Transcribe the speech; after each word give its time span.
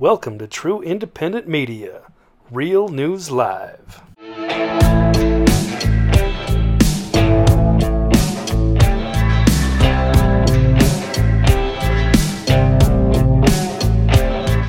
Welcome 0.00 0.38
to 0.38 0.46
True 0.46 0.80
Independent 0.80 1.46
Media, 1.46 2.04
Real 2.50 2.88
News 2.88 3.30
Live. 3.30 4.00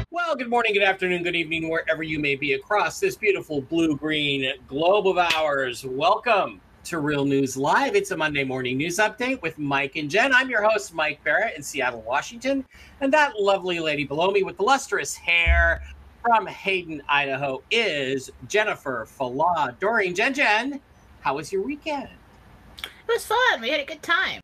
Well, 0.09 0.35
good 0.35 0.49
morning, 0.49 0.73
good 0.73 0.83
afternoon, 0.83 1.23
good 1.23 1.37
evening, 1.37 1.69
wherever 1.69 2.03
you 2.03 2.19
may 2.19 2.35
be 2.35 2.51
across 2.51 2.99
this 2.99 3.15
beautiful 3.15 3.61
blue 3.61 3.95
green 3.95 4.51
globe 4.67 5.07
of 5.07 5.17
ours. 5.17 5.85
Welcome 5.85 6.59
to 6.83 6.99
Real 6.99 7.25
News 7.25 7.55
Live. 7.55 7.95
It's 7.95 8.11
a 8.11 8.17
Monday 8.17 8.43
morning 8.43 8.77
news 8.77 8.97
update 8.97 9.41
with 9.41 9.57
Mike 9.59 9.95
and 9.95 10.09
Jen. 10.09 10.33
I'm 10.33 10.49
your 10.49 10.63
host, 10.67 10.93
Mike 10.93 11.23
Barrett 11.23 11.55
in 11.55 11.61
Seattle, 11.63 12.01
Washington. 12.01 12.65
And 13.01 13.13
that 13.13 13.39
lovely 13.39 13.79
lady 13.79 14.03
below 14.03 14.31
me 14.31 14.43
with 14.43 14.57
the 14.57 14.63
lustrous 14.63 15.15
hair 15.15 15.83
from 16.23 16.47
Hayden, 16.47 17.01
Idaho 17.07 17.61
is 17.71 18.31
Jennifer 18.47 19.07
Falah 19.07 19.77
Doreen. 19.79 20.15
Jen 20.15 20.33
Jen, 20.33 20.81
how 21.21 21.35
was 21.35 21.51
your 21.51 21.61
weekend? 21.63 22.09
It 22.83 22.89
was 23.07 23.25
fun. 23.25 23.61
We 23.61 23.69
had 23.69 23.79
a 23.79 23.85
good 23.85 24.01
time. 24.01 24.41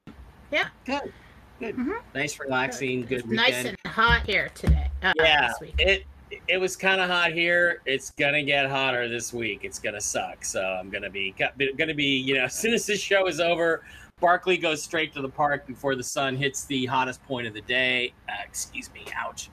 Yeah. 0.52 0.67
Good. 0.86 1.14
Good. 1.59 1.76
Mhm. 1.76 2.00
Nice, 2.14 2.40
relaxing, 2.40 3.02
good 3.02 3.28
weekend. 3.28 3.36
nice 3.36 3.66
and 3.66 3.78
hot 3.88 4.23
here 4.28 4.50
today. 4.54 4.90
Uh, 5.02 5.14
yeah, 5.17 5.52
it 5.80 6.06
it 6.48 6.58
was 6.58 6.76
kind 6.76 7.02
of 7.02 7.09
hot 7.09 7.31
here. 7.31 7.81
It's 7.86 8.12
gonna 8.12 8.44
get 8.44 8.70
hotter 8.70 9.08
this 9.08 9.34
week. 9.34 9.62
It's 9.63 9.80
gonna 9.80 10.02
suck. 10.02 10.44
So 10.44 10.62
I'm 10.62 10.90
gonna 10.90 11.09
be 11.09 11.34
gonna 11.77 11.94
be 11.94 12.17
you 12.17 12.36
know 12.36 12.44
as 12.45 12.55
soon 12.55 12.73
as 12.73 12.86
this 12.86 13.00
show 13.00 13.27
is 13.27 13.40
over, 13.40 13.84
Barkley 14.20 14.58
goes 14.58 14.81
straight 14.81 15.13
to 15.13 15.22
the 15.22 15.30
park 15.30 15.67
before 15.67 15.95
the 15.95 16.03
sun 16.03 16.36
hits 16.36 16.66
the 16.66 16.86
hottest 16.86 17.23
point 17.26 17.48
of 17.48 17.53
the 17.53 17.62
day. 17.62 18.13
Uh, 18.27 18.34
excuse 18.45 18.90
me, 18.94 19.05
ouch. 19.16 19.50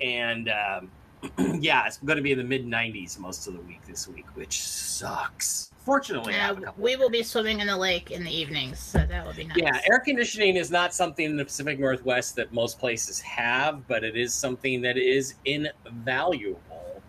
And 0.00 0.50
um, 0.50 0.90
yeah, 1.60 1.86
it's 1.86 1.98
gonna 1.98 2.22
be 2.22 2.32
in 2.32 2.38
the 2.38 2.44
mid 2.44 2.66
90s 2.66 3.18
most 3.18 3.46
of 3.46 3.54
the 3.54 3.60
week 3.60 3.80
this 3.86 4.08
week, 4.08 4.26
which 4.34 4.60
sucks. 4.62 5.70
Fortunately, 5.86 6.34
Uh, 6.34 6.56
we 6.76 6.96
will 6.96 7.08
be 7.08 7.22
swimming 7.22 7.60
in 7.60 7.68
the 7.68 7.76
lake 7.76 8.10
in 8.10 8.24
the 8.24 8.30
evenings, 8.36 8.80
so 8.80 9.06
that 9.06 9.24
will 9.24 9.32
be 9.32 9.44
nice. 9.44 9.56
Yeah, 9.56 9.80
air 9.88 10.00
conditioning 10.00 10.56
is 10.56 10.68
not 10.68 10.92
something 10.92 11.24
in 11.24 11.36
the 11.36 11.44
Pacific 11.44 11.78
Northwest 11.78 12.34
that 12.34 12.52
most 12.52 12.80
places 12.80 13.20
have, 13.20 13.86
but 13.86 14.02
it 14.02 14.16
is 14.16 14.34
something 14.34 14.80
that 14.82 14.96
is 14.96 15.34
invaluable 15.44 17.00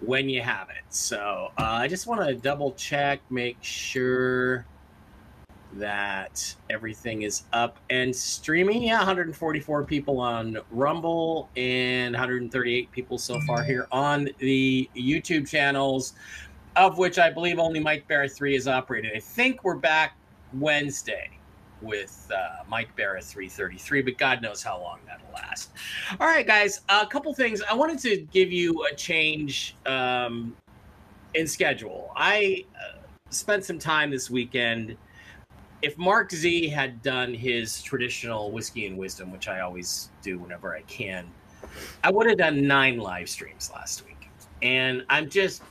when 0.00 0.28
you 0.28 0.42
have 0.42 0.68
it. 0.68 0.84
So 0.90 1.52
uh, 1.58 1.62
I 1.62 1.88
just 1.88 2.06
want 2.06 2.20
to 2.20 2.34
double 2.34 2.72
check, 2.72 3.22
make 3.30 3.56
sure 3.62 4.66
that 5.72 6.54
everything 6.70 7.22
is 7.22 7.44
up 7.52 7.78
and 7.90 8.14
streaming. 8.14 8.82
Yeah, 8.82 8.98
144 8.98 9.84
people 9.84 10.20
on 10.20 10.58
Rumble 10.70 11.48
and 11.56 12.12
138 12.14 12.90
people 12.92 13.18
so 13.18 13.40
far 13.42 13.62
here 13.62 13.86
on 13.90 14.28
the 14.38 14.88
YouTube 14.96 15.48
channels, 15.48 16.14
of 16.76 16.98
which 16.98 17.18
I 17.18 17.30
believe 17.30 17.58
only 17.58 17.80
Mike 17.80 18.06
Bear 18.06 18.28
3 18.28 18.54
is 18.54 18.68
operating. 18.68 19.10
I 19.14 19.20
think 19.20 19.64
we're 19.64 19.76
back 19.76 20.16
Wednesday 20.52 21.30
with 21.82 22.30
uh, 22.34 22.64
Mike 22.68 22.94
Barrett 22.96 23.24
333, 23.24 24.02
but 24.02 24.18
God 24.18 24.42
knows 24.42 24.62
how 24.62 24.80
long 24.80 24.98
that'll 25.06 25.32
last. 25.34 25.70
All 26.20 26.26
right, 26.26 26.46
guys, 26.46 26.80
a 26.88 27.06
couple 27.06 27.32
things. 27.34 27.62
I 27.62 27.74
wanted 27.74 27.98
to 28.00 28.16
give 28.32 28.52
you 28.52 28.86
a 28.90 28.94
change 28.94 29.76
um, 29.86 30.56
in 31.34 31.46
schedule. 31.46 32.12
I 32.16 32.64
uh, 32.74 32.98
spent 33.30 33.64
some 33.64 33.78
time 33.78 34.10
this 34.10 34.30
weekend. 34.30 34.96
If 35.82 35.98
Mark 35.98 36.30
Z 36.30 36.68
had 36.68 37.02
done 37.02 37.34
his 37.34 37.82
traditional 37.82 38.50
whiskey 38.50 38.86
and 38.86 38.96
wisdom, 38.96 39.30
which 39.30 39.48
I 39.48 39.60
always 39.60 40.10
do 40.22 40.38
whenever 40.38 40.74
I 40.74 40.82
can, 40.82 41.26
I 42.02 42.10
would 42.10 42.26
have 42.26 42.38
done 42.38 42.66
nine 42.66 42.98
live 42.98 43.28
streams 43.28 43.70
last 43.74 44.04
week. 44.06 44.30
And 44.62 45.04
I'm 45.10 45.28
just 45.28 45.62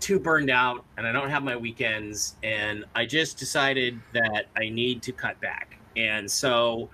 too 0.00 0.18
burned 0.18 0.50
out 0.50 0.84
and 0.96 1.06
I 1.06 1.12
don't 1.12 1.30
have 1.30 1.42
my 1.42 1.56
weekends 1.56 2.36
and 2.42 2.84
I 2.94 3.06
just 3.06 3.38
decided 3.38 4.00
that 4.12 4.46
I 4.56 4.68
need 4.68 5.02
to 5.02 5.12
cut 5.12 5.40
back. 5.40 5.78
And 5.96 6.30
so 6.30 6.88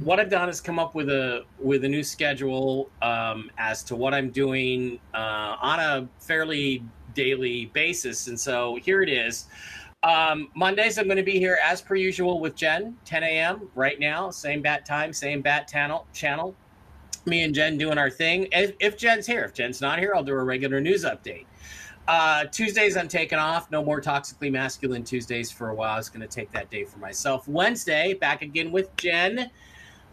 what 0.00 0.18
I've 0.20 0.30
done 0.30 0.48
is 0.48 0.60
come 0.60 0.78
up 0.78 0.94
with 0.94 1.08
a 1.08 1.44
with 1.58 1.84
a 1.84 1.88
new 1.88 2.02
schedule 2.02 2.90
um, 3.00 3.50
as 3.58 3.82
to 3.84 3.96
what 3.96 4.12
I'm 4.12 4.30
doing 4.30 4.98
uh, 5.14 5.56
on 5.60 5.80
a 5.80 6.08
fairly 6.18 6.82
daily 7.14 7.66
basis. 7.66 8.26
And 8.26 8.38
so 8.38 8.76
here 8.82 9.02
it 9.02 9.08
is. 9.08 9.46
Um, 10.02 10.48
Mondays 10.54 10.98
I'm 10.98 11.06
going 11.06 11.16
to 11.16 11.24
be 11.24 11.38
here 11.38 11.58
as 11.64 11.82
per 11.82 11.96
usual 11.96 12.40
with 12.40 12.54
Jen, 12.54 12.96
10 13.04 13.24
a.m. 13.24 13.68
right 13.74 13.98
now, 13.98 14.30
same 14.30 14.62
bat 14.62 14.86
time, 14.86 15.12
same 15.12 15.40
bat 15.40 15.68
channel 15.68 16.06
channel. 16.12 16.54
Me 17.26 17.42
and 17.42 17.54
Jen 17.54 17.76
doing 17.76 17.98
our 17.98 18.10
thing. 18.10 18.48
If, 18.52 18.74
if 18.80 18.96
Jen's 18.96 19.26
here, 19.26 19.44
if 19.44 19.52
Jen's 19.52 19.80
not 19.80 19.98
here, 19.98 20.14
I'll 20.14 20.22
do 20.22 20.32
a 20.32 20.42
regular 20.42 20.80
news 20.80 21.04
update. 21.04 21.46
Uh, 22.08 22.46
Tuesdays, 22.46 22.96
I'm 22.96 23.06
taking 23.06 23.38
off. 23.38 23.70
No 23.70 23.84
more 23.84 24.00
toxically 24.00 24.50
masculine 24.50 25.04
Tuesdays 25.04 25.52
for 25.52 25.68
a 25.68 25.74
while. 25.74 25.92
I 25.92 25.96
was 25.98 26.08
going 26.08 26.22
to 26.22 26.26
take 26.26 26.50
that 26.52 26.70
day 26.70 26.84
for 26.84 26.98
myself. 26.98 27.46
Wednesday, 27.46 28.14
back 28.14 28.40
again 28.40 28.72
with 28.72 28.96
Jen. 28.96 29.50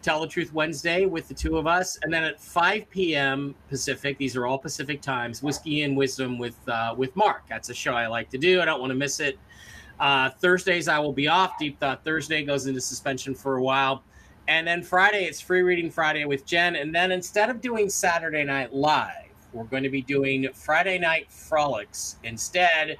Tell 0.02 0.20
the 0.20 0.26
Truth 0.26 0.52
Wednesday 0.52 1.06
with 1.06 1.26
the 1.26 1.32
two 1.32 1.56
of 1.56 1.66
us. 1.66 1.98
And 2.02 2.12
then 2.12 2.22
at 2.22 2.38
5 2.38 2.90
p.m. 2.90 3.54
Pacific, 3.70 4.18
these 4.18 4.36
are 4.36 4.44
all 4.44 4.58
Pacific 4.58 5.00
times, 5.00 5.42
Whiskey 5.42 5.84
and 5.84 5.96
Wisdom 5.96 6.36
with, 6.36 6.56
uh, 6.68 6.94
with 6.94 7.16
Mark. 7.16 7.44
That's 7.48 7.70
a 7.70 7.74
show 7.74 7.94
I 7.94 8.08
like 8.08 8.28
to 8.28 8.38
do. 8.38 8.60
I 8.60 8.66
don't 8.66 8.78
want 8.78 8.90
to 8.90 8.94
miss 8.94 9.18
it. 9.18 9.38
Uh, 9.98 10.28
Thursdays, 10.28 10.88
I 10.88 10.98
will 10.98 11.14
be 11.14 11.28
off. 11.28 11.58
Deep 11.58 11.80
Thought 11.80 12.04
Thursday 12.04 12.44
goes 12.44 12.66
into 12.66 12.82
suspension 12.82 13.34
for 13.34 13.56
a 13.56 13.62
while. 13.62 14.04
And 14.48 14.66
then 14.66 14.82
Friday, 14.82 15.24
it's 15.24 15.40
Free 15.40 15.62
Reading 15.62 15.90
Friday 15.90 16.26
with 16.26 16.44
Jen. 16.44 16.76
And 16.76 16.94
then 16.94 17.10
instead 17.10 17.48
of 17.48 17.62
doing 17.62 17.88
Saturday 17.88 18.44
Night 18.44 18.74
Live, 18.74 19.25
we're 19.56 19.64
going 19.64 19.82
to 19.82 19.90
be 19.90 20.02
doing 20.02 20.48
Friday 20.52 20.98
Night 20.98 21.30
Frolics 21.30 22.16
instead 22.24 22.96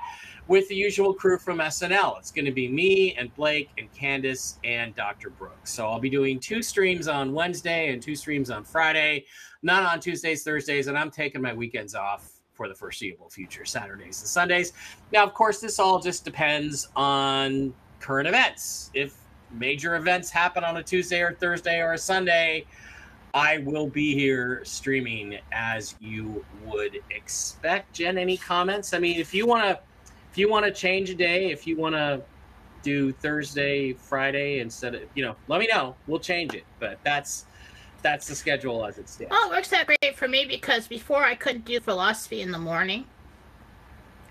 with 0.48 0.66
the 0.68 0.74
usual 0.74 1.12
crew 1.12 1.38
from 1.38 1.58
SNL. 1.58 2.18
It's 2.18 2.30
going 2.30 2.46
to 2.46 2.52
be 2.52 2.68
me 2.68 3.14
and 3.16 3.34
Blake 3.34 3.68
and 3.78 3.92
Candace 3.92 4.58
and 4.64 4.94
Dr. 4.94 5.30
Brooks. 5.30 5.72
So 5.72 5.86
I'll 5.86 6.00
be 6.00 6.08
doing 6.08 6.40
two 6.40 6.62
streams 6.62 7.08
on 7.08 7.34
Wednesday 7.34 7.92
and 7.92 8.00
two 8.00 8.14
streams 8.16 8.50
on 8.50 8.64
Friday, 8.64 9.26
not 9.62 9.82
on 9.82 10.00
Tuesdays, 10.00 10.44
Thursdays, 10.44 10.86
and 10.86 10.96
I'm 10.96 11.10
taking 11.10 11.42
my 11.42 11.52
weekends 11.52 11.94
off 11.94 12.32
for 12.54 12.68
the 12.68 12.74
foreseeable 12.74 13.28
future, 13.28 13.66
Saturdays 13.66 14.20
and 14.20 14.28
Sundays. 14.28 14.72
Now, 15.12 15.24
of 15.24 15.34
course, 15.34 15.60
this 15.60 15.78
all 15.78 16.00
just 16.00 16.24
depends 16.24 16.88
on 16.96 17.74
current 18.00 18.26
events. 18.26 18.90
If 18.94 19.14
major 19.50 19.96
events 19.96 20.30
happen 20.30 20.64
on 20.64 20.78
a 20.78 20.82
Tuesday 20.82 21.20
or 21.20 21.34
Thursday 21.34 21.80
or 21.80 21.92
a 21.92 21.98
Sunday, 21.98 22.64
I 23.36 23.58
will 23.58 23.86
be 23.86 24.14
here 24.14 24.62
streaming 24.64 25.38
as 25.52 25.94
you 26.00 26.42
would 26.64 26.98
expect. 27.10 27.92
Jen, 27.92 28.16
any 28.16 28.38
comments? 28.38 28.94
I 28.94 28.98
mean, 28.98 29.20
if 29.20 29.34
you 29.34 29.46
want 29.46 29.64
to, 29.64 29.78
if 30.32 30.38
you 30.38 30.48
want 30.48 30.64
to 30.64 30.72
change 30.72 31.10
a 31.10 31.14
day, 31.14 31.50
if 31.50 31.66
you 31.66 31.76
want 31.76 31.94
to 31.96 32.22
do 32.82 33.12
Thursday, 33.12 33.92
Friday 33.92 34.60
instead 34.60 34.94
of, 34.94 35.02
you 35.14 35.22
know, 35.22 35.36
let 35.48 35.60
me 35.60 35.68
know. 35.70 35.94
We'll 36.06 36.18
change 36.18 36.54
it. 36.54 36.64
But 36.80 36.98
that's 37.04 37.44
that's 38.00 38.26
the 38.26 38.34
schedule 38.34 38.86
as 38.86 38.96
it 38.96 39.06
stands. 39.06 39.34
Oh, 39.36 39.50
it 39.52 39.56
works 39.56 39.70
out 39.74 39.86
great 39.86 40.16
for 40.16 40.28
me 40.28 40.46
because 40.46 40.88
before 40.88 41.22
I 41.22 41.34
couldn't 41.34 41.66
do 41.66 41.78
philosophy 41.78 42.40
in 42.40 42.52
the 42.52 42.58
morning. 42.58 43.04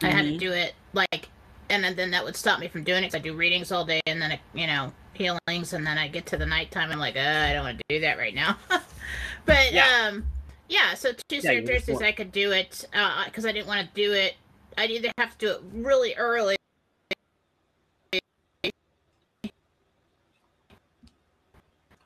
I 0.01 0.09
had 0.09 0.25
to 0.25 0.31
Mhm. 0.31 0.39
do 0.39 0.51
it 0.51 0.73
like, 0.93 1.29
and 1.69 1.83
then, 1.83 1.95
then 1.95 2.09
that 2.11 2.23
would 2.23 2.35
stop 2.35 2.59
me 2.59 2.67
from 2.67 2.83
doing 2.83 3.03
it. 3.03 3.07
'cause 3.09 3.15
I 3.15 3.19
do 3.19 3.33
readings 3.33 3.71
all 3.71 3.85
day, 3.85 4.01
and 4.07 4.19
then 4.21 4.31
it, 4.31 4.39
you 4.55 4.65
know 4.65 4.93
healings, 5.13 5.73
and 5.73 5.87
then 5.87 5.97
I 5.97 6.07
get 6.09 6.25
to 6.27 6.37
the 6.37 6.45
nighttime. 6.45 6.91
I'm 6.91 6.99
like, 6.99 7.15
uh, 7.15 7.19
I 7.19 7.53
don't 7.53 7.63
want 7.63 7.77
to 7.77 7.83
do 7.87 7.99
that 8.01 8.17
right 8.17 8.33
now. 8.35 8.57
but 9.45 9.71
Yeah. 9.71 10.07
um, 10.09 10.25
yeah. 10.69 10.93
So 10.95 11.11
Tuesday 11.29 11.53
you 11.55 11.59
or 11.59 11.61
just 11.61 11.85
Thursdays 11.87 12.01
I 12.01 12.11
could 12.11 12.31
do 12.31 12.51
it 12.51 12.85
because 13.25 13.45
I 13.45 13.51
didn't 13.51 13.67
want 13.67 13.87
to 13.87 13.93
do 13.93 14.13
it. 14.13 14.35
I'd 14.77 14.91
either 14.91 15.11
have 15.17 15.37
to 15.37 15.45
do 15.45 15.51
it 15.53 15.61
really 15.73 16.15
early. 16.15 16.55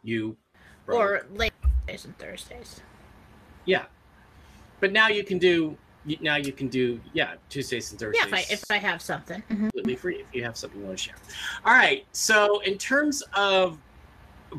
You 0.03 0.35
Or 0.87 1.25
late 1.33 1.53
Tuesdays 1.87 2.05
and 2.05 2.17
Thursdays. 2.17 2.81
yeah. 3.65 3.85
But 4.79 4.91
now 4.93 5.07
you 5.09 5.23
can 5.23 5.37
do 5.37 5.77
now 6.21 6.37
you 6.37 6.53
can 6.53 6.69
do 6.69 6.99
yeah 7.13 7.35
Tuesdays 7.49 7.91
and 7.91 7.99
Thursdays. 7.99 8.21
Yeah, 8.21 8.27
if 8.39 8.49
I 8.49 8.53
if 8.53 8.63
I 8.69 8.77
have 8.77 9.01
something. 9.01 9.43
Mhm. 9.49 9.57
completely 9.71 9.95
free 9.97 10.15
if 10.21 10.27
you 10.33 10.43
have 10.43 10.55
something 10.55 10.79
you 10.79 10.85
want 10.85 10.97
to 10.97 11.03
share. 11.03 11.15
All 11.65 11.73
right. 11.73 12.05
So, 12.13 12.59
in 12.61 12.77
terms 12.77 13.21
of 13.33 13.77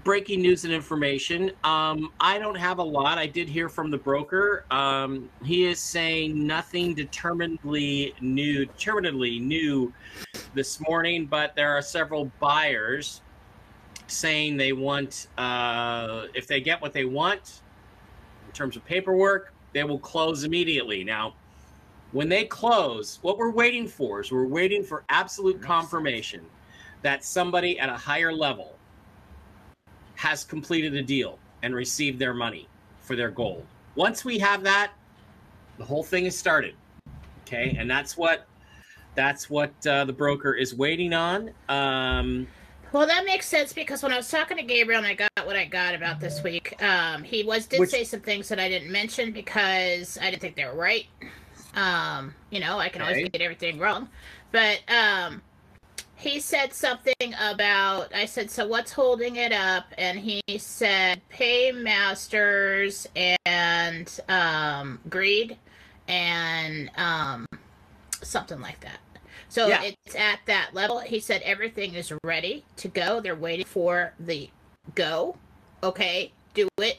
breaking 0.05 0.41
news 0.41 0.65
and 0.65 0.73
information, 0.73 1.51
um, 1.65 2.13
I 2.21 2.39
don't 2.39 2.57
have 2.57 2.79
a 2.79 2.83
lot. 2.83 3.19
I 3.19 3.27
did 3.27 3.49
hear 3.49 3.69
from 3.69 3.91
the 3.91 3.99
broker. 3.99 4.65
Um, 4.71 5.29
he 5.45 5.67
is 5.67 5.81
saying 5.81 6.47
nothing 6.47 6.95
determinedly 6.95 8.15
new, 8.21 8.67
determinedly 8.67 9.39
new 9.39 9.93
this 10.55 10.81
morning, 10.81 11.27
but 11.27 11.55
there 11.57 11.77
are 11.77 11.83
several 11.83 12.31
buyers 12.41 13.23
saying 14.07 14.57
they 14.57 14.73
want, 14.73 15.29
uh, 15.39 16.27
if 16.35 16.47
they 16.47 16.61
get 16.61 16.81
what 16.81 16.93
they 16.93 17.05
want 17.05 17.63
in 18.47 18.53
terms 18.53 18.77
of 18.77 18.85
paperwork, 18.85 19.53
they 19.73 19.85
will 19.85 19.99
close 19.99 20.45
immediately. 20.45 21.05
Now, 21.05 21.35
when 22.13 22.29
they 22.29 22.45
close, 22.45 23.21
what 23.23 23.39
we're 23.39 23.53
waiting 23.53 23.87
for 23.87 24.21
is 24.21 24.33
we're 24.33 24.47
waiting 24.47 24.83
for 24.83 25.05
absolute 25.09 25.63
confirmation 25.63 26.45
that 27.03 27.25
somebody 27.25 27.79
at 27.79 27.89
a 27.89 27.97
higher 27.97 28.33
level 28.33 28.77
has 30.21 30.45
completed 30.45 30.95
a 30.95 31.03
deal 31.03 31.39
and 31.63 31.75
received 31.75 32.19
their 32.19 32.35
money 32.35 32.69
for 33.01 33.17
their 33.17 33.31
gold. 33.31 33.65
once 33.97 34.23
we 34.23 34.39
have 34.39 34.63
that, 34.63 34.93
the 35.79 35.85
whole 35.85 36.03
thing 36.05 36.27
is 36.27 36.39
started. 36.39 36.75
Okay, 37.47 37.75
and 37.79 37.91
that's 37.91 38.19
what 38.19 38.47
that's 39.15 39.49
what 39.49 39.73
uh, 39.87 40.05
the 40.05 40.13
broker 40.13 40.53
is 40.53 40.75
waiting 40.75 41.15
on. 41.15 41.51
Um, 41.71 42.47
Well, 42.93 43.07
that 43.07 43.25
makes 43.25 43.47
sense 43.49 43.73
because 43.73 44.03
when 44.03 44.13
I 44.13 44.17
was 44.19 44.29
talking 44.29 44.59
to 44.59 44.63
Gabriel 44.63 44.99
and 45.03 45.07
I 45.07 45.15
got 45.15 45.47
what 45.47 45.57
I 45.57 45.65
got 45.65 45.95
about 45.95 46.21
this 46.21 46.43
week, 46.43 46.81
um, 46.83 47.23
he 47.25 47.43
was 47.43 47.65
did 47.67 47.81
Which- 47.81 47.89
say 47.91 48.05
some 48.05 48.21
things 48.21 48.47
that 48.51 48.61
I 48.61 48.69
didn't 48.69 48.93
mention 48.93 49.33
because 49.33 50.19
I 50.21 50.31
didn't 50.31 50.43
think 50.43 50.55
they 50.55 50.67
were 50.67 50.75
right. 50.75 51.07
Um, 51.75 52.35
you 52.51 52.61
know, 52.61 52.79
I 52.79 52.91
can 52.91 53.01
Okay. 53.01 53.11
always 53.11 53.29
get 53.31 53.41
everything 53.41 53.79
wrong, 53.79 54.09
but 54.53 54.81
um, 54.89 55.41
he 56.21 56.39
said 56.39 56.75
something 56.75 57.35
about. 57.41 58.15
I 58.15 58.27
said, 58.27 58.51
"So 58.51 58.67
what's 58.67 58.93
holding 58.93 59.37
it 59.37 59.53
up?" 59.53 59.87
And 59.97 60.19
he 60.19 60.43
said, 60.59 61.23
"Paymasters 61.31 63.07
and 63.47 64.21
um, 64.29 65.01
greed 65.09 65.57
and 66.07 66.91
um, 66.97 67.47
something 68.23 68.61
like 68.61 68.81
that." 68.81 69.01
So 69.49 69.67
Yeah. 69.69 69.83
it's 69.83 70.15
at 70.15 70.41
that 70.47 70.75
level. 70.75 71.01
He 71.01 71.19
said 71.19 71.43
everything 71.43 71.95
is 71.95 72.13
ready 72.23 72.65
to 72.77 72.89
go. 72.89 73.21
They're 73.21 73.35
waiting 73.35 73.67
for 73.67 74.13
the 74.21 74.51
go. 74.95 75.37
Okay, 75.83 76.33
do 76.55 76.69
it. 76.79 76.99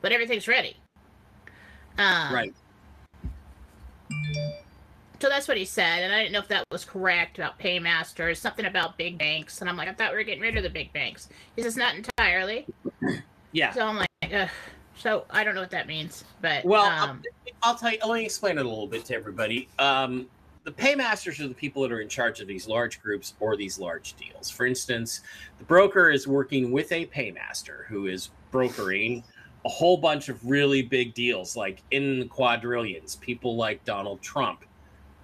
But 0.00 0.12
everything's 0.12 0.48
ready. 0.48 0.76
Um, 1.98 2.34
right. 2.34 2.54
So 5.22 5.28
that's 5.28 5.46
what 5.46 5.56
he 5.56 5.64
said, 5.64 6.02
and 6.02 6.12
I 6.12 6.18
didn't 6.18 6.32
know 6.32 6.40
if 6.40 6.48
that 6.48 6.64
was 6.72 6.84
correct 6.84 7.38
about 7.38 7.56
paymasters, 7.56 8.40
something 8.40 8.64
about 8.64 8.98
big 8.98 9.18
banks, 9.18 9.60
and 9.60 9.70
I'm 9.70 9.76
like, 9.76 9.86
I 9.86 9.92
thought 9.92 10.10
we 10.10 10.16
were 10.16 10.24
getting 10.24 10.42
rid 10.42 10.56
of 10.56 10.64
the 10.64 10.68
big 10.68 10.92
banks. 10.92 11.28
He 11.54 11.62
says 11.62 11.76
not 11.76 11.94
entirely. 11.94 12.66
Yeah. 13.52 13.72
So 13.72 13.86
I'm 13.86 13.98
like, 13.98 14.08
Ugh. 14.34 14.48
so 14.96 15.24
I 15.30 15.44
don't 15.44 15.54
know 15.54 15.60
what 15.60 15.70
that 15.70 15.86
means, 15.86 16.24
but 16.40 16.64
Well, 16.64 16.86
um, 16.86 17.22
I'll 17.62 17.76
tell 17.76 17.92
you. 17.92 17.98
Let 18.04 18.14
me 18.14 18.24
explain 18.24 18.58
it 18.58 18.66
a 18.66 18.68
little 18.68 18.88
bit 18.88 19.04
to 19.04 19.14
everybody. 19.14 19.68
Um, 19.78 20.26
the 20.64 20.72
paymasters 20.72 21.38
are 21.38 21.46
the 21.46 21.54
people 21.54 21.82
that 21.82 21.92
are 21.92 22.00
in 22.00 22.08
charge 22.08 22.40
of 22.40 22.48
these 22.48 22.66
large 22.66 23.00
groups 23.00 23.34
or 23.38 23.56
these 23.56 23.78
large 23.78 24.14
deals. 24.14 24.50
For 24.50 24.66
instance, 24.66 25.20
the 25.58 25.64
broker 25.64 26.10
is 26.10 26.26
working 26.26 26.72
with 26.72 26.90
a 26.90 27.06
paymaster 27.06 27.86
who 27.88 28.06
is 28.06 28.30
brokering 28.50 29.22
a 29.64 29.68
whole 29.68 29.98
bunch 29.98 30.28
of 30.28 30.44
really 30.44 30.82
big 30.82 31.14
deals, 31.14 31.54
like 31.54 31.80
in 31.92 32.18
the 32.18 32.26
quadrillions. 32.26 33.14
People 33.14 33.54
like 33.54 33.84
Donald 33.84 34.20
Trump, 34.20 34.64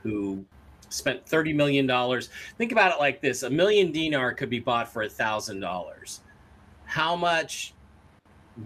who 0.03 0.45
spent 0.89 1.27
thirty 1.27 1.53
million 1.53 1.87
dollars. 1.87 2.31
Think 2.57 2.73
about 2.73 2.93
it 2.93 2.99
like 2.99 3.21
this: 3.21 3.43
a 3.43 3.51
million 3.51 3.93
dinar 3.93 4.33
could 4.35 4.51
be 4.51 4.61
bought 4.61 4.93
for 4.93 5.03
a 5.03 5.09
thousand 5.09 5.61
dollars. 5.61 6.21
How 6.85 7.15
much 7.17 7.75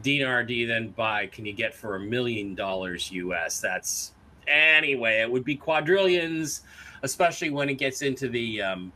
dinar 0.01 0.43
do 0.43 0.55
you 0.55 0.67
then 0.67 0.89
buy 0.89 1.27
can 1.27 1.45
you 1.45 1.53
get 1.53 1.75
for 1.75 1.97
a 1.97 2.01
million 2.01 2.55
dollars 2.55 3.11
US? 3.13 3.61
That's 3.61 4.13
anyway, 4.47 5.21
it 5.21 5.31
would 5.31 5.45
be 5.45 5.57
quadrillions, 5.57 6.63
especially 7.03 7.51
when 7.51 7.69
it 7.69 7.75
gets 7.75 8.03
into 8.03 8.29
the 8.29 8.63
um, 8.63 8.93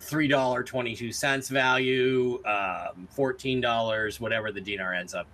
three 0.00 0.28
dollar 0.28 0.62
twenty 0.62 0.94
two 0.94 1.12
cents 1.12 1.48
value, 1.48 2.42
um, 2.44 3.08
fourteen 3.10 3.60
dollars, 3.60 4.20
whatever 4.20 4.52
the 4.52 4.60
dinar 4.60 4.94
ends 4.94 5.14
up 5.14 5.26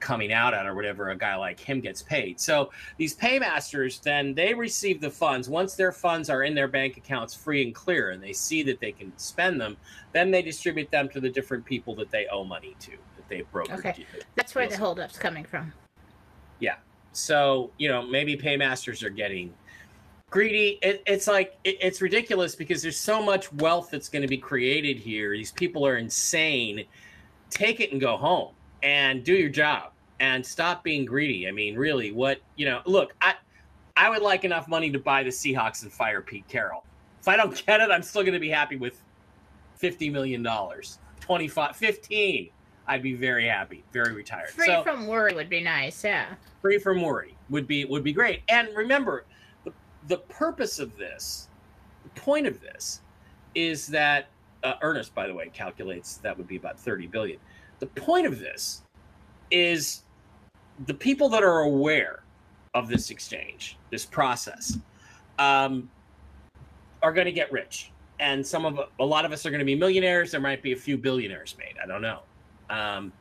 coming 0.00 0.32
out 0.32 0.54
at, 0.54 0.66
or 0.66 0.74
whatever 0.74 1.10
a 1.10 1.16
guy 1.16 1.36
like 1.36 1.58
him 1.58 1.80
gets 1.80 2.02
paid. 2.02 2.40
So 2.40 2.70
these 2.96 3.14
paymasters 3.14 4.00
then 4.00 4.34
they 4.34 4.54
receive 4.54 5.00
the 5.00 5.10
funds 5.10 5.48
once 5.48 5.74
their 5.74 5.92
funds 5.92 6.30
are 6.30 6.42
in 6.42 6.54
their 6.54 6.68
bank 6.68 6.96
accounts 6.96 7.34
free 7.34 7.64
and 7.64 7.74
clear, 7.74 8.10
and 8.10 8.22
they 8.22 8.32
see 8.32 8.62
that 8.64 8.80
they 8.80 8.92
can 8.92 9.16
spend 9.18 9.60
them. 9.60 9.76
Then 10.12 10.30
they 10.30 10.42
distribute 10.42 10.90
them 10.90 11.08
to 11.10 11.20
the 11.20 11.30
different 11.30 11.64
people 11.64 11.94
that 11.96 12.10
they 12.10 12.26
owe 12.26 12.44
money 12.44 12.76
to 12.80 12.90
that 12.90 13.28
they 13.28 13.42
brokered. 13.52 13.78
Okay. 13.78 14.06
that's 14.34 14.54
where 14.54 14.68
the 14.68 14.76
holdup's 14.76 15.18
coming 15.18 15.44
from. 15.44 15.72
Yeah. 16.60 16.76
So, 17.12 17.70
you 17.78 17.88
know, 17.88 18.02
maybe 18.02 18.36
paymasters 18.36 19.02
are 19.02 19.10
getting 19.10 19.52
greedy. 20.30 20.78
It, 20.82 21.02
it's 21.06 21.26
like, 21.26 21.56
it, 21.64 21.78
it's 21.80 22.00
ridiculous 22.00 22.54
because 22.54 22.82
there's 22.82 22.98
so 22.98 23.22
much 23.22 23.52
wealth 23.54 23.90
that's 23.90 24.08
going 24.08 24.22
to 24.22 24.28
be 24.28 24.38
created 24.38 24.98
here. 24.98 25.32
These 25.32 25.52
people 25.52 25.86
are 25.86 25.96
insane. 25.96 26.84
Take 27.50 27.80
it 27.80 27.92
and 27.92 28.00
go 28.00 28.16
home 28.16 28.52
and 28.82 29.24
do 29.24 29.34
your 29.34 29.48
job 29.48 29.92
and 30.20 30.44
stop 30.44 30.82
being 30.84 31.04
greedy. 31.04 31.48
I 31.48 31.52
mean, 31.52 31.76
really, 31.76 32.12
what, 32.12 32.40
you 32.56 32.66
know, 32.66 32.80
look, 32.86 33.14
I, 33.20 33.34
I 33.96 34.10
would 34.10 34.22
like 34.22 34.44
enough 34.44 34.68
money 34.68 34.90
to 34.90 34.98
buy 34.98 35.22
the 35.22 35.30
Seahawks 35.30 35.82
and 35.82 35.92
fire 35.92 36.22
Pete 36.22 36.46
Carroll. 36.48 36.84
If 37.20 37.28
I 37.28 37.36
don't 37.36 37.64
get 37.66 37.80
it, 37.80 37.90
I'm 37.90 38.02
still 38.02 38.22
going 38.22 38.34
to 38.34 38.40
be 38.40 38.48
happy 38.48 38.76
with 38.76 39.00
$50 39.80 40.12
million, 40.12 40.46
25, 41.20 41.76
15. 41.76 42.50
I'd 42.86 43.02
be 43.02 43.14
very 43.14 43.46
happy, 43.46 43.84
very 43.92 44.14
retired. 44.14 44.48
Free 44.48 44.66
So- 44.66 44.82
from 44.82 45.06
worry 45.06 45.34
would 45.34 45.50
be 45.50 45.60
nice, 45.60 46.02
yeah. 46.02 46.34
free 46.62 46.78
from 46.78 47.02
worry 47.02 47.36
would 47.50 47.66
be 47.66 47.84
would 47.84 48.02
be 48.02 48.12
great. 48.14 48.42
And 48.48 48.68
remember, 48.74 49.26
the, 49.64 49.72
the 50.06 50.16
purpose 50.16 50.78
of 50.78 50.96
this, 50.96 51.48
the 52.02 52.20
point 52.20 52.46
of 52.46 52.60
this, 52.60 53.02
is 53.54 53.86
that 53.88 54.28
uh, 54.64 54.74
Ernest, 54.80 55.14
by 55.14 55.26
the 55.26 55.34
way, 55.34 55.50
calculates 55.52 56.16
that 56.18 56.36
would 56.36 56.48
be 56.48 56.56
about 56.56 56.80
thirty 56.80 57.06
billion. 57.06 57.38
The 57.80 57.86
point 57.86 58.26
of 58.26 58.38
this 58.38 58.82
is 59.50 60.02
the 60.86 60.94
people 60.94 61.28
that 61.30 61.42
are 61.42 61.60
aware 61.60 62.22
of 62.74 62.88
this 62.88 63.10
exchange, 63.10 63.78
this 63.90 64.04
process, 64.04 64.78
um, 65.38 65.90
are 67.02 67.12
going 67.12 67.26
to 67.26 67.32
get 67.32 67.50
rich, 67.52 67.92
and 68.18 68.44
some 68.44 68.64
of 68.64 68.80
a 68.98 69.04
lot 69.04 69.24
of 69.24 69.32
us 69.32 69.46
are 69.46 69.50
going 69.50 69.60
to 69.60 69.64
be 69.64 69.76
millionaires. 69.76 70.32
There 70.32 70.40
might 70.40 70.62
be 70.62 70.72
a 70.72 70.76
few 70.76 70.98
billionaires 70.98 71.56
made. 71.58 71.74
I 71.82 71.86
don't 71.86 72.02
know, 72.02 72.20
um, 72.70 73.12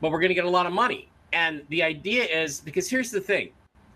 but 0.00 0.10
we're 0.10 0.20
going 0.20 0.30
to 0.30 0.34
get 0.34 0.46
a 0.46 0.50
lot 0.50 0.66
of 0.66 0.72
money 0.72 1.12
and 1.32 1.62
the 1.68 1.82
idea 1.82 2.24
is 2.24 2.60
because 2.60 2.88
here's 2.88 3.10
the 3.10 3.20
thing 3.20 3.50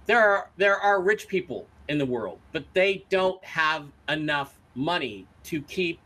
there 0.06 0.20
are 0.20 0.50
there 0.56 0.76
are 0.76 1.00
rich 1.00 1.28
people 1.28 1.66
in 1.88 1.99
the 1.99 2.06
world 2.06 2.38
but 2.52 2.64
they 2.72 3.04
don't 3.10 3.42
have 3.44 3.87
enough 4.08 4.58
money 4.75 5.26
to 5.44 5.60
keep 5.62 6.00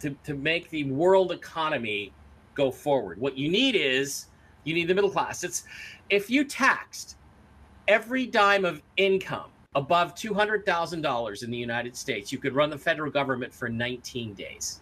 to, 0.00 0.10
to 0.24 0.34
make 0.34 0.68
the 0.70 0.84
world 0.84 1.32
economy 1.32 2.12
go 2.56 2.70
forward 2.70 3.20
what 3.20 3.38
you 3.38 3.48
need 3.48 3.74
is 3.76 4.26
you 4.64 4.74
need 4.74 4.88
the 4.88 4.94
middle 4.94 5.10
class 5.10 5.44
it's 5.44 5.64
if 6.10 6.28
you 6.28 6.44
taxed 6.44 7.16
every 7.86 8.26
dime 8.26 8.64
of 8.64 8.82
income 8.96 9.50
above 9.76 10.14
$200000 10.14 11.44
in 11.44 11.50
the 11.50 11.58
united 11.58 11.96
states 11.96 12.32
you 12.32 12.38
could 12.38 12.54
run 12.54 12.70
the 12.70 12.78
federal 12.78 13.10
government 13.10 13.54
for 13.54 13.68
19 13.68 14.34
days 14.34 14.80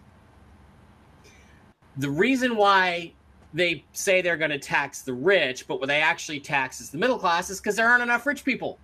the 1.97 2.09
reason 2.09 2.55
why 2.55 3.13
they 3.55 3.85
say 3.93 4.21
they're 4.21 4.37
going 4.37 4.51
to 4.51 4.59
tax 4.59 5.01
the 5.01 5.13
rich, 5.13 5.65
but 5.65 5.79
what 5.79 5.87
they 5.87 6.01
actually 6.01 6.41
tax 6.41 6.81
is 6.81 6.89
the 6.89 6.97
middle 6.97 7.17
class 7.17 7.49
is 7.49 7.59
because 7.59 7.77
there 7.77 7.87
aren't 7.87 8.03
enough 8.03 8.25
rich 8.25 8.43
people. 8.43 8.77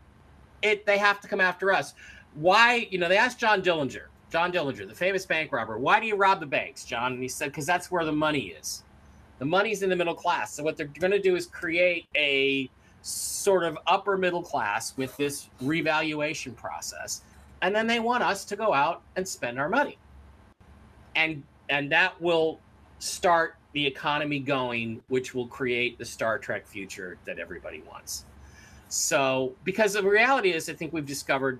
It 0.61 0.85
they 0.85 0.97
have 0.97 1.19
to 1.21 1.27
come 1.27 1.41
after 1.41 1.73
us. 1.73 1.93
Why? 2.35 2.87
You 2.89 2.97
know, 2.97 3.09
they 3.09 3.17
asked 3.17 3.37
John 3.37 3.61
Dillinger, 3.61 4.05
John 4.31 4.51
Dillinger, 4.51 4.87
the 4.87 4.95
famous 4.95 5.25
bank 5.25 5.51
robber, 5.51 5.77
why 5.77 5.99
do 5.99 6.07
you 6.07 6.15
rob 6.15 6.39
the 6.39 6.45
banks, 6.45 6.85
John? 6.85 7.13
And 7.13 7.21
he 7.21 7.27
said, 7.27 7.47
because 7.47 7.65
that's 7.65 7.91
where 7.91 8.05
the 8.05 8.13
money 8.13 8.55
is. 8.59 8.83
The 9.39 9.45
money's 9.45 9.83
in 9.83 9.89
the 9.89 9.95
middle 9.95 10.15
class. 10.15 10.53
So 10.53 10.63
what 10.63 10.77
they're 10.77 10.87
going 10.87 11.11
to 11.11 11.19
do 11.19 11.35
is 11.35 11.47
create 11.47 12.07
a 12.15 12.69
sort 13.01 13.63
of 13.63 13.77
upper 13.87 14.17
middle 14.17 14.41
class 14.41 14.95
with 14.95 15.17
this 15.17 15.49
revaluation 15.61 16.53
process, 16.53 17.23
and 17.61 17.75
then 17.75 17.87
they 17.87 17.99
want 17.99 18.23
us 18.23 18.45
to 18.45 18.55
go 18.55 18.73
out 18.73 19.01
and 19.15 19.27
spend 19.27 19.59
our 19.59 19.67
money, 19.67 19.97
and 21.15 21.43
and 21.69 21.91
that 21.91 22.19
will 22.21 22.59
start 22.99 23.55
the 23.73 23.85
economy 23.85 24.39
going, 24.39 25.01
which 25.07 25.33
will 25.33 25.47
create 25.47 25.97
the 25.97 26.05
Star 26.05 26.37
Trek 26.37 26.67
future 26.67 27.17
that 27.25 27.39
everybody 27.39 27.81
wants. 27.89 28.25
So, 28.89 29.53
because 29.63 29.93
the 29.93 30.03
reality 30.03 30.51
is, 30.51 30.69
I 30.69 30.73
think 30.73 30.93
we've 30.93 31.05
discovered, 31.05 31.59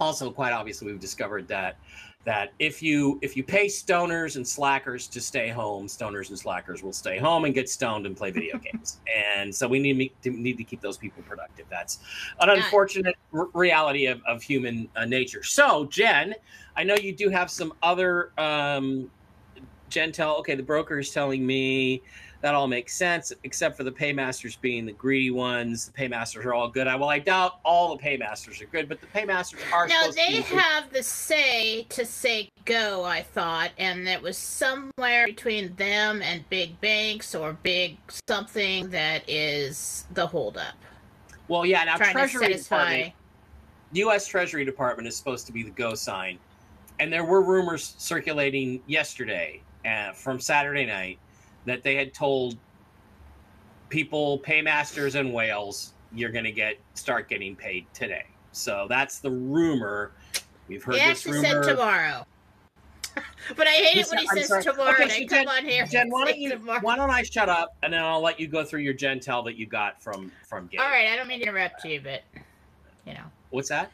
also 0.00 0.30
quite 0.30 0.52
obviously, 0.52 0.86
we've 0.86 1.00
discovered 1.00 1.46
that 1.48 1.76
that 2.24 2.52
if 2.58 2.82
you 2.82 3.18
if 3.22 3.34
you 3.34 3.42
pay 3.42 3.66
stoners 3.66 4.36
and 4.36 4.46
slackers 4.46 5.08
to 5.08 5.20
stay 5.20 5.48
home, 5.48 5.86
stoners 5.86 6.28
and 6.28 6.38
slackers 6.38 6.82
will 6.82 6.92
stay 6.92 7.18
home 7.18 7.46
and 7.46 7.54
get 7.54 7.68
stoned 7.68 8.04
and 8.06 8.16
play 8.16 8.30
video 8.30 8.58
games. 8.72 9.00
And 9.14 9.54
so 9.54 9.66
we 9.66 9.78
need 9.78 10.12
to 10.22 10.30
need 10.30 10.58
to 10.58 10.64
keep 10.64 10.80
those 10.80 10.98
people 10.98 11.22
productive. 11.22 11.66
That's 11.70 12.00
an 12.40 12.50
unfortunate 12.50 13.16
r- 13.32 13.48
reality 13.54 14.06
of, 14.06 14.20
of 14.26 14.42
human 14.42 14.88
uh, 14.96 15.06
nature. 15.06 15.42
So, 15.42 15.86
Jen, 15.86 16.34
I 16.76 16.84
know 16.84 16.94
you 16.94 17.14
do 17.14 17.30
have 17.30 17.50
some 17.50 17.72
other 17.82 18.32
um, 18.36 19.10
Jen 19.90 20.12
tell, 20.12 20.36
okay, 20.36 20.54
the 20.54 20.62
broker 20.62 20.98
is 20.98 21.10
telling 21.10 21.44
me 21.44 22.02
that 22.40 22.54
all 22.54 22.66
makes 22.66 22.94
sense, 22.94 23.32
except 23.44 23.76
for 23.76 23.84
the 23.84 23.92
paymasters 23.92 24.56
being 24.56 24.86
the 24.86 24.92
greedy 24.92 25.30
ones. 25.30 25.86
The 25.86 25.92
paymasters 25.92 26.44
are 26.46 26.54
all 26.54 26.68
good. 26.68 26.86
I 26.86 26.96
well, 26.96 27.10
I 27.10 27.18
doubt 27.18 27.60
all 27.64 27.94
the 27.94 28.02
paymasters 28.02 28.62
are 28.62 28.66
good, 28.66 28.88
but 28.88 29.00
the 29.00 29.06
paymasters 29.08 29.60
are. 29.72 29.86
To 29.86 30.12
they 30.14 30.40
have 30.40 30.90
the 30.90 31.02
say 31.02 31.84
to 31.90 32.04
say 32.04 32.48
go, 32.64 33.04
I 33.04 33.22
thought, 33.22 33.72
and 33.76 34.08
it 34.08 34.20
was 34.22 34.38
somewhere 34.38 35.26
between 35.26 35.74
them 35.76 36.22
and 36.22 36.48
big 36.48 36.80
banks 36.80 37.34
or 37.34 37.52
big 37.62 37.98
something 38.26 38.88
that 38.90 39.28
is 39.28 40.06
the 40.14 40.26
holdup. 40.26 40.74
Well, 41.48 41.66
yeah. 41.66 41.84
Now, 41.84 41.96
trying 41.96 42.12
Treasury. 42.12 42.54
Department, 42.54 43.12
U.S. 43.92 44.26
Treasury 44.26 44.64
Department 44.64 45.06
is 45.08 45.16
supposed 45.16 45.46
to 45.46 45.52
be 45.52 45.62
the 45.62 45.70
go 45.70 45.94
sign, 45.94 46.38
and 47.00 47.12
there 47.12 47.24
were 47.24 47.42
rumors 47.42 47.94
circulating 47.98 48.80
yesterday 48.86 49.60
uh, 49.84 50.12
from 50.12 50.40
Saturday 50.40 50.86
night 50.86 51.18
that 51.66 51.82
they 51.82 51.94
had 51.94 52.14
told 52.14 52.56
people, 53.88 54.38
paymasters 54.38 55.14
in 55.14 55.32
Wales, 55.32 55.92
you're 56.14 56.30
going 56.30 56.44
to 56.44 56.52
get 56.52 56.78
start 56.94 57.28
getting 57.28 57.54
paid 57.54 57.86
today. 57.94 58.24
So 58.52 58.86
that's 58.88 59.18
the 59.20 59.30
rumor. 59.30 60.12
We've 60.68 60.82
heard 60.82 60.94
He 60.96 61.00
this 61.00 61.08
actually 61.26 61.32
rumor. 61.42 61.62
said 61.62 61.72
tomorrow. 61.74 62.24
but 63.56 63.66
I 63.66 63.70
hate 63.72 63.98
it 63.98 64.08
when 64.08 64.18
he 64.18 64.28
I'm 64.30 64.36
says 64.36 64.46
sorry. 64.48 64.62
tomorrow. 64.62 64.90
Okay, 64.92 65.26
so 65.28 65.36
come 65.36 65.48
on 65.48 65.64
here. 65.64 65.84
Jen, 65.86 66.08
why 66.10 66.24
don't 66.26 66.38
you? 66.38 66.50
tomorrow. 66.50 66.80
Why 66.80 66.96
don't 66.96 67.10
I 67.10 67.22
shut 67.22 67.48
up 67.48 67.74
and 67.82 67.92
then 67.92 68.00
I'll 68.00 68.22
let 68.22 68.38
you 68.40 68.46
go 68.48 68.64
through 68.64 68.80
your 68.80 68.94
Gentel 68.94 69.44
that 69.44 69.56
you 69.56 69.66
got 69.66 70.02
from 70.02 70.30
from 70.48 70.68
Gabe. 70.68 70.80
All 70.80 70.86
right, 70.88 71.08
I 71.08 71.16
don't 71.16 71.28
mean 71.28 71.40
to 71.40 71.46
interrupt 71.46 71.84
you, 71.84 72.00
but 72.02 72.22
you 73.06 73.14
know, 73.14 73.24
What's 73.50 73.68
that? 73.68 73.90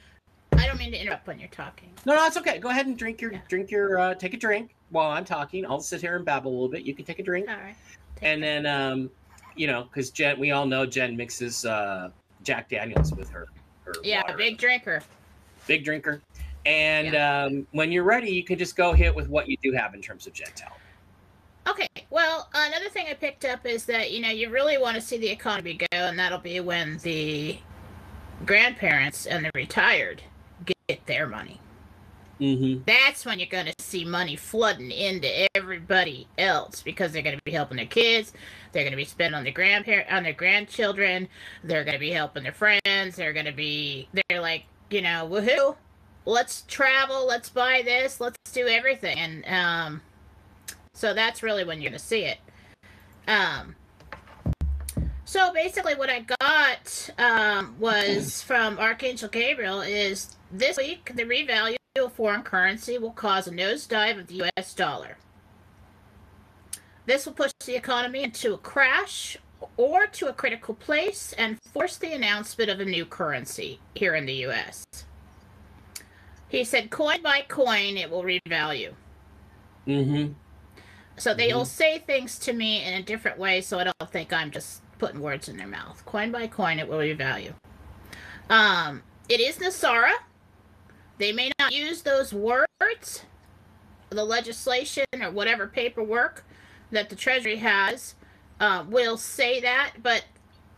I 0.58 0.66
don't 0.66 0.78
mean 0.78 0.92
to 0.92 1.00
interrupt 1.00 1.26
when 1.26 1.38
you're 1.38 1.48
talking. 1.48 1.90
No, 2.04 2.14
no, 2.14 2.26
it's 2.26 2.36
okay. 2.36 2.58
Go 2.58 2.68
ahead 2.68 2.86
and 2.86 2.96
drink 2.98 3.20
your 3.20 3.32
Yeah. 3.32 3.40
drink 3.48 3.70
your 3.70 3.98
uh, 3.98 4.14
take 4.14 4.34
a 4.34 4.36
drink 4.36 4.75
while 4.90 5.10
I'm 5.10 5.24
talking. 5.24 5.66
I'll 5.66 5.80
sit 5.80 6.00
here 6.00 6.16
and 6.16 6.24
babble 6.24 6.50
a 6.50 6.54
little 6.54 6.68
bit. 6.68 6.82
You 6.82 6.94
can 6.94 7.04
take 7.04 7.18
a 7.18 7.22
drink, 7.22 7.48
All 7.48 7.56
right. 7.56 7.76
Take 8.16 8.28
and 8.28 8.42
then 8.42 8.66
um, 8.66 9.10
you 9.56 9.66
know, 9.66 9.84
because 9.84 10.10
Jen, 10.10 10.38
we 10.38 10.50
all 10.50 10.66
know 10.66 10.86
Jen 10.86 11.16
mixes 11.16 11.64
uh, 11.64 12.10
Jack 12.42 12.68
Daniels 12.68 13.12
with 13.14 13.28
her. 13.30 13.46
her 13.84 13.94
yeah, 14.02 14.22
water. 14.22 14.36
big 14.36 14.58
drinker. 14.58 15.02
big 15.66 15.84
drinker. 15.84 16.20
And 16.64 17.14
um, 17.14 17.66
when 17.70 17.92
you're 17.92 18.04
ready, 18.04 18.30
you 18.30 18.42
can 18.42 18.58
just 18.58 18.76
go 18.76 18.92
hit 18.92 19.14
with 19.14 19.28
what 19.28 19.48
you 19.48 19.56
do 19.62 19.72
have 19.72 19.94
in 19.94 20.02
terms 20.02 20.26
of 20.26 20.32
Gentel. 20.32 20.72
Okay. 21.68 21.86
Well, 22.10 22.48
another 22.54 22.88
thing 22.88 23.06
I 23.08 23.14
picked 23.14 23.44
up 23.44 23.66
is 23.66 23.84
that 23.86 24.12
you 24.12 24.20
know 24.20 24.30
you 24.30 24.50
really 24.50 24.78
want 24.78 24.94
to 24.94 25.00
see 25.00 25.18
the 25.18 25.28
economy 25.28 25.74
go, 25.74 25.86
and 25.92 26.18
that'll 26.18 26.38
be 26.38 26.60
when 26.60 26.98
the 26.98 27.58
grandparents 28.44 29.26
and 29.26 29.44
the 29.44 29.50
retired 29.54 30.22
get 30.88 31.06
their 31.06 31.26
money. 31.26 31.60
Mm-hmm. 32.40 32.82
That's 32.86 33.24
when 33.24 33.38
you're 33.38 33.48
going 33.48 33.66
to 33.66 33.74
see 33.78 34.04
money 34.04 34.36
flooding 34.36 34.90
into 34.90 35.48
everybody 35.56 36.28
else 36.36 36.82
because 36.82 37.12
they're 37.12 37.22
going 37.22 37.36
to 37.36 37.42
be 37.44 37.52
helping 37.52 37.78
their 37.78 37.86
kids, 37.86 38.32
they're 38.72 38.82
going 38.82 38.92
to 38.92 38.96
be 38.96 39.06
spending 39.06 39.34
on 39.34 39.44
their 39.44 39.52
grandparent 39.52 40.12
on 40.12 40.22
their 40.22 40.34
grandchildren, 40.34 41.28
they're 41.64 41.84
going 41.84 41.94
to 41.94 42.00
be 42.00 42.10
helping 42.10 42.42
their 42.42 42.52
friends, 42.52 43.16
they're 43.16 43.32
going 43.32 43.46
to 43.46 43.52
be 43.52 44.08
they're 44.12 44.40
like 44.40 44.64
you 44.90 45.00
know 45.00 45.26
woohoo, 45.30 45.76
let's 46.26 46.62
travel, 46.68 47.26
let's 47.26 47.48
buy 47.48 47.80
this, 47.82 48.20
let's 48.20 48.36
do 48.52 48.66
everything, 48.66 49.18
and 49.18 49.44
um, 49.46 50.02
so 50.92 51.14
that's 51.14 51.42
really 51.42 51.64
when 51.64 51.80
you're 51.80 51.90
going 51.90 51.98
to 51.98 52.04
see 52.04 52.24
it. 52.24 52.38
Um, 53.26 53.76
so 55.24 55.52
basically, 55.54 55.94
what 55.94 56.10
I 56.10 56.24
got 56.40 57.10
um, 57.18 57.76
was 57.80 58.42
from 58.42 58.78
Archangel 58.78 59.28
Gabriel 59.28 59.80
is 59.80 60.36
this 60.52 60.76
week 60.76 61.12
the 61.14 61.24
revalue 61.24 61.76
of 62.04 62.12
foreign 62.12 62.42
currency 62.42 62.98
will 62.98 63.12
cause 63.12 63.46
a 63.46 63.50
nosedive 63.50 64.20
of 64.20 64.26
the 64.26 64.34
U.S. 64.34 64.74
dollar. 64.74 65.16
This 67.06 67.24
will 67.24 67.32
push 67.32 67.52
the 67.64 67.76
economy 67.76 68.22
into 68.22 68.52
a 68.54 68.58
crash 68.58 69.36
or 69.76 70.06
to 70.06 70.28
a 70.28 70.32
critical 70.32 70.74
place 70.74 71.32
and 71.38 71.58
force 71.72 71.96
the 71.96 72.12
announcement 72.12 72.70
of 72.70 72.80
a 72.80 72.84
new 72.84 73.06
currency 73.06 73.80
here 73.94 74.14
in 74.14 74.26
the 74.26 74.34
U.S. 74.34 74.84
He 76.48 76.64
said, 76.64 76.90
coin 76.90 77.22
by 77.22 77.44
coin, 77.48 77.96
it 77.96 78.10
will 78.10 78.22
revalue. 78.22 78.92
Mm-hmm. 79.86 80.32
So 81.16 81.32
they 81.32 81.52
will 81.52 81.64
say 81.64 81.98
things 81.98 82.38
to 82.40 82.52
me 82.52 82.84
in 82.84 82.94
a 82.94 83.02
different 83.02 83.38
way, 83.38 83.60
so 83.60 83.78
I 83.78 83.84
don't 83.84 84.10
think 84.10 84.32
I'm 84.32 84.50
just 84.50 84.82
putting 84.98 85.20
words 85.20 85.48
in 85.48 85.56
their 85.56 85.66
mouth. 85.66 86.04
Coin 86.04 86.30
by 86.30 86.46
coin, 86.46 86.78
it 86.78 86.88
will 86.88 86.98
revalue. 86.98 87.52
Um, 88.50 89.02
it 89.28 89.40
is 89.40 89.58
NESARA. 89.58 90.12
They 91.18 91.32
may 91.32 91.50
not 91.58 91.72
use 91.72 92.02
those 92.02 92.32
words, 92.32 93.24
the 94.10 94.24
legislation 94.24 95.06
or 95.20 95.30
whatever 95.30 95.66
paperwork 95.66 96.44
that 96.90 97.10
the 97.10 97.16
Treasury 97.16 97.56
has 97.56 98.14
uh, 98.60 98.84
will 98.88 99.16
say 99.16 99.60
that, 99.60 99.94
but 100.02 100.24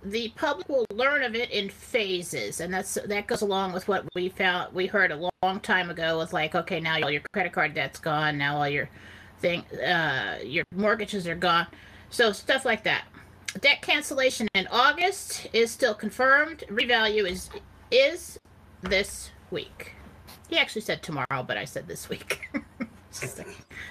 the 0.03 0.33
public 0.37 0.69
will 0.69 0.87
learn 0.93 1.23
of 1.23 1.35
it 1.35 1.51
in 1.51 1.69
phases, 1.69 2.61
and 2.61 2.73
that's 2.73 2.95
that 3.07 3.27
goes 3.27 3.43
along 3.43 3.73
with 3.73 3.89
what 3.89 4.05
we 4.15 4.29
found 4.29 4.73
we 4.73 4.87
heard 4.87 5.11
a 5.11 5.31
long, 5.43 5.61
time 5.61 5.91
ago 5.91 6.19
with 6.19 6.33
like, 6.33 6.55
okay, 6.55 6.79
now 6.81 7.01
all 7.03 7.11
your 7.11 7.23
credit 7.33 7.53
card 7.53 7.75
debt's 7.75 7.99
gone, 7.99 8.39
now 8.39 8.57
all 8.57 8.69
your 8.69 8.89
thing, 9.41 9.63
uh, 9.77 10.39
your 10.45 10.65
mortgages 10.75 11.27
are 11.27 11.35
gone, 11.35 11.67
so 12.11 12.33
stuff 12.33 12.65
like 12.65 12.85
that. 12.85 13.05
Debt 13.61 13.83
cancellation 13.83 14.47
in 14.55 14.69
August 14.69 15.49
is 15.53 15.71
still 15.71 15.95
confirmed. 15.95 16.63
Revalue 16.69 17.29
is 17.29 17.51
is 17.91 18.39
this 18.83 19.31
week. 19.51 19.98
He 20.49 20.59
actually 20.59 20.83
said 20.83 21.03
tomorrow, 21.03 21.43
but 21.47 21.57
I 21.57 21.65
said 21.65 21.87
this 21.87 22.09
week. 22.09 22.49
Just 23.13 23.41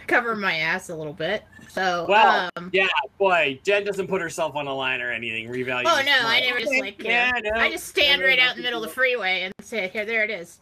cover 0.05 0.35
my 0.35 0.55
ass 0.57 0.89
a 0.89 0.95
little 0.95 1.13
bit. 1.13 1.43
So, 1.69 2.05
Well, 2.07 2.49
um, 2.55 2.69
Yeah, 2.71 2.87
boy, 3.17 3.59
Jen 3.63 3.83
doesn't 3.83 4.07
put 4.07 4.21
herself 4.21 4.55
on 4.55 4.67
a 4.67 4.73
line 4.73 5.01
or 5.01 5.11
anything. 5.11 5.49
Revalue. 5.49 5.83
Oh 5.85 6.01
no, 6.05 6.27
I 6.27 6.39
never 6.41 6.59
just 6.59 6.79
like 6.79 7.01
yeah, 7.01 7.31
know, 7.31 7.49
no, 7.51 7.59
I 7.59 7.71
just 7.71 7.87
stand 7.87 8.21
right 8.21 8.39
out 8.39 8.51
in 8.51 8.57
the 8.57 8.63
middle 8.63 8.83
of 8.83 8.89
the 8.89 8.93
freeway 8.93 9.41
and 9.41 9.53
say, 9.61 9.87
"Here, 9.89 10.05
there 10.05 10.23
it 10.23 10.29
is." 10.29 10.59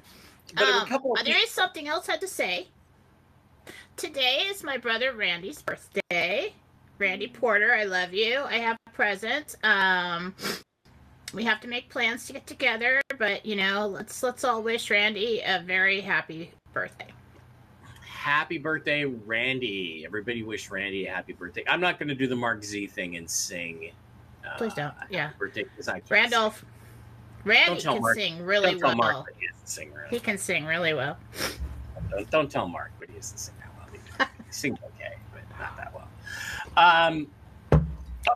Um, 0.57 0.91
of- 0.91 1.25
there 1.25 1.41
is 1.41 1.49
something 1.49 1.87
else 1.87 2.07
I 2.07 2.13
had 2.13 2.21
to 2.21 2.27
say. 2.27 2.67
Today 3.97 4.43
is 4.49 4.63
my 4.63 4.77
brother 4.77 5.13
Randy's 5.13 5.61
birthday. 5.61 6.53
Randy 6.97 7.27
Porter, 7.27 7.73
I 7.73 7.83
love 7.83 8.13
you. 8.13 8.41
I 8.45 8.57
have 8.57 8.77
a 8.87 8.91
present. 8.91 9.55
Um, 9.63 10.33
we 11.35 11.43
have 11.43 11.59
to 11.61 11.67
make 11.67 11.89
plans 11.89 12.25
to 12.27 12.33
get 12.33 12.47
together, 12.47 13.01
but 13.19 13.45
you 13.45 13.55
know, 13.55 13.87
let's 13.87 14.23
let's 14.23 14.43
all 14.43 14.63
wish 14.63 14.89
Randy 14.89 15.41
a 15.45 15.61
very 15.65 16.01
happy 16.01 16.51
birthday. 16.73 17.07
happy 18.01 18.57
birthday, 18.57 19.05
Randy. 19.05 20.03
Everybody 20.05 20.43
wish 20.43 20.71
Randy 20.71 21.05
a 21.07 21.13
happy 21.13 21.33
birthday. 21.33 21.63
I'm 21.67 21.81
not 21.81 21.99
going 21.99 22.07
to 22.09 22.15
do 22.15 22.27
the 22.27 22.35
Mark 22.35 22.63
Z 22.63 22.87
thing 22.87 23.17
and 23.17 23.29
sing. 23.29 23.91
Uh, 24.47 24.57
Please 24.57 24.73
don't. 24.73 24.93
Yeah, 25.09 25.31
Birthday, 25.37 25.65
I 25.87 25.91
can't 25.99 26.09
Randolph. 26.09 26.63
Randy 27.43 27.81
tell 27.81 27.93
can 27.93 28.01
Mark- 28.01 28.15
sing 28.15 28.35
sing. 28.37 28.45
really 28.45 28.71
Don't 28.71 28.79
tell 28.79 28.97
well. 28.97 29.13
Mark 29.19 29.35
he 29.37 29.47
sing 29.65 29.91
really. 29.93 30.09
He 30.09 30.19
can 30.19 30.37
sing 30.37 30.65
really 30.65 30.93
well. 30.93 31.17
Don't, 32.11 32.29
don't 32.31 32.51
tell 32.51 32.67
Mark, 32.67 32.91
but 32.99 33.09
he 33.09 33.15
doesn't 33.15 33.37
sing 33.37 33.53
that 33.59 33.69
well. 33.77 33.87
He, 33.91 34.43
he 34.45 34.51
sings 34.51 34.79
okay, 34.95 35.15
but 35.33 35.59
not 35.59 35.75
that 35.77 35.93
well. 35.93 36.07
Um, 36.77 37.27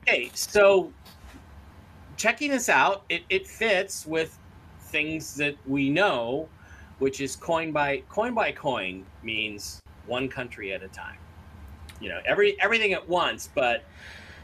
okay, 0.02 0.30
so 0.34 0.92
checking 2.20 2.52
this 2.52 2.70
out, 2.70 3.04
it, 3.10 3.24
it 3.30 3.48
fits 3.48 4.06
with 4.06 4.38
things 4.82 5.34
that 5.36 5.56
we 5.66 5.90
know, 5.90 6.48
which 7.00 7.22
is 7.22 7.36
coin 7.36 7.72
by 7.72 8.04
coin 8.10 8.36
by 8.36 8.52
coin 8.52 9.06
means 9.24 9.82
one 10.06 10.28
country 10.28 10.74
at 10.74 10.84
a 10.84 10.88
time. 10.90 11.18
You 12.00 12.10
know, 12.10 12.20
every 12.26 12.60
everything 12.62 12.94
at 12.94 13.08
once, 13.08 13.50
but 13.56 13.84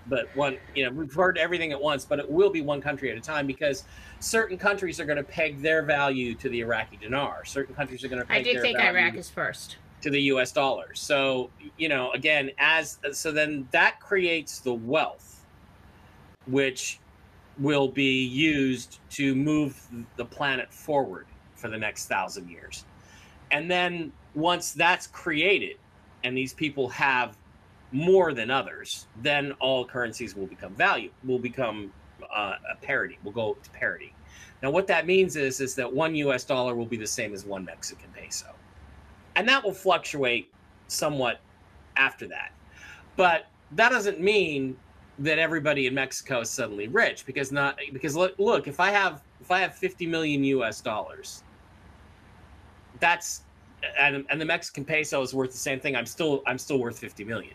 but 0.07 0.33
one 0.35 0.57
you 0.73 0.85
know 0.85 0.91
we've 0.91 1.13
heard 1.13 1.37
everything 1.37 1.73
at 1.73 1.81
once, 1.81 2.05
but 2.05 2.17
it 2.17 2.29
will 2.29 2.49
be 2.49 2.61
one 2.61 2.81
country 2.81 3.11
at 3.11 3.17
a 3.17 3.21
time 3.21 3.45
because 3.45 3.83
certain 4.19 4.57
countries 4.57 4.99
are 4.99 5.05
going 5.05 5.17
to 5.17 5.23
peg 5.23 5.61
their 5.61 5.83
value 5.83 6.33
to 6.35 6.49
the 6.49 6.61
Iraqi 6.61 6.97
dinar. 6.97 7.43
Certain 7.43 7.75
countries 7.75 8.03
are 8.03 8.07
going 8.07 8.21
to 8.21 8.27
peg 8.27 8.37
I 8.39 8.43
do 8.43 8.53
their 8.53 8.61
think 8.61 8.77
value 8.77 8.99
Iraq 8.99 9.15
is 9.15 9.29
first. 9.29 9.77
to 10.01 10.09
the 10.09 10.21
US 10.23 10.53
dollar. 10.53 10.93
So, 10.93 11.49
you 11.77 11.89
know, 11.89 12.11
again, 12.13 12.51
as 12.57 12.99
so 13.11 13.33
then 13.33 13.67
that 13.71 13.99
creates 13.99 14.59
the 14.59 14.73
wealth 14.73 15.33
which 16.47 16.99
will 17.57 17.87
be 17.87 18.25
used 18.25 18.99
to 19.09 19.35
move 19.35 19.81
the 20.17 20.25
planet 20.25 20.73
forward 20.73 21.25
for 21.55 21.69
the 21.69 21.77
next 21.77 22.07
thousand 22.07 22.49
years. 22.49 22.85
And 23.51 23.69
then 23.69 24.11
once 24.33 24.73
that's 24.73 25.07
created 25.07 25.77
and 26.23 26.35
these 26.35 26.53
people 26.53 26.89
have 26.89 27.37
more 27.91 28.33
than 28.33 28.51
others, 28.51 29.07
then 29.21 29.53
all 29.53 29.85
currencies 29.85 30.35
will 30.35 30.47
become 30.47 30.73
value, 30.75 31.11
will 31.23 31.39
become 31.39 31.93
uh, 32.35 32.55
a 32.71 32.75
parity, 32.81 33.17
will 33.23 33.31
go 33.31 33.55
to 33.61 33.69
parity. 33.69 34.13
Now, 34.61 34.71
what 34.71 34.87
that 34.87 35.05
means 35.05 35.35
is, 35.35 35.61
is 35.61 35.75
that 35.75 35.91
one 35.91 36.15
US 36.15 36.43
dollar 36.43 36.75
will 36.75 36.85
be 36.85 36.97
the 36.97 37.07
same 37.07 37.33
as 37.33 37.45
one 37.45 37.63
Mexican 37.63 38.09
peso 38.13 38.47
and 39.35 39.47
that 39.47 39.63
will 39.63 39.73
fluctuate 39.73 40.51
somewhat 40.87 41.39
after 41.97 42.27
that. 42.27 42.51
But 43.15 43.47
that 43.71 43.89
doesn't 43.89 44.19
mean 44.19 44.77
that 45.19 45.39
everybody 45.39 45.87
in 45.87 45.93
Mexico 45.93 46.41
is 46.41 46.49
suddenly 46.49 46.87
rich 46.87 47.25
because 47.25 47.51
not 47.51 47.79
because 47.93 48.15
look 48.15 48.33
look 48.37 48.67
if 48.67 48.79
I 48.79 48.89
have 48.89 49.21
if 49.41 49.49
I 49.51 49.59
have 49.59 49.73
50 49.75 50.05
million 50.07 50.43
US 50.43 50.81
dollars 50.81 51.43
that's 52.99 53.43
and, 53.99 54.25
and 54.29 54.41
the 54.41 54.45
Mexican 54.45 54.83
peso 54.83 55.21
is 55.21 55.33
worth 55.33 55.51
the 55.51 55.57
same 55.57 55.79
thing 55.79 55.95
I'm 55.95 56.05
still 56.05 56.43
I'm 56.47 56.57
still 56.57 56.79
worth 56.79 56.99
50 56.99 57.23
million 57.23 57.53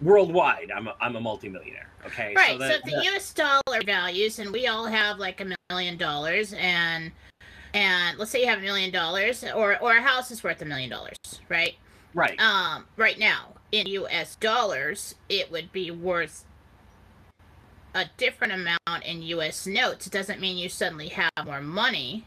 worldwide 0.00 0.70
I'm 0.74 0.88
a, 0.88 0.94
I'm 1.00 1.16
a 1.16 1.20
multimillionaire 1.20 1.88
okay 2.06 2.34
Right. 2.36 2.52
So, 2.52 2.58
that- 2.58 2.76
if 2.78 2.82
the 2.84 2.90
that- 2.92 3.04
U.S. 3.04 3.32
dollar 3.32 3.82
values, 3.84 4.38
and 4.38 4.50
we 4.50 4.66
all 4.66 4.86
have 4.86 5.18
like 5.18 5.40
a 5.40 5.54
million 5.70 5.96
dollars, 5.96 6.52
and 6.54 7.12
and 7.72 8.18
let's 8.18 8.30
say 8.30 8.40
you 8.40 8.46
have 8.48 8.58
a 8.58 8.62
million 8.62 8.90
dollars, 8.90 9.44
or 9.54 9.78
or 9.80 9.96
a 9.96 10.02
house 10.02 10.30
is 10.30 10.42
worth 10.42 10.60
a 10.62 10.64
million 10.64 10.90
dollars, 10.90 11.16
right? 11.48 11.76
right 12.14 12.38
Um, 12.40 12.86
right 12.96 13.18
now 13.18 13.54
in 13.72 13.86
U.S. 13.86 14.34
dollars, 14.36 15.14
it 15.28 15.50
would 15.52 15.70
be 15.72 15.90
worth 15.90 16.44
a 17.94 18.04
different 18.16 18.52
amount 18.52 19.04
in 19.04 19.22
U.S. 19.22 19.66
notes. 19.66 20.06
It 20.06 20.12
doesn't 20.12 20.40
mean 20.40 20.56
you 20.56 20.68
suddenly 20.68 21.08
have 21.08 21.30
more 21.44 21.60
money. 21.60 22.24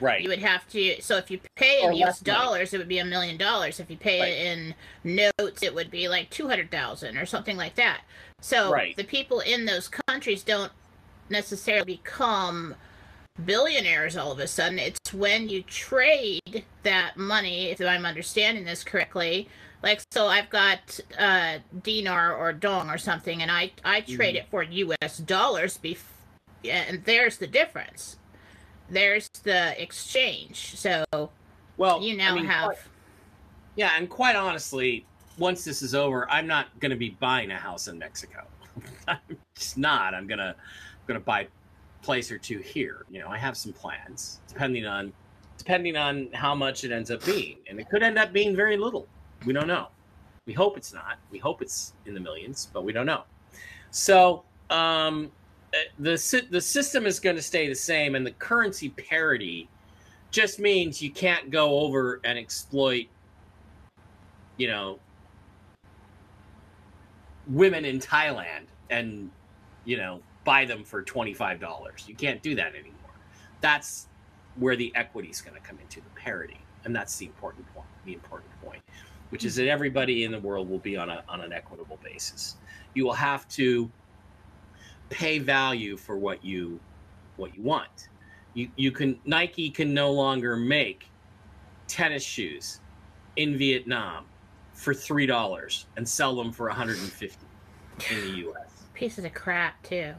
right 0.00 0.20
You 0.22 0.28
would 0.28 0.40
have 0.40 0.68
to. 0.70 1.00
So 1.00 1.16
if 1.16 1.30
you 1.30 1.40
pay 1.56 1.82
in 1.82 1.92
U.S. 1.94 2.06
less 2.06 2.26
money. 2.26 2.38
dollars, 2.38 2.74
it 2.74 2.78
would 2.78 2.88
be 2.88 2.98
a 2.98 3.04
million 3.04 3.36
dollars. 3.36 3.80
If 3.80 3.90
you 3.90 3.96
pay 3.96 4.20
Right. 4.20 4.28
it 4.32 4.46
in 4.46 4.74
notes, 5.38 5.62
it 5.62 5.74
would 5.74 5.90
be 5.90 6.08
like 6.08 6.30
two 6.30 6.48
hundred 6.48 6.70
thousand 6.70 7.16
or 7.16 7.26
something 7.26 7.56
like 7.56 7.74
that. 7.76 8.02
So 8.40 8.70
Right. 8.72 8.96
the 8.96 9.04
people 9.04 9.40
in 9.40 9.64
those 9.64 9.88
countries 10.08 10.42
don't 10.42 10.72
necessarily 11.28 11.84
become 11.96 12.74
billionaires 13.46 14.16
all 14.16 14.32
of 14.32 14.38
a 14.38 14.46
sudden. 14.46 14.78
It's 14.78 15.14
when 15.14 15.48
you 15.48 15.62
trade 15.62 16.64
that 16.82 17.16
money, 17.16 17.70
if 17.70 17.80
I'm 17.80 18.04
understanding 18.04 18.64
this 18.64 18.84
correctly. 18.84 19.48
Like, 19.82 20.00
so 20.12 20.26
I've 20.28 20.48
got 20.48 21.00
uh, 21.18 21.58
dinar 21.82 22.34
or 22.36 22.52
dong 22.52 22.88
or 22.88 22.98
something, 22.98 23.42
and 23.42 23.50
I, 23.50 23.72
I 23.84 24.02
trade 24.02 24.36
Mhm. 24.36 24.38
it 24.38 24.46
for 24.50 24.62
US 24.62 25.18
dollars, 25.18 25.78
bef- 25.82 25.98
and 26.64 27.04
there's 27.04 27.38
the 27.38 27.48
difference. 27.48 28.16
There's 28.88 29.28
the 29.42 29.80
exchange. 29.82 30.76
So 30.76 31.04
Well, 31.76 32.00
you 32.02 32.14
I 32.14 32.16
now 32.16 32.34
mean, 32.36 32.44
have. 32.46 32.64
quite- 32.66 32.78
yeah, 33.74 33.92
and 33.96 34.08
quite 34.08 34.36
honestly, 34.36 35.04
once 35.38 35.64
this 35.64 35.82
is 35.82 35.94
over, 35.94 36.30
I'm 36.30 36.46
not 36.46 36.78
going 36.78 36.90
to 36.90 36.96
be 36.96 37.10
buying 37.18 37.50
a 37.50 37.56
house 37.56 37.88
in 37.88 37.98
Mexico. 37.98 38.46
I'm 39.08 39.18
just 39.56 39.76
not. 39.78 40.14
I'm 40.14 40.26
gonna 40.26 40.54
gonna 41.06 41.20
buy 41.20 41.40
a 41.42 41.46
place 42.02 42.30
or 42.30 42.38
two 42.38 42.58
here. 42.58 43.04
You 43.10 43.18
know, 43.20 43.28
I 43.28 43.36
have 43.36 43.56
some 43.56 43.72
plans, 43.72 44.40
depending 44.48 44.86
on 44.86 45.12
depending 45.58 45.96
on 45.96 46.28
how 46.32 46.54
much 46.54 46.84
it 46.84 46.92
ends 46.92 47.10
up 47.10 47.24
being, 47.24 47.58
and 47.68 47.78
it 47.80 47.88
could 47.90 48.02
end 48.02 48.18
up 48.18 48.32
being 48.32 48.54
very 48.56 48.76
little. 48.76 49.06
We 49.44 49.52
don't 49.52 49.66
know. 49.66 49.88
We 50.46 50.52
hope 50.52 50.76
it's 50.76 50.92
not. 50.92 51.18
We 51.30 51.38
hope 51.38 51.62
it's 51.62 51.92
in 52.06 52.14
the 52.14 52.20
millions, 52.20 52.68
but 52.72 52.84
we 52.84 52.92
don't 52.92 53.06
know. 53.06 53.22
So 53.90 54.44
um, 54.70 55.30
the 55.98 56.46
the 56.50 56.60
system 56.60 57.06
is 57.06 57.20
going 57.20 57.36
to 57.36 57.42
stay 57.42 57.68
the 57.68 57.74
same, 57.74 58.14
and 58.14 58.26
the 58.26 58.32
currency 58.32 58.90
parity 58.90 59.68
just 60.30 60.58
means 60.58 61.02
you 61.02 61.10
can't 61.10 61.50
go 61.50 61.80
over 61.80 62.20
and 62.24 62.38
exploit, 62.38 63.06
you 64.56 64.66
know, 64.66 64.98
women 67.46 67.84
in 67.84 68.00
Thailand 68.00 68.64
and 68.90 69.30
you 69.84 69.96
know 69.96 70.20
buy 70.44 70.64
them 70.64 70.84
for 70.84 71.02
twenty 71.02 71.34
five 71.34 71.60
dollars. 71.60 72.04
You 72.08 72.14
can't 72.14 72.42
do 72.42 72.54
that 72.56 72.74
anymore. 72.74 72.96
That's 73.60 74.08
where 74.56 74.76
the 74.76 74.92
equity 74.94 75.28
is 75.28 75.40
going 75.40 75.54
to 75.54 75.66
come 75.66 75.78
into 75.80 76.00
the 76.00 76.10
parity, 76.16 76.60
and 76.84 76.94
that's 76.94 77.16
the 77.16 77.26
important 77.26 77.72
point. 77.74 77.86
The 78.04 78.14
important 78.14 78.50
point, 78.62 78.82
which 79.32 79.46
is 79.46 79.54
that 79.54 79.66
everybody 79.66 80.24
in 80.24 80.30
the 80.30 80.38
world 80.38 80.68
will 80.68 80.78
be 80.78 80.94
on 80.94 81.08
a 81.08 81.24
on 81.26 81.40
an 81.40 81.54
equitable 81.54 81.98
basis. 82.04 82.56
You 82.92 83.04
will 83.04 83.14
have 83.14 83.48
to 83.48 83.90
pay 85.08 85.38
value 85.38 85.96
for 85.96 86.18
what 86.18 86.44
you 86.44 86.78
what 87.36 87.56
you 87.56 87.62
want. 87.62 88.10
You 88.52 88.68
you 88.76 88.92
can 88.92 89.18
Nike 89.24 89.70
can 89.70 89.94
no 89.94 90.12
longer 90.12 90.54
make 90.54 91.06
tennis 91.88 92.22
shoes 92.22 92.80
in 93.36 93.56
Vietnam 93.56 94.26
for 94.74 94.92
three 94.92 95.24
dollars 95.24 95.86
and 95.96 96.06
sell 96.06 96.36
them 96.36 96.52
for 96.52 96.66
150 96.66 97.46
in 98.10 98.20
the 98.20 98.36
U.S. 98.40 98.84
Pieces 98.92 99.24
of 99.24 99.32
crap 99.32 99.82
too. 99.82 100.12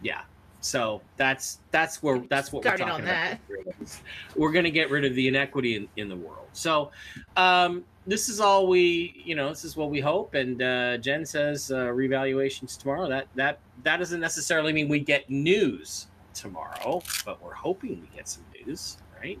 Yeah. 0.00 0.22
So 0.60 1.00
that's 1.16 1.60
that's 1.70 2.02
where 2.02 2.18
that's 2.28 2.52
what 2.52 2.62
Started 2.62 2.84
we're 2.84 2.92
on 2.92 3.02
talking 3.02 3.38
about. 3.48 4.00
We're 4.36 4.52
going 4.52 4.64
to 4.64 4.70
get 4.70 4.90
rid 4.90 5.04
of 5.04 5.14
the 5.14 5.26
inequity 5.26 5.76
in, 5.76 5.88
in 5.96 6.08
the 6.08 6.16
world. 6.16 6.48
So 6.52 6.90
um, 7.36 7.84
this 8.06 8.28
is 8.28 8.40
all 8.40 8.66
we 8.66 9.22
you 9.24 9.34
know. 9.34 9.48
This 9.48 9.64
is 9.64 9.76
what 9.76 9.90
we 9.90 10.00
hope. 10.00 10.34
And 10.34 10.60
uh, 10.60 10.98
Jen 10.98 11.24
says 11.24 11.70
uh, 11.70 11.86
revaluations 11.86 12.76
tomorrow. 12.78 13.08
That 13.08 13.28
that 13.36 13.58
that 13.84 13.96
doesn't 13.96 14.20
necessarily 14.20 14.72
mean 14.72 14.88
we 14.88 15.00
get 15.00 15.30
news 15.30 16.08
tomorrow, 16.34 17.02
but 17.24 17.42
we're 17.42 17.54
hoping 17.54 18.00
we 18.00 18.16
get 18.16 18.28
some 18.28 18.44
news, 18.66 18.98
right? 19.18 19.40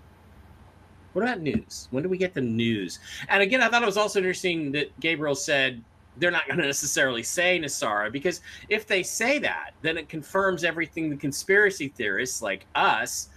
What 1.12 1.22
about 1.22 1.40
news? 1.40 1.88
When 1.90 2.02
do 2.02 2.08
we 2.08 2.18
get 2.18 2.34
the 2.34 2.40
news? 2.40 3.00
And 3.28 3.42
again, 3.42 3.60
I 3.60 3.68
thought 3.68 3.82
it 3.82 3.86
was 3.86 3.96
also 3.96 4.20
interesting 4.20 4.72
that 4.72 4.98
Gabriel 5.00 5.34
said 5.34 5.82
they're 6.16 6.30
not 6.30 6.46
going 6.46 6.58
to 6.58 6.66
necessarily 6.66 7.22
say 7.22 7.58
NESARA 7.58 8.12
because 8.12 8.40
if 8.68 8.86
they 8.86 9.02
say 9.02 9.38
that, 9.38 9.70
then 9.82 9.96
it 9.96 10.08
confirms 10.08 10.64
everything 10.64 11.08
the 11.08 11.16
conspiracy 11.16 11.88
theorists 11.88 12.42
like 12.42 12.66
us 12.74 13.28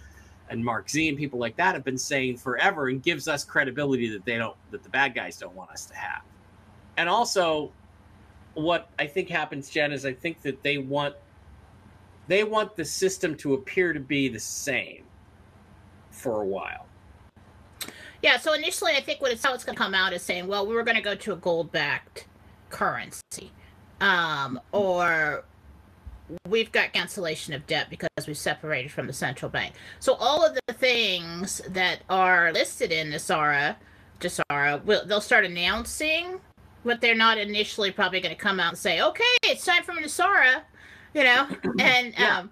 and 0.50 0.64
Mark 0.64 0.90
Z 0.90 1.08
and 1.08 1.16
people 1.16 1.38
like 1.38 1.56
that 1.56 1.74
have 1.74 1.84
been 1.84 1.98
saying 1.98 2.36
forever 2.36 2.88
and 2.88 3.02
gives 3.02 3.28
us 3.28 3.44
credibility 3.44 4.08
that 4.10 4.24
they 4.24 4.36
don't 4.36 4.56
that 4.70 4.82
the 4.82 4.88
bad 4.90 5.14
guys 5.14 5.38
don't 5.38 5.54
want 5.54 5.70
us 5.70 5.86
to 5.86 5.94
have. 5.94 6.22
And 6.96 7.08
also 7.08 7.72
what 8.54 8.88
I 8.98 9.06
think 9.06 9.28
happens, 9.28 9.70
Jen, 9.70 9.92
is 9.92 10.04
I 10.04 10.12
think 10.12 10.42
that 10.42 10.62
they 10.62 10.78
want 10.78 11.14
they 12.26 12.44
want 12.44 12.76
the 12.76 12.84
system 12.84 13.36
to 13.36 13.54
appear 13.54 13.92
to 13.92 14.00
be 14.00 14.28
the 14.28 14.40
same 14.40 15.04
for 16.10 16.42
a 16.42 16.46
while. 16.46 16.86
Yeah, 18.22 18.38
so 18.38 18.54
initially 18.54 18.92
I 18.92 19.02
think 19.02 19.20
what 19.20 19.32
it's 19.32 19.44
how 19.44 19.52
it's 19.54 19.64
going 19.64 19.76
to 19.76 19.82
come 19.82 19.94
out 19.94 20.12
is 20.12 20.22
saying, 20.22 20.46
well, 20.46 20.66
we 20.66 20.74
were 20.74 20.82
going 20.82 20.96
to 20.96 21.02
go 21.02 21.14
to 21.14 21.32
a 21.32 21.36
gold-backed 21.36 22.26
currency, 22.74 23.52
um, 24.00 24.60
or 24.72 25.44
we've 26.48 26.72
got 26.72 26.92
cancellation 26.92 27.54
of 27.54 27.64
debt 27.68 27.88
because 27.88 28.08
we 28.26 28.34
separated 28.34 28.90
from 28.90 29.06
the 29.06 29.12
central 29.12 29.48
bank. 29.48 29.74
So 30.00 30.14
all 30.14 30.44
of 30.44 30.58
the 30.66 30.74
things 30.74 31.62
that 31.68 32.00
are 32.10 32.52
listed 32.52 32.90
in 32.90 33.10
NESARA, 33.10 33.76
GESARA, 34.20 34.84
will 34.84 35.06
they'll 35.06 35.20
start 35.20 35.44
announcing, 35.44 36.40
but 36.84 37.00
they're 37.00 37.14
not 37.14 37.38
initially 37.38 37.92
probably 37.92 38.20
going 38.20 38.34
to 38.34 38.40
come 38.40 38.58
out 38.58 38.70
and 38.70 38.78
say, 38.78 39.00
okay, 39.00 39.22
it's 39.44 39.64
time 39.64 39.84
for 39.84 39.92
NESARA, 39.92 40.62
you 41.14 41.22
know, 41.22 41.46
and 41.78 42.12
Yeah. 42.18 42.38
um, 42.40 42.50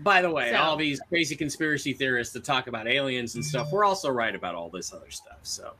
By 0.00 0.22
the 0.22 0.30
way, 0.30 0.52
So- 0.52 0.58
all 0.58 0.76
these 0.76 1.00
crazy 1.08 1.34
conspiracy 1.34 1.92
theorists 1.94 2.32
that 2.34 2.44
talk 2.44 2.68
about 2.68 2.86
aliens 2.86 3.34
and 3.34 3.44
stuff, 3.44 3.72
we're 3.72 3.84
also 3.84 4.08
right 4.08 4.34
about 4.36 4.54
all 4.54 4.68
this 4.70 4.92
other 4.92 5.10
stuff. 5.10 5.38
So, 5.42 5.72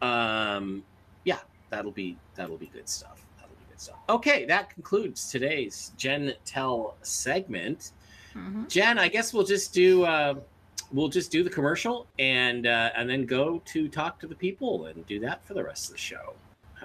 um, 0.00 0.84
yeah, 1.24 1.38
that'll 1.70 1.90
be 1.92 2.16
that'll 2.34 2.56
be 2.56 2.66
good 2.66 2.88
stuff. 2.88 3.20
That'll 3.38 3.54
be 3.56 3.64
good 3.70 3.80
stuff. 3.80 3.96
Okay, 4.08 4.44
that 4.46 4.70
concludes 4.70 5.30
today's 5.30 5.92
Gen 5.96 6.32
Tell 6.44 6.96
segment. 7.02 7.92
mhm. 8.34 8.68
Jen, 8.68 8.98
I 8.98 9.08
guess 9.08 9.32
we'll 9.32 9.44
just 9.44 9.72
do 9.74 10.04
uh, 10.04 10.34
we'll 10.92 11.08
just 11.08 11.30
do 11.30 11.42
the 11.42 11.50
commercial 11.50 12.06
and 12.18 12.66
uh, 12.66 12.90
and 12.96 13.08
then 13.08 13.26
go 13.26 13.60
to 13.66 13.88
talk 13.88 14.18
to 14.20 14.26
the 14.26 14.34
people 14.34 14.86
and 14.86 15.06
do 15.06 15.18
that 15.20 15.44
for 15.46 15.54
the 15.54 15.64
rest 15.64 15.86
of 15.86 15.92
the 15.92 15.98
show. 15.98 16.34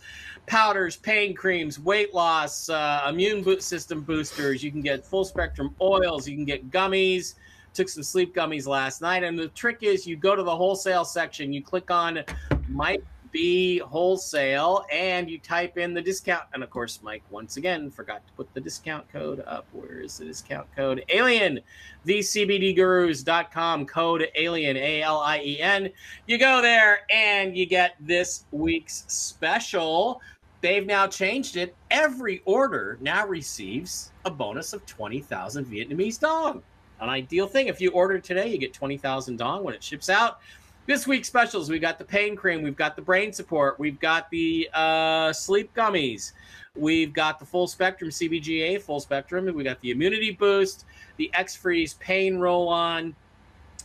powders, 0.48 0.98
pain 0.98 1.36
creams, 1.36 1.80
weight 1.80 2.12
loss, 2.12 2.70
uh, 2.70 3.06
immune 3.08 3.62
system 3.62 4.02
boosters. 4.02 4.64
You 4.64 4.72
can 4.72 4.82
get 4.82 5.06
full 5.06 5.26
spectrum 5.26 5.76
oils. 5.80 6.28
You 6.28 6.36
can 6.36 6.46
get 6.46 6.72
gummies. 6.72 7.36
Took 7.76 7.90
some 7.90 8.04
sleep 8.04 8.34
gummies 8.34 8.68
last 8.68 9.02
night. 9.02 9.24
And 9.24 9.38
the 9.38 9.50
trick 9.50 9.80
is 9.82 10.08
you 10.08 10.16
go 10.16 10.34
to 10.34 10.44
the 10.44 10.56
wholesale 10.56 11.04
section, 11.04 11.52
you 11.52 11.62
click 11.62 11.92
on 11.92 12.24
Mike 12.70 13.04
B 13.36 13.80
Wholesale, 13.80 14.86
and 14.90 15.30
you 15.30 15.38
type 15.40 15.78
in 15.78 15.94
the 15.94 16.02
discount. 16.02 16.44
And 16.54 16.64
of 16.64 16.70
course, 16.70 17.02
Mike 17.04 17.22
once 17.30 17.58
again 17.58 17.92
forgot 17.92 18.26
to 18.26 18.34
put 18.34 18.54
the 18.54 18.62
discount 18.62 19.12
code 19.12 19.44
up. 19.46 19.68
Where 19.74 20.00
is 20.00 20.18
the 20.20 20.24
discount 20.24 20.74
code? 20.74 21.04
Alien, 21.10 21.60
thecbdgurus.com, 22.08 23.88
code 23.88 24.28
Alien, 24.36 24.78
A 24.78 25.02
L 25.02 25.20
I 25.20 25.42
E 25.44 25.60
N. 25.60 25.90
You 26.28 26.38
go 26.38 26.62
there 26.62 27.00
and 27.10 27.58
you 27.58 27.66
get 27.66 27.96
this 28.00 28.46
week's 28.54 29.04
special. 29.10 30.22
They've 30.62 30.86
now 30.86 31.06
changed 31.06 31.58
it. 31.58 31.76
Every 31.92 32.42
order 32.46 32.98
now 33.02 33.28
receives 33.28 34.14
a 34.24 34.32
bonus 34.32 34.72
of 34.72 34.86
20,000 34.86 35.66
Vietnamese 35.66 36.22
dong. 36.22 36.64
An 37.00 37.10
ideal 37.10 37.48
thing. 37.48 37.68
If 37.68 37.82
you 37.82 37.92
order 37.92 38.20
today, 38.20 38.48
you 38.48 38.58
get 38.58 38.74
20,000 38.74 39.38
dong 39.38 39.64
when 39.64 39.74
it 39.74 39.84
ships 39.84 40.10
out. 40.10 40.40
This 40.88 41.08
week's 41.08 41.28
specials, 41.28 41.70
we 41.70 41.80
got 41.80 41.98
the 41.98 42.06
pain 42.06 42.36
cream, 42.36 42.62
we've 42.62 42.76
got 42.76 42.96
the 42.96 43.02
brain 43.02 43.34
support, 43.34 43.80
we've 43.80 44.00
got 44.00 44.30
the 44.30 44.70
uh, 44.72 45.34
sleep 45.34 45.74
gummies, 45.74 46.34
we've 46.76 47.12
got 47.12 47.40
the 47.40 47.46
full 47.46 47.66
spectrum 47.66 48.12
CBGA 48.12 48.80
full 48.80 49.00
spectrum, 49.00 49.52
we 49.56 49.64
got 49.64 49.82
the 49.82 49.90
immunity 49.90 50.30
boost, 50.30 50.86
the 51.18 51.32
X 51.34 51.56
Freeze 51.56 51.96
pain 51.96 52.38
roll 52.38 52.70
on, 52.70 53.16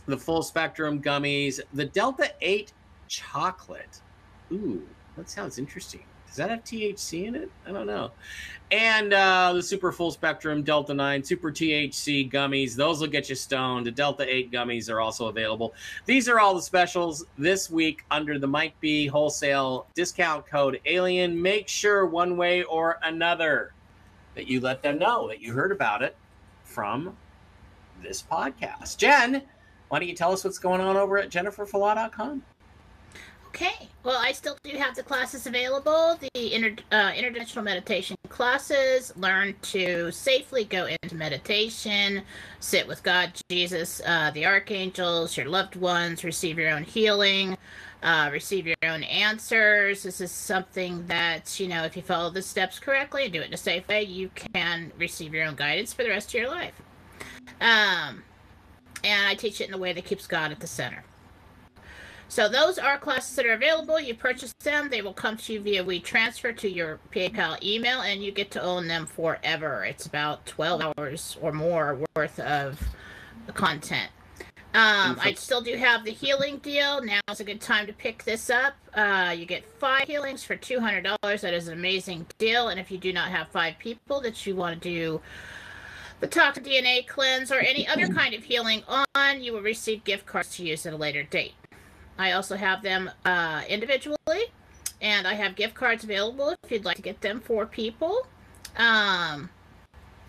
the 0.05 0.17
full 0.17 0.43
spectrum 0.43 1.01
gummies, 1.01 1.59
the 1.73 1.85
Delta 1.85 2.31
8 2.39 2.71
chocolate. 3.07 3.99
Ooh, 4.51 4.87
that 5.17 5.27
sounds 5.27 5.57
interesting. 5.57 6.03
Does 6.31 6.37
that 6.37 6.49
have 6.49 6.63
THC 6.63 7.25
in 7.25 7.35
it? 7.35 7.51
I 7.67 7.73
don't 7.73 7.85
know. 7.87 8.11
And 8.71 9.13
uh, 9.13 9.51
the 9.51 9.61
super 9.61 9.91
full 9.91 10.11
spectrum 10.11 10.63
Delta 10.63 10.93
9 10.93 11.21
super 11.25 11.51
THC 11.51 12.31
gummies. 12.31 12.73
Those 12.73 13.01
will 13.01 13.09
get 13.09 13.27
you 13.27 13.35
stoned. 13.35 13.85
The 13.85 13.91
Delta 13.91 14.23
8 14.25 14.49
gummies 14.49 14.89
are 14.89 15.01
also 15.01 15.27
available. 15.27 15.73
These 16.05 16.29
are 16.29 16.39
all 16.39 16.55
the 16.55 16.61
specials 16.61 17.25
this 17.37 17.69
week 17.69 18.05
under 18.11 18.39
the 18.39 18.47
Mike 18.47 18.73
B 18.79 19.07
wholesale 19.07 19.87
discount 19.93 20.47
code 20.47 20.79
Alien. 20.85 21.39
Make 21.41 21.67
sure 21.67 22.05
one 22.05 22.37
way 22.37 22.63
or 22.63 22.97
another 23.03 23.73
that 24.35 24.47
you 24.47 24.61
let 24.61 24.81
them 24.81 24.99
know 24.99 25.27
that 25.27 25.41
you 25.41 25.51
heard 25.51 25.73
about 25.73 26.01
it 26.01 26.15
from 26.63 27.17
this 28.01 28.23
podcast. 28.23 28.95
Jen, 28.95 29.41
why 29.89 29.99
don't 29.99 30.07
you 30.07 30.15
tell 30.15 30.31
us 30.31 30.45
what's 30.45 30.59
going 30.59 30.79
on 30.79 30.95
over 30.95 31.17
at 31.17 31.29
jenniferfala.com? 31.29 32.41
Okay. 33.53 33.89
Well, 34.05 34.17
I 34.17 34.31
still 34.31 34.57
do 34.63 34.77
have 34.77 34.95
the 34.95 35.03
classes 35.03 35.45
available. 35.45 36.17
The 36.33 36.53
inter, 36.53 36.81
uh, 36.89 37.11
interdimensional 37.11 37.63
meditation 37.63 38.15
classes. 38.29 39.11
Learn 39.17 39.55
to 39.63 40.09
safely 40.09 40.63
go 40.63 40.85
into 40.85 41.15
meditation, 41.15 42.23
sit 42.61 42.87
with 42.87 43.03
God, 43.03 43.33
Jesus, 43.49 44.01
uh, 44.05 44.31
the 44.31 44.45
archangels, 44.45 45.35
your 45.35 45.47
loved 45.47 45.75
ones, 45.75 46.23
receive 46.23 46.57
your 46.57 46.71
own 46.71 46.83
healing, 46.83 47.57
uh, 48.01 48.29
receive 48.31 48.65
your 48.65 48.77
own 48.83 49.03
answers. 49.03 50.03
This 50.03 50.21
is 50.21 50.31
something 50.31 51.05
that 51.07 51.59
you 51.59 51.67
know, 51.67 51.83
if 51.83 51.97
you 51.97 52.01
follow 52.01 52.29
the 52.29 52.41
steps 52.41 52.79
correctly 52.79 53.25
and 53.25 53.33
do 53.33 53.41
it 53.41 53.47
in 53.47 53.53
a 53.53 53.57
safe 53.57 53.85
way, 53.89 54.03
you 54.03 54.29
can 54.33 54.93
receive 54.97 55.33
your 55.33 55.45
own 55.45 55.55
guidance 55.55 55.91
for 55.91 56.03
the 56.03 56.09
rest 56.09 56.29
of 56.29 56.35
your 56.35 56.49
life. 56.49 56.81
Um, 57.59 58.23
and 59.03 59.27
I 59.27 59.35
teach 59.35 59.59
it 59.59 59.67
in 59.67 59.73
a 59.73 59.77
way 59.77 59.91
that 59.91 60.05
keeps 60.05 60.25
God 60.25 60.53
at 60.53 60.61
the 60.61 60.67
center. 60.67 61.03
So 62.31 62.47
those 62.47 62.79
are 62.79 62.97
classes 62.97 63.35
that 63.35 63.45
are 63.45 63.51
available. 63.51 63.99
You 63.99 64.15
purchase 64.15 64.53
them, 64.63 64.87
they 64.89 65.01
will 65.01 65.11
come 65.11 65.35
to 65.35 65.51
you 65.51 65.59
via 65.59 65.83
WeTransfer 65.83 66.55
to 66.59 66.69
your 66.69 66.97
PayPal 67.13 67.61
email, 67.61 67.99
and 67.99 68.23
you 68.23 68.31
get 68.31 68.51
to 68.51 68.61
own 68.61 68.87
them 68.87 69.05
forever. 69.05 69.83
It's 69.83 70.05
about 70.05 70.45
12 70.45 70.93
hours 70.97 71.37
or 71.41 71.51
more 71.51 71.99
worth 72.15 72.39
of 72.39 72.81
content. 73.53 74.11
Um, 74.73 75.19
I 75.21 75.33
still 75.35 75.59
do 75.59 75.75
have 75.75 76.05
the 76.05 76.11
healing 76.11 76.59
deal. 76.59 77.03
Now 77.03 77.19
is 77.29 77.41
a 77.41 77.43
good 77.43 77.59
time 77.59 77.85
to 77.87 77.91
pick 77.91 78.23
this 78.23 78.49
up. 78.49 78.75
Uh, 78.93 79.35
you 79.37 79.45
get 79.45 79.65
five 79.65 80.07
healings 80.07 80.41
for 80.41 80.55
two 80.55 80.79
hundred 80.79 81.03
dollars. 81.03 81.41
That 81.41 81.53
is 81.53 81.67
an 81.67 81.73
amazing 81.73 82.27
deal. 82.37 82.69
And 82.69 82.79
if 82.79 82.89
you 82.89 82.97
do 82.97 83.11
not 83.11 83.27
have 83.27 83.49
five 83.49 83.77
people 83.77 84.21
that 84.21 84.47
you 84.47 84.55
want 84.55 84.81
to 84.81 84.89
do 84.89 85.21
the 86.21 86.27
toxic 86.27 86.63
DNA 86.63 87.05
cleanse 87.05 87.51
or 87.51 87.59
any 87.59 87.85
other 87.85 88.07
kind 88.13 88.33
of 88.33 88.45
healing 88.45 88.83
on, 88.87 89.43
you 89.43 89.51
will 89.51 89.61
receive 89.61 90.05
gift 90.05 90.25
cards 90.25 90.55
to 90.55 90.63
use 90.63 90.85
at 90.85 90.93
a 90.93 90.97
later 90.97 91.23
date. 91.23 91.55
I 92.17 92.33
also 92.33 92.55
have 92.55 92.83
them 92.83 93.09
uh, 93.25 93.63
individually, 93.67 94.45
and 95.01 95.27
I 95.27 95.33
have 95.33 95.55
gift 95.55 95.73
cards 95.73 96.03
available 96.03 96.55
if 96.63 96.71
you'd 96.71 96.85
like 96.85 96.97
to 96.97 97.01
get 97.01 97.21
them 97.21 97.39
for 97.39 97.65
people. 97.65 98.27
Um, 98.77 99.49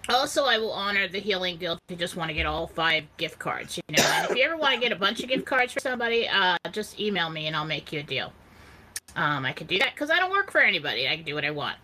also, 0.09 0.45
I 0.45 0.59
will 0.59 0.73
honor 0.73 1.07
the 1.07 1.21
healing 1.21 1.59
deal 1.59 1.75
if 1.75 1.81
you 1.89 1.97
just 1.97 2.17
want 2.17 2.29
to 2.31 2.35
get 2.35 2.47
all 2.47 2.67
five 2.67 3.05
gift 3.17 3.39
cards. 3.39 3.77
You 3.77 3.97
know, 3.97 4.03
and 4.05 4.31
if 4.31 4.37
you 4.37 4.43
ever 4.45 4.57
want 4.57 4.75
to 4.75 4.81
get 4.81 4.93
a 4.93 4.97
bunch 4.97 5.23
of 5.23 5.29
gift 5.29 5.45
cards 5.45 5.73
for 5.73 5.81
somebody, 5.81 6.29
uh, 6.29 6.57
just 6.73 6.99
email 6.99 7.31
me 7.31 7.47
and 7.47 7.55
I'll 7.55 7.65
make 7.65 7.93
you 7.93 8.01
a 8.01 8.03
deal. 8.03 8.33
Um, 9.15 9.45
I 9.45 9.53
can 9.53 9.67
do 9.67 9.79
that 9.79 9.95
because 9.95 10.11
I 10.11 10.19
don't 10.19 10.31
work 10.31 10.51
for 10.51 10.61
anybody. 10.61 11.09
I 11.09 11.17
can 11.17 11.25
do 11.25 11.35
what 11.35 11.45
I 11.45 11.51
want. 11.51 11.77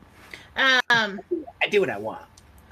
Um, 0.56 1.20
I 1.62 1.68
do 1.70 1.80
what 1.80 1.90
I 1.90 1.98
want. 1.98 2.22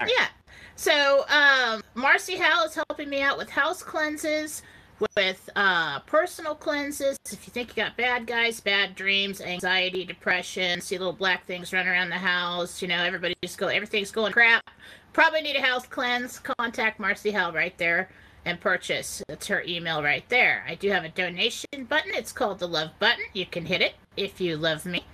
Right. 0.01 0.11
Yeah. 0.17 0.27
So, 0.75 1.25
um, 1.29 1.81
Marcy 1.95 2.35
Howell 2.35 2.65
is 2.65 2.75
helping 2.75 3.09
me 3.09 3.21
out 3.21 3.37
with 3.37 3.49
house 3.49 3.81
cleanses 3.81 4.61
with 4.99 5.49
uh, 5.55 5.99
personal 6.01 6.55
cleanses. 6.55 7.17
If 7.31 7.47
you 7.47 7.51
think 7.51 7.69
you 7.69 7.83
got 7.83 7.97
bad 7.97 8.27
guys, 8.27 8.59
bad 8.59 8.95
dreams, 8.95 9.41
anxiety, 9.41 10.05
depression, 10.05 10.81
see 10.81 10.97
little 10.97 11.13
black 11.13 11.45
things 11.45 11.73
running 11.73 11.89
around 11.89 12.09
the 12.09 12.15
house, 12.15 12.81
you 12.81 12.87
know, 12.87 13.03
everybody 13.03 13.35
just 13.43 13.57
go, 13.57 13.67
everything's 13.67 14.11
going 14.11 14.33
crap. 14.33 14.69
Probably 15.13 15.41
need 15.41 15.55
a 15.55 15.61
house 15.61 15.85
cleanse. 15.87 16.39
Contact 16.39 16.99
Marcy 16.99 17.31
Howell 17.31 17.53
right 17.53 17.77
there 17.77 18.09
and 18.45 18.59
purchase. 18.59 19.21
That's 19.27 19.47
her 19.47 19.63
email 19.67 20.01
right 20.01 20.27
there. 20.29 20.63
I 20.67 20.75
do 20.75 20.89
have 20.91 21.03
a 21.03 21.09
donation 21.09 21.85
button. 21.89 22.11
It's 22.13 22.31
called 22.31 22.59
the 22.59 22.67
love 22.67 22.91
button. 22.99 23.25
You 23.33 23.45
can 23.45 23.65
hit 23.65 23.81
it 23.81 23.95
if 24.15 24.39
you 24.39 24.57
love 24.57 24.85
me. 24.85 25.05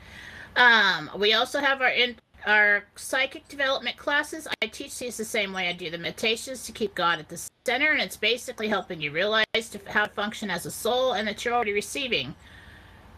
Um, 0.56 1.10
we 1.18 1.34
also 1.34 1.60
have 1.60 1.82
our 1.82 1.90
in, 1.90 2.18
our 2.46 2.86
psychic 2.96 3.48
development 3.48 3.98
classes. 3.98 4.48
I 4.62 4.68
teach 4.68 4.98
these 5.00 5.18
the 5.18 5.26
same 5.26 5.54
way 5.54 5.68
I 5.68 5.74
do 5.74 5.90
the 5.90 5.98
meditations 5.98 6.66
to 6.66 6.72
keep 6.72 6.96
God 6.96 7.20
at 7.20 7.30
the 7.30 7.42
center, 7.66 7.92
and 7.92 8.02
it's 8.02 8.18
basically 8.18 8.68
helping 8.68 9.02
you 9.02 9.12
realize 9.12 9.46
to, 9.54 9.80
how 9.88 10.06
to 10.06 10.12
function 10.12 10.50
as 10.50 10.66
a 10.66 10.72
soul 10.72 11.14
and 11.14 11.28
that 11.28 11.44
you're 11.44 11.54
already 11.54 11.74
receiving 11.74 12.36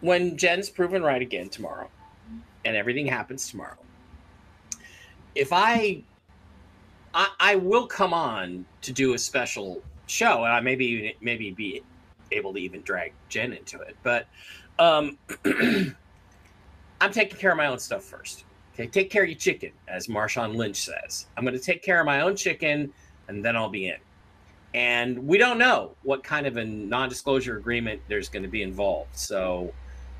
when 0.00 0.36
Jen's 0.36 0.70
proven 0.70 1.02
right 1.02 1.22
again 1.22 1.48
tomorrow, 1.48 1.90
and 2.64 2.76
everything 2.76 3.06
happens 3.06 3.50
tomorrow, 3.50 3.76
if 5.34 5.52
I, 5.52 6.02
I, 7.14 7.28
I 7.40 7.56
will 7.56 7.86
come 7.86 8.14
on 8.14 8.64
to 8.82 8.92
do 8.92 9.14
a 9.14 9.18
special 9.18 9.82
show, 10.06 10.44
and 10.44 10.52
I 10.52 10.60
maybe 10.60 11.16
maybe 11.20 11.50
be 11.50 11.82
able 12.32 12.52
to 12.54 12.60
even 12.60 12.82
drag 12.82 13.12
Jen 13.28 13.52
into 13.52 13.80
it. 13.80 13.96
But 14.02 14.26
um, 14.78 15.18
I'm 17.00 17.12
taking 17.12 17.38
care 17.38 17.50
of 17.50 17.56
my 17.56 17.66
own 17.66 17.78
stuff 17.78 18.04
first. 18.04 18.44
Okay, 18.74 18.86
take 18.86 19.10
care 19.10 19.24
of 19.24 19.28
your 19.28 19.38
chicken, 19.38 19.72
as 19.88 20.06
Marshawn 20.06 20.54
Lynch 20.54 20.76
says. 20.76 21.26
I'm 21.36 21.44
going 21.44 21.56
to 21.56 21.62
take 21.62 21.82
care 21.82 22.00
of 22.00 22.06
my 22.06 22.20
own 22.22 22.36
chicken, 22.36 22.92
and 23.28 23.44
then 23.44 23.56
I'll 23.56 23.68
be 23.68 23.88
in. 23.88 23.98
And 24.72 25.26
we 25.26 25.36
don't 25.36 25.58
know 25.58 25.96
what 26.02 26.22
kind 26.22 26.46
of 26.46 26.56
a 26.56 26.64
non-disclosure 26.64 27.56
agreement 27.56 28.00
there's 28.08 28.28
going 28.28 28.44
to 28.44 28.48
be 28.48 28.62
involved, 28.62 29.16
so 29.16 29.72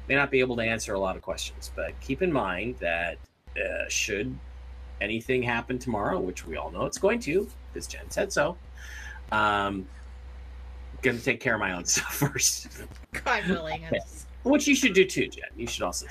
may 0.08 0.16
not 0.16 0.30
be 0.30 0.40
able 0.40 0.56
to 0.56 0.62
answer 0.62 0.94
a 0.94 0.98
lot 0.98 1.16
of 1.16 1.22
questions. 1.22 1.70
But 1.74 1.98
keep 2.00 2.20
in 2.20 2.32
mind 2.32 2.76
that 2.80 3.18
uh, 3.56 3.88
should 3.88 4.36
anything 5.00 5.42
happen 5.42 5.78
tomorrow, 5.78 6.18
which 6.18 6.46
we 6.46 6.56
all 6.56 6.70
know 6.70 6.84
it's 6.84 6.98
going 6.98 7.20
to, 7.20 7.48
because 7.72 7.86
Jen 7.86 8.10
said 8.10 8.32
so. 8.32 8.56
Um, 9.30 9.86
gonna 11.02 11.18
take 11.18 11.40
care 11.40 11.54
of 11.54 11.60
my 11.60 11.72
own 11.72 11.84
stuff 11.86 12.14
first. 12.14 12.68
God 13.24 13.46
willing. 13.48 13.84
Which 14.42 14.66
you 14.66 14.74
should 14.74 14.94
do 14.94 15.04
too, 15.04 15.28
Jen. 15.28 15.44
You 15.56 15.66
should 15.66 15.82
also. 15.82 16.06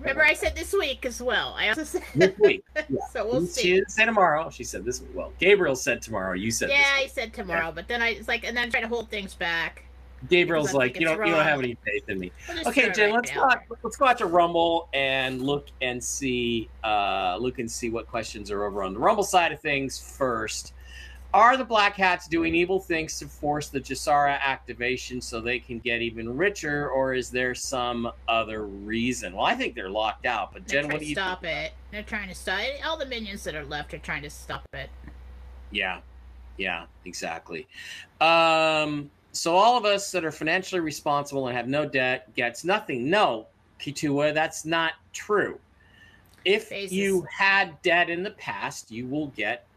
Remember, 0.00 0.24
I 0.24 0.32
said 0.34 0.54
this 0.54 0.72
week 0.72 1.04
as 1.04 1.20
well. 1.20 1.54
I 1.58 1.68
also 1.70 1.82
said 1.82 2.02
This 2.14 2.38
week. 2.38 2.64
so 3.12 3.26
we'll 3.26 3.40
she 3.42 3.46
see. 3.46 3.72
didn't 3.74 3.90
say 3.90 4.04
tomorrow. 4.04 4.48
She 4.48 4.62
said 4.62 4.84
this 4.84 5.00
week. 5.00 5.10
Well, 5.12 5.32
Gabriel 5.40 5.74
said 5.74 6.02
tomorrow. 6.02 6.34
You 6.34 6.50
said 6.52 6.70
Yeah, 6.70 6.84
I 6.94 7.08
said 7.08 7.34
tomorrow, 7.34 7.72
but 7.74 7.88
then 7.88 8.00
I 8.00 8.10
it's 8.10 8.28
like, 8.28 8.44
and 8.46 8.56
then 8.56 8.70
try 8.70 8.80
to 8.80 8.88
hold 8.88 9.10
things 9.10 9.34
back. 9.34 9.84
Gabriel's 10.28 10.72
like, 10.72 10.98
you 10.98 11.06
don't, 11.06 11.18
you 11.24 11.32
don't 11.32 11.44
have 11.44 11.60
any 11.60 11.76
faith 11.84 12.08
in 12.08 12.18
me. 12.18 12.32
We'll 12.48 12.68
Okay, 12.68 12.90
Jen, 12.90 13.10
right 13.10 13.16
let's 13.16 13.30
down 13.30 13.48
go. 13.48 13.54
Out, 13.54 13.58
let's 13.82 13.96
go 13.96 14.06
out 14.06 14.18
to 14.18 14.26
Rumble 14.26 14.88
and 14.92 15.42
look 15.42 15.68
and 15.80 16.02
see. 16.02 16.68
Uh, 16.82 17.36
look 17.40 17.58
and 17.58 17.70
see 17.70 17.90
what 17.90 18.08
questions 18.08 18.50
are 18.50 18.64
over 18.64 18.82
on 18.82 18.94
the 18.94 18.98
Rumble 19.00 19.22
side 19.22 19.52
of 19.52 19.60
things 19.60 19.98
first. 19.98 20.74
Are 21.34 21.58
the 21.58 21.64
Black 21.64 21.94
Hats 21.94 22.26
doing 22.26 22.54
evil 22.54 22.80
things 22.80 23.18
to 23.18 23.26
force 23.26 23.68
the 23.68 23.80
GESARA 23.80 24.40
activation 24.40 25.20
so 25.20 25.42
they 25.42 25.58
can 25.58 25.78
get 25.78 26.00
even 26.00 26.34
richer, 26.38 26.88
or 26.88 27.12
is 27.12 27.28
there 27.28 27.54
some 27.54 28.10
other 28.28 28.64
reason? 28.64 29.34
Well, 29.34 29.44
I 29.44 29.54
think 29.54 29.74
they're 29.74 29.90
locked 29.90 30.24
out. 30.24 30.54
But 30.54 30.66
Jen, 30.66 30.88
what 30.88 31.00
do 31.00 31.04
you 31.04 31.14
stop 31.14 31.42
think? 31.42 31.66
it. 31.66 31.72
They're 31.90 32.02
trying 32.02 32.28
to 32.28 32.34
stop 32.34 32.60
it. 32.60 32.80
All 32.84 32.96
the 32.96 33.04
minions 33.04 33.44
that 33.44 33.54
are 33.54 33.64
left 33.64 33.92
are 33.92 33.98
trying 33.98 34.22
to 34.22 34.30
stop 34.30 34.64
it. 34.72 34.88
Yeah, 35.70 36.00
yeah, 36.56 36.86
exactly. 37.04 37.68
Um, 38.22 39.10
so 39.32 39.54
all 39.54 39.76
of 39.76 39.84
us 39.84 40.10
that 40.12 40.24
are 40.24 40.32
financially 40.32 40.80
responsible 40.80 41.46
and 41.48 41.56
have 41.56 41.68
no 41.68 41.86
debt 41.86 42.34
gets 42.36 42.64
nothing. 42.64 43.10
No, 43.10 43.48
Kitua, 43.78 44.32
that's 44.32 44.64
not 44.64 44.94
true. 45.12 45.60
If 46.46 46.68
Faces. 46.68 46.92
you 46.92 47.26
had 47.30 47.80
debt 47.82 48.08
in 48.08 48.22
the 48.22 48.30
past, 48.30 48.90
you 48.90 49.06
will 49.06 49.26
get 49.28 49.67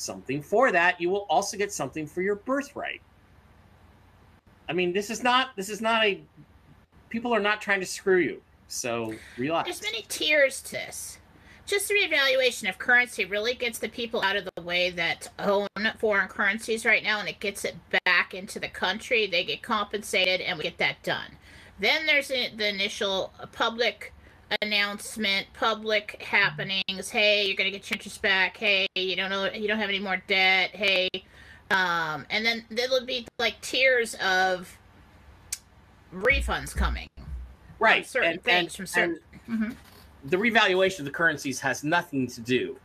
something 0.00 0.42
for 0.42 0.72
that. 0.72 1.00
You 1.00 1.10
will 1.10 1.26
also 1.28 1.56
get 1.56 1.72
something 1.72 2.06
for 2.06 2.22
your 2.22 2.36
birthright. 2.36 3.02
I 4.68 4.72
mean, 4.72 4.92
this 4.92 5.10
is 5.10 5.22
not 5.22 5.56
this 5.56 5.68
is 5.68 5.80
not 5.80 6.04
a 6.04 6.22
people 7.08 7.34
are 7.34 7.40
not 7.40 7.60
trying 7.60 7.80
to 7.80 7.86
screw 7.86 8.18
you. 8.18 8.40
So 8.68 9.14
relax. 9.36 9.68
There's 9.68 9.82
many 9.82 10.04
tiers 10.08 10.62
to 10.62 10.72
this. 10.72 11.18
Just 11.66 11.88
the 11.88 11.94
reevaluation 11.94 12.68
of 12.68 12.78
currency 12.78 13.24
really 13.24 13.54
gets 13.54 13.78
the 13.78 13.88
people 13.88 14.22
out 14.22 14.36
of 14.36 14.48
the 14.56 14.62
way 14.62 14.90
that 14.90 15.28
own 15.38 15.68
foreign 15.98 16.28
currencies 16.28 16.84
right 16.84 17.02
now 17.02 17.20
and 17.20 17.28
it 17.28 17.38
gets 17.38 17.64
it 17.64 17.76
back 18.04 18.34
into 18.34 18.58
the 18.58 18.68
country. 18.68 19.26
They 19.26 19.44
get 19.44 19.62
compensated 19.62 20.40
and 20.40 20.58
we 20.58 20.64
get 20.64 20.78
that 20.78 21.02
done. 21.02 21.36
Then 21.78 22.06
there's 22.06 22.28
the 22.28 22.48
the 22.56 22.68
initial 22.68 23.32
public 23.52 24.12
announcement, 24.62 25.46
public 25.54 26.22
happenings. 26.22 27.08
Hey, 27.10 27.46
you're 27.46 27.56
gonna 27.56 27.70
get 27.70 27.88
your 27.90 27.96
interest 27.96 28.20
back. 28.22 28.56
Hey, 28.56 28.86
you 28.94 29.16
don't 29.16 29.30
know 29.30 29.50
you 29.52 29.68
don't 29.68 29.78
have 29.78 29.88
any 29.88 29.98
more 30.00 30.22
debt. 30.26 30.70
Hey, 30.70 31.08
um, 31.70 32.26
and 32.30 32.44
then 32.44 32.64
there'll 32.70 33.04
be 33.06 33.26
like 33.38 33.60
tiers 33.60 34.14
of 34.16 34.76
refunds 36.12 36.74
coming. 36.74 37.08
right. 37.78 38.04
certain 38.06 38.32
and, 38.32 38.42
things 38.44 38.64
and- 38.66 38.72
from 38.76 38.86
certain- 38.86 39.20
Mhm. 39.48 39.76
the 40.24 40.36
revaluation 40.38 41.00
of 41.02 41.04
the 41.06 41.16
currencies 41.16 41.60
has 41.60 41.82
nothing 41.82 42.26
to 42.26 42.40
do 42.40 42.78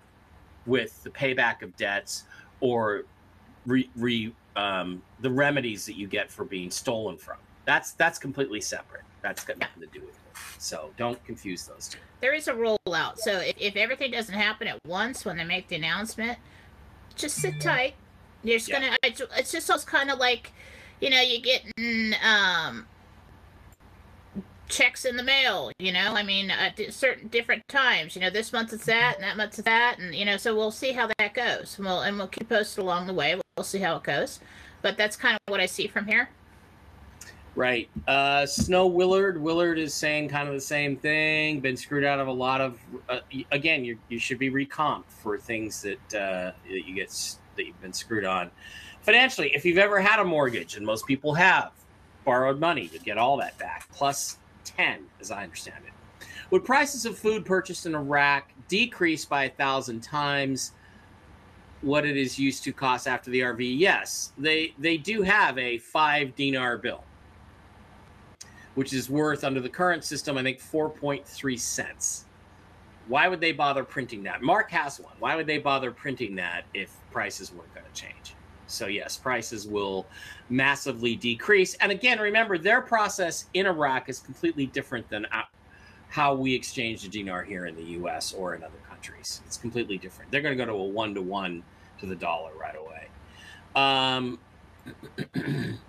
with 0.65 1.03
the 1.03 1.09
payback 1.09 1.61
of 1.61 1.75
debts 1.77 2.23
or 2.59 3.03
re, 3.65 3.89
re 3.95 4.33
um, 4.55 5.01
the 5.19 5.29
remedies 5.29 5.85
that 5.85 5.95
you 5.97 6.07
get 6.07 6.31
for 6.31 6.45
being 6.45 6.71
stolen 6.71 7.17
from. 7.17 7.37
That's 7.65 7.91
that's 7.93 8.17
completely 8.17 8.61
separate. 8.61 9.03
That's 9.21 9.43
got 9.43 9.57
nothing 9.59 9.81
to 9.81 9.87
do 9.87 9.99
with 9.99 10.15
it. 10.15 10.15
So 10.57 10.91
don't 10.97 11.23
confuse 11.25 11.65
those 11.65 11.87
two. 11.89 11.99
there 12.21 12.33
is 12.33 12.47
a 12.47 12.53
rollout. 12.53 13.17
So 13.17 13.39
if, 13.39 13.55
if 13.59 13.75
everything 13.75 14.11
doesn't 14.11 14.33
happen 14.33 14.67
at 14.67 14.79
once 14.87 15.25
when 15.25 15.37
they 15.37 15.43
make 15.43 15.67
the 15.67 15.75
announcement, 15.75 16.37
just 17.15 17.37
sit 17.37 17.59
tight. 17.61 17.95
You're 18.43 18.57
just 18.57 18.69
Yeah. 18.69 18.79
gonna. 18.81 18.97
It's, 19.03 19.21
it's 19.37 19.51
just 19.51 19.69
almost 19.69 19.87
kind 19.87 20.09
of 20.11 20.19
like, 20.19 20.51
you 21.01 21.09
know, 21.09 21.21
you're 21.21 21.41
getting 21.41 22.13
um 22.23 22.87
checks 24.67 25.05
in 25.05 25.15
the 25.17 25.23
mail. 25.23 25.71
You 25.79 25.91
know, 25.93 26.13
I 26.13 26.23
mean, 26.23 26.49
at 26.51 26.79
certain 26.93 27.27
different 27.27 27.67
times. 27.67 28.15
You 28.15 28.21
know, 28.21 28.29
this 28.29 28.51
month 28.51 28.73
it's 28.73 28.85
that, 28.85 29.15
and 29.15 29.23
that 29.23 29.37
month 29.37 29.53
it's 29.59 29.63
that, 29.65 29.97
and 29.99 30.13
you 30.15 30.25
know, 30.25 30.37
so 30.37 30.55
we'll 30.55 30.71
see 30.71 30.91
how 30.93 31.09
that 31.19 31.33
goes. 31.33 31.77
We'll 31.79 32.01
and 32.01 32.17
we'll 32.17 32.27
keep 32.27 32.49
posted 32.49 32.83
along 32.83 33.07
the 33.07 33.13
way. 33.13 33.39
We'll 33.57 33.63
see 33.63 33.79
how 33.79 33.95
it 33.97 34.03
goes. 34.03 34.39
But 34.81 34.97
that's 34.97 35.15
kind 35.15 35.35
of 35.35 35.39
what 35.51 35.59
I 35.59 35.65
see 35.65 35.87
from 35.87 36.05
here. 36.07 36.29
Right. 37.55 37.89
Uh, 38.05 38.45
Snow 38.45 38.87
Willard. 38.87 39.41
Willard 39.41 39.79
is 39.79 39.93
saying 39.93 40.27
kind 40.27 40.47
of 40.49 40.53
the 40.53 40.61
same 40.61 40.97
thing. 40.97 41.61
Been 41.61 41.77
screwed 41.77 42.03
out 42.03 42.19
of 42.19 42.27
a 42.27 42.31
lot 42.31 42.59
of. 42.59 42.77
Uh, 43.07 43.19
again, 43.51 43.85
you 43.85 43.97
you 44.09 44.19
should 44.19 44.39
be 44.39 44.49
recomped 44.49 45.09
for 45.09 45.37
things 45.37 45.81
that 45.81 46.13
uh, 46.13 46.51
that 46.69 46.85
you 46.85 46.93
get 46.93 47.09
that 47.55 47.65
you've 47.65 47.81
been 47.81 47.93
screwed 47.93 48.25
on 48.25 48.51
financially. 49.03 49.55
If 49.55 49.63
you've 49.63 49.77
ever 49.77 50.01
had 50.01 50.19
a 50.19 50.25
mortgage, 50.25 50.75
and 50.75 50.85
most 50.85 51.07
people 51.07 51.33
have, 51.35 51.71
borrowed 52.25 52.59
money 52.59 52.89
to 52.89 52.99
get 52.99 53.17
all 53.17 53.37
that 53.37 53.57
back, 53.57 53.87
plus 53.93 54.37
ten, 54.65 55.05
as 55.21 55.31
I 55.31 55.43
understand 55.43 55.83
it. 55.87 56.27
Would 56.51 56.65
prices 56.65 57.05
of 57.05 57.17
food 57.17 57.45
purchased 57.45 57.85
in 57.85 57.95
Iraq 57.95 58.51
decrease 58.67 59.23
by 59.23 59.45
a 59.45 59.49
thousand 59.49 60.01
times? 60.01 60.73
what 61.81 62.03
it 62.03 62.17
is 62.17 62.39
used 62.39 62.63
to 62.63 62.73
cost 62.73 63.07
after 63.07 63.29
the 63.29 63.41
RV. 63.41 63.77
Yes, 63.77 64.31
they 64.37 64.73
they 64.79 64.97
do 64.97 65.21
have 65.21 65.57
a 65.57 65.77
five 65.77 66.35
dinar 66.35 66.77
bill, 66.77 67.03
which 68.75 68.93
is 68.93 69.09
worth 69.09 69.43
under 69.43 69.59
the 69.59 69.69
current 69.69 70.03
system, 70.03 70.37
I 70.37 70.43
think 70.43 70.59
four 70.59 70.89
point 70.89 71.25
three 71.25 71.57
cents. 71.57 72.25
Why 73.07 73.27
would 73.27 73.39
they 73.39 73.51
bother 73.51 73.83
printing 73.83 74.23
that? 74.23 74.41
Mark 74.41 74.71
has 74.71 74.99
one. 74.99 75.13
Why 75.19 75.35
would 75.35 75.47
they 75.47 75.57
bother 75.57 75.91
printing 75.91 76.35
that 76.35 76.65
if 76.73 76.95
prices 77.11 77.51
weren't 77.51 77.73
going 77.73 77.85
to 77.85 78.01
change? 78.01 78.35
So 78.67 78.87
yes, 78.87 79.15
prices 79.15 79.67
will 79.67 80.07
massively 80.49 81.15
decrease. 81.15 81.75
And 81.75 81.91
again, 81.91 82.19
remember 82.19 82.57
their 82.57 82.81
process 82.81 83.45
in 83.53 83.67
Iraq 83.67 84.09
is 84.09 84.19
completely 84.19 84.65
different 84.65 85.07
than 85.09 85.25
uh, 85.25 85.43
how 86.09 86.33
we 86.33 86.53
exchange 86.53 87.03
the 87.03 87.09
dinar 87.09 87.43
here 87.43 87.65
in 87.67 87.75
the 87.75 87.83
U.S. 87.83 88.33
or 88.33 88.55
in 88.55 88.63
other 88.63 88.79
countries. 88.89 89.41
It's 89.45 89.57
completely 89.57 89.97
different. 89.97 90.31
They're 90.31 90.41
going 90.41 90.57
to 90.57 90.65
go 90.65 90.71
to 90.71 90.77
a 90.77 90.85
one 90.85 91.13
to 91.13 91.21
one 91.21 91.63
to 91.99 92.05
the 92.05 92.15
dollar 92.15 92.51
right 92.59 92.75
away. 92.75 93.07
Um, 93.75 94.39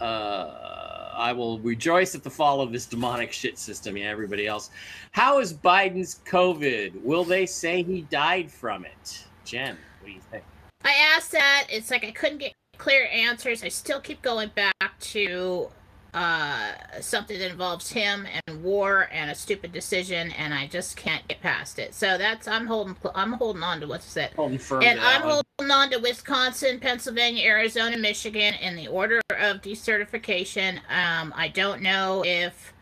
uh, 0.00 1.12
I 1.16 1.32
will 1.32 1.58
rejoice 1.60 2.14
at 2.14 2.22
the 2.22 2.30
fall 2.30 2.60
of 2.60 2.72
this 2.72 2.86
demonic 2.86 3.32
shit 3.32 3.58
system. 3.58 3.96
Yeah, 3.96 4.06
everybody 4.06 4.46
else. 4.46 4.70
How 5.12 5.40
is 5.40 5.52
Biden's 5.52 6.20
COVID? 6.24 7.02
Will 7.02 7.24
they 7.24 7.44
say 7.46 7.82
he 7.82 8.02
died 8.02 8.50
from 8.50 8.84
it? 8.84 9.26
Jen, 9.44 9.76
what 10.00 10.06
do 10.06 10.12
you 10.12 10.20
think? 10.30 10.44
I 10.84 10.92
asked 11.16 11.32
that. 11.32 11.66
It's 11.70 11.90
like 11.90 12.04
I 12.04 12.12
couldn't 12.12 12.38
get 12.38 12.54
clear 12.76 13.08
answers. 13.12 13.64
I 13.64 13.68
still 13.68 14.00
keep 14.00 14.22
going 14.22 14.50
back 14.54 14.98
to 15.00 15.68
uh, 16.14 16.72
something 17.00 17.38
that 17.38 17.50
involves 17.50 17.90
him 17.90 18.26
and 18.46 18.62
war 18.62 19.08
and 19.12 19.30
a 19.30 19.34
stupid 19.34 19.72
decision, 19.72 20.30
and 20.32 20.54
I 20.54 20.66
just 20.66 20.96
can't 20.96 21.26
get 21.28 21.40
past 21.40 21.78
it. 21.78 21.94
So 21.94 22.16
that's 22.16 22.48
I'm 22.48 22.66
holding 22.66 22.96
I'm 23.14 23.32
holding 23.32 23.62
on 23.62 23.80
to 23.80 23.86
what's 23.86 24.16
it. 24.16 24.32
Holding 24.34 24.58
firm 24.58 24.82
And 24.82 24.98
I'm 25.00 25.22
one. 25.22 25.42
holding 25.58 25.70
on 25.70 25.90
to 25.90 25.98
Wisconsin, 25.98 26.80
Pennsylvania, 26.80 27.44
Arizona, 27.44 27.98
Michigan 27.98 28.54
in 28.54 28.76
the 28.76 28.88
order 28.88 29.20
of 29.30 29.60
decertification. 29.60 30.78
Um, 30.90 31.32
I 31.36 31.48
don't 31.48 31.82
know 31.82 32.22
if 32.24 32.72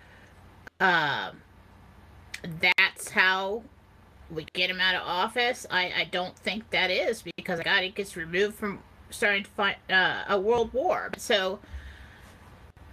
um, 0.81 1.43
that's 2.61 3.11
how 3.11 3.63
we 4.31 4.47
get 4.55 4.71
him 4.71 4.81
out 4.81 4.95
of 4.95 5.03
office. 5.05 5.67
I, 5.71 5.93
I 5.97 6.09
don't 6.11 6.37
think 6.37 6.71
that 6.71 6.91
is 6.91 7.23
because 7.37 7.61
God, 7.61 7.83
he 7.83 7.91
gets 7.91 8.17
removed 8.17 8.55
from 8.57 8.81
starting 9.11 9.45
to 9.45 9.51
fight 9.51 9.77
uh, 9.91 10.25
a 10.29 10.39
world 10.39 10.73
war. 10.73 11.11
So 11.17 11.61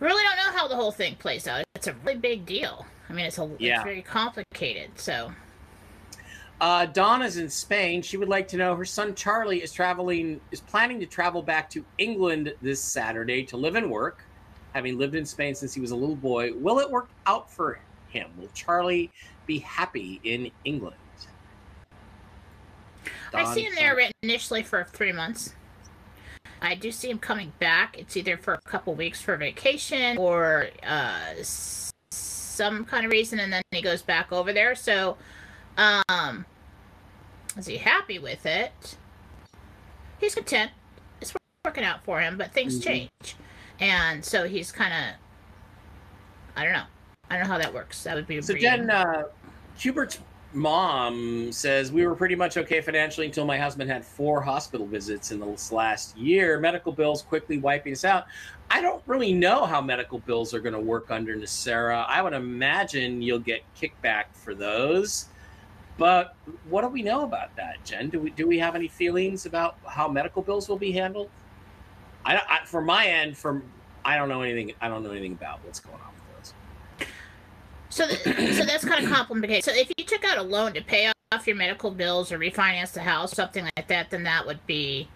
really 0.03 0.23
don't 0.23 0.37
know 0.37 0.57
how 0.57 0.67
the 0.67 0.75
whole 0.75 0.91
thing 0.91 1.15
plays 1.15 1.47
out. 1.47 1.63
It's 1.75 1.87
a 1.87 1.93
really 2.03 2.19
big 2.19 2.45
deal. 2.45 2.85
I 3.09 3.13
mean, 3.13 3.25
it's 3.25 3.37
a 3.37 3.49
Yeah. 3.59 3.75
it's 3.75 3.83
very 3.83 4.01
complicated. 4.01 4.91
So 4.99 5.33
Uh, 6.61 6.85
Donna's 6.85 7.37
in 7.37 7.49
Spain. 7.49 8.01
She 8.01 8.15
would 8.15 8.29
like 8.29 8.47
to 8.49 8.57
know 8.57 8.73
her 8.75 8.85
son 8.85 9.15
Charlie 9.15 9.61
is 9.61 9.73
traveling, 9.73 10.39
is 10.51 10.61
planning 10.61 10.97
to 11.01 11.05
travel 11.05 11.41
back 11.41 11.69
to 11.71 11.83
England 11.97 12.53
this 12.61 12.81
Saturday 12.81 13.43
to 13.47 13.57
live 13.57 13.75
and 13.75 13.91
work. 13.91 14.23
Having 14.73 14.97
lived 14.97 15.15
in 15.15 15.25
Spain 15.25 15.55
since 15.55 15.73
he 15.73 15.81
was 15.81 15.91
a 15.91 15.95
little 15.95 16.15
boy, 16.15 16.53
will 16.53 16.79
it 16.79 16.89
work 16.89 17.09
out 17.25 17.51
for 17.51 17.79
him? 18.09 18.29
Will 18.37 18.49
Charlie 18.53 19.11
be 19.45 19.59
happy 19.59 20.21
in 20.23 20.51
England? 20.63 20.95
I 23.33 23.43
Don 23.43 23.53
see 23.53 23.63
him 23.63 23.75
there 23.75 23.99
initially 24.21 24.63
for 24.63 24.85
three 24.85 25.11
months. 25.11 25.53
I 26.63 26.75
do 26.75 26.91
see 26.91 27.09
him 27.09 27.19
coming 27.19 27.51
back. 27.59 27.99
It's 27.99 28.15
either 28.15 28.37
for 28.37 28.53
a 28.53 28.61
couple 28.61 28.95
weeks 28.95 29.21
for 29.21 29.35
vacation 29.35 30.17
or 30.17 30.69
uh, 30.81 31.33
some 31.43 32.85
kind 32.85 33.05
of 33.05 33.11
reason, 33.11 33.39
and 33.39 33.51
then 33.51 33.61
he 33.71 33.81
goes 33.81 34.01
back 34.01 34.31
over 34.31 34.53
there. 34.53 34.73
So, 34.73 35.17
um, 35.77 36.45
is 37.57 37.65
he 37.65 37.77
happy 37.77 38.17
with 38.17 38.45
it? 38.45 38.95
He's 40.21 40.33
content. 40.35 40.71
It's 41.19 41.33
working 41.65 41.83
out 41.83 42.03
for 42.05 42.21
him, 42.21 42.37
but 42.37 42.53
things 42.53 42.79
Mhm. 42.79 42.83
change, 42.83 43.35
and 43.81 44.23
so 44.23 44.47
he's 44.47 44.71
kind 44.71 44.93
of. 44.93 45.15
I 46.55 46.63
don't 46.63 46.73
know. 46.73 46.85
I 47.29 47.35
don't 47.37 47.47
know 47.47 47.51
how 47.53 47.59
that 47.59 47.73
works. 47.73 48.03
That 48.03 48.15
would 48.15 48.27
be 48.27 48.41
So. 48.41 48.53
Jen, 48.53 48.89
uh, 48.89 49.23
Hubert's 49.77 50.19
mom 50.53 51.51
says 51.51 51.91
we 51.91 52.05
were 52.05 52.15
pretty 52.15 52.35
much 52.35 52.57
okay 52.57 52.81
financially 52.81 53.27
until 53.27 53.45
my 53.45 53.57
husband 53.57 53.89
had 53.89 54.05
four 54.05 54.41
hospital 54.41 54.85
visits 54.85 55.31
in 55.31 55.39
this 55.39 55.71
last 55.71 56.17
year. 56.17 56.59
Medical 56.59 56.91
bills 56.91 57.21
quickly 57.21 57.57
wiping 57.57 57.93
us 57.93 58.05
out. 58.05 58.25
I 58.69 58.81
don't 58.81 59.03
really 59.05 59.33
know 59.33 59.65
how 59.65 59.81
medical 59.81 60.19
bills 60.19 60.53
are 60.53 60.59
going 60.59 60.73
to 60.73 60.79
work 60.79 61.11
under 61.11 61.35
NESARA. 61.35 62.05
I 62.07 62.21
would 62.21 62.33
imagine 62.33 63.21
you'll 63.21 63.39
get 63.39 63.61
kickback 63.79 64.25
for 64.33 64.55
those. 64.55 65.27
But 65.97 66.35
what 66.69 66.81
do 66.81 66.87
we 66.87 67.03
know 67.03 67.23
about 67.23 67.55
that, 67.55 67.83
Jen? 67.85 68.09
Do 68.09 68.19
we 68.19 68.31
do 68.31 68.47
we 68.47 68.57
have 68.59 68.75
any 68.75 68.87
feelings 68.87 69.45
about 69.45 69.77
how 69.85 70.07
medical 70.07 70.41
bills 70.41 70.67
will 70.67 70.77
be 70.77 70.91
handled? 70.91 71.29
I, 72.25 72.35
I 72.37 72.65
for 72.65 72.81
my 72.81 73.05
end, 73.05 73.37
from 73.37 73.63
I 74.03 74.17
don't 74.17 74.29
know 74.29 74.41
anything. 74.41 74.73
I 74.81 74.87
don't 74.87 75.03
know 75.03 75.11
anything 75.11 75.33
about 75.33 75.63
what's 75.63 75.79
going 75.79 75.95
on. 76.01 76.12
So, 77.93 78.07
th- 78.07 78.21
so 78.57 78.65
that's 78.65 78.83
kind 78.85 79.05
of 79.05 79.11
complicated. 79.11 79.63
So, 79.63 79.71
if 79.73 79.91
you 79.97 80.03
took 80.03 80.23
out 80.25 80.37
a 80.37 80.41
loan 80.41 80.73
to 80.73 80.81
pay 80.81 81.11
off 81.31 81.45
your 81.47 81.55
medical 81.55 81.91
bills 81.91 82.31
or 82.31 82.39
refinance 82.39 82.91
the 82.93 83.01
house, 83.01 83.33
something 83.33 83.63
like 83.77 83.87
that, 83.87 84.09
then 84.09 84.23
that 84.23 84.45
would 84.47 84.65
be 84.65 85.07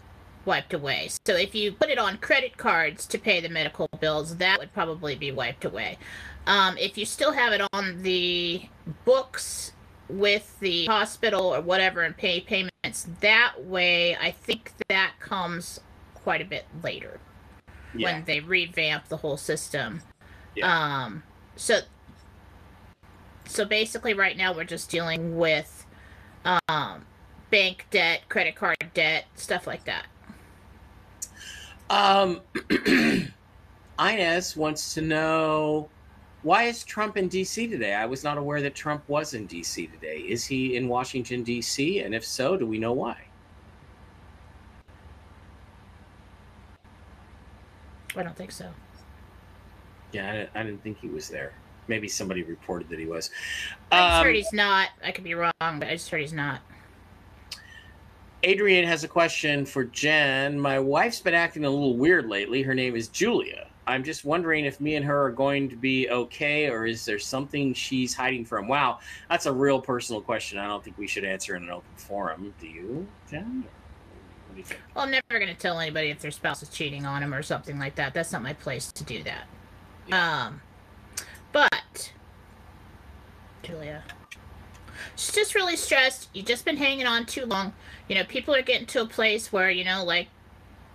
wiped 0.46 0.74
away. 0.74 1.10
So, 1.26 1.36
if 1.36 1.56
you 1.56 1.72
put 1.72 1.90
it 1.90 1.98
on 1.98 2.18
credit 2.18 2.58
cards 2.58 3.08
to 3.08 3.18
pay 3.18 3.42
the 3.42 3.50
medical 3.50 3.88
bills, 4.00 4.38
that 4.38 4.60
would 4.60 4.74
probably 4.74 5.16
be 5.16 5.32
wiped 5.32 5.66
away. 5.66 5.98
Um, 6.46 6.78
if 6.78 6.98
you 6.98 7.06
still 7.06 7.32
have 7.34 7.52
it 7.52 7.62
on 7.74 8.04
the 8.04 8.62
books 9.06 9.74
with 10.08 10.58
the 10.60 10.86
hospital 10.86 11.54
or 11.54 11.60
whatever 11.62 12.04
and 12.04 12.16
pay 12.16 12.40
payments 12.40 13.08
that 13.22 13.66
way, 13.66 14.16
I 14.16 14.32
think 14.32 14.72
that 14.88 15.13
comes 15.20 15.82
quite 16.13 16.42
a 16.42 16.46
bit 16.46 16.66
later 16.84 17.20
Yeah. 17.94 18.13
when 18.13 18.24
they 18.26 18.40
revamp 18.40 19.10
the 19.10 19.18
whole 19.18 19.36
system. 19.36 20.02
Yeah. 20.56 20.68
Um, 21.04 21.24
so 21.58 21.80
so 23.48 23.66
basically, 23.66 24.14
right 24.14 24.38
now 24.38 24.54
we're 24.54 24.64
just 24.64 24.90
dealing 24.90 25.38
with 25.38 25.86
um, 26.68 27.06
bank 27.50 27.86
debt, 27.92 28.22
credit 28.30 28.56
card 28.56 28.78
debt, 28.94 29.26
stuff 29.36 29.68
like 29.68 29.84
that. 29.86 30.06
Um, 31.90 32.42
Inez 34.00 34.56
wants 34.56 34.94
to 34.94 35.02
know 35.02 35.90
why 36.44 36.64
is 36.64 36.84
Trump 36.84 37.18
in 37.18 37.28
D.C. 37.28 37.68
today? 37.68 37.94
I 37.94 38.06
was 38.06 38.24
not 38.24 38.38
aware 38.38 38.62
that 38.62 38.76
Trump 38.76 39.04
was 39.08 39.34
in 39.34 39.46
D.C. 39.48 39.88
today. 39.88 40.20
Is 40.20 40.46
he 40.46 40.76
in 40.76 40.88
Washington 40.88 41.44
D.C. 41.44 42.00
and 42.00 42.14
if 42.14 42.26
so, 42.26 42.58
do 42.58 42.66
we 42.66 42.78
know 42.78 42.94
why? 42.94 43.18
I 48.16 48.24
don't 48.24 48.36
think 48.36 48.52
so. 48.52 48.72
Yeah, 50.12 50.48
I 50.54 50.60
I 50.60 50.64
didn't 50.64 50.82
think 50.82 51.00
he 51.00 51.08
was 51.08 51.30
there. 51.30 51.54
Maybe 51.88 52.08
somebody 52.08 52.43
reported 52.43 52.89
that 52.89 53.00
he 53.00 53.06
was. 53.06 53.32
I 53.91 53.97
just 53.97 54.19
Um, 54.19 54.26
heard 54.26 54.36
he's 54.36 54.54
not. 54.54 54.89
I 55.04 55.12
could 55.12 55.23
be 55.23 55.34
wrong, 55.34 55.52
but 55.60 55.88
I 55.88 55.91
just 55.91 56.10
heard 56.10 56.21
he's 56.21 56.34
not. 56.34 56.62
Adrian 58.43 58.86
has 58.88 59.04
a 59.04 59.08
question 59.08 59.65
for 59.65 59.86
Jen. 59.86 60.60
My 60.60 60.80
wife's 60.80 61.19
been 61.19 61.34
acting 61.34 61.65
a 61.65 61.69
little 61.69 61.97
weird 61.97 62.28
lately. 62.28 62.62
Her 62.62 62.76
name 62.76 62.95
is 62.95 63.08
Julia. 63.08 63.67
I'm 63.88 64.04
just 64.04 64.26
wondering 64.26 64.65
if 64.65 64.82
me 64.82 64.95
and 64.95 65.06
her 65.06 65.26
are 65.28 65.32
going 65.32 65.69
to 65.69 65.78
be 65.78 66.10
okay, 66.10 66.69
or 66.69 66.86
is 66.86 67.06
there 67.06 67.17
something 67.17 67.73
she's 67.73 68.13
hiding 68.13 68.43
from? 68.43 68.67
Wow, 68.67 69.00
that's 69.30 69.45
a 69.45 69.52
real 69.52 69.82
personal 69.82 70.21
question. 70.21 70.60
I 70.60 70.67
don't 70.67 70.84
think 70.84 70.97
we 70.97 71.08
should 71.08 71.23
answer 71.23 71.56
in 71.56 71.63
an 71.63 71.69
open 71.69 71.89
forum. 71.95 72.54
Do 72.60 72.67
you, 72.67 73.08
Jen? 73.32 73.63
Do 74.54 74.60
you? 74.60 74.65
Well, 74.93 75.06
I'm 75.06 75.12
never 75.12 75.23
going 75.30 75.47
to 75.47 75.56
tell 75.56 75.80
anybody 75.80 76.10
if 76.10 76.19
their 76.19 76.32
spouse 76.32 76.62
is 76.62 76.69
cheating 76.69 77.06
on 77.06 77.21
them 77.21 77.34
or 77.34 77.41
something 77.41 77.80
like 77.80 77.95
that. 77.95 78.13
That's 78.13 78.34
not 78.34 78.43
my 78.43 78.54
place 78.54 78.91
to 78.91 79.04
do 79.06 79.23
that. 79.23 79.47
Um, 80.12 80.62
but 80.67 80.67
Julia, 83.63 84.04
she's 85.15 85.34
just 85.34 85.56
really 85.56 85.76
stressed. 85.76 86.30
You've 86.34 86.46
just 86.46 86.65
been 86.65 86.78
hanging 86.78 87.06
on 87.06 87.26
too 87.26 87.46
long. 87.46 87.74
You 88.08 88.15
know, 88.15 88.24
people 88.24 88.56
are 88.56 88.62
getting 88.62 88.88
to 88.88 89.02
a 89.02 89.06
place 89.06 89.52
where 89.52 89.70
you 89.70 89.84
know, 89.84 90.04
like 90.04 90.28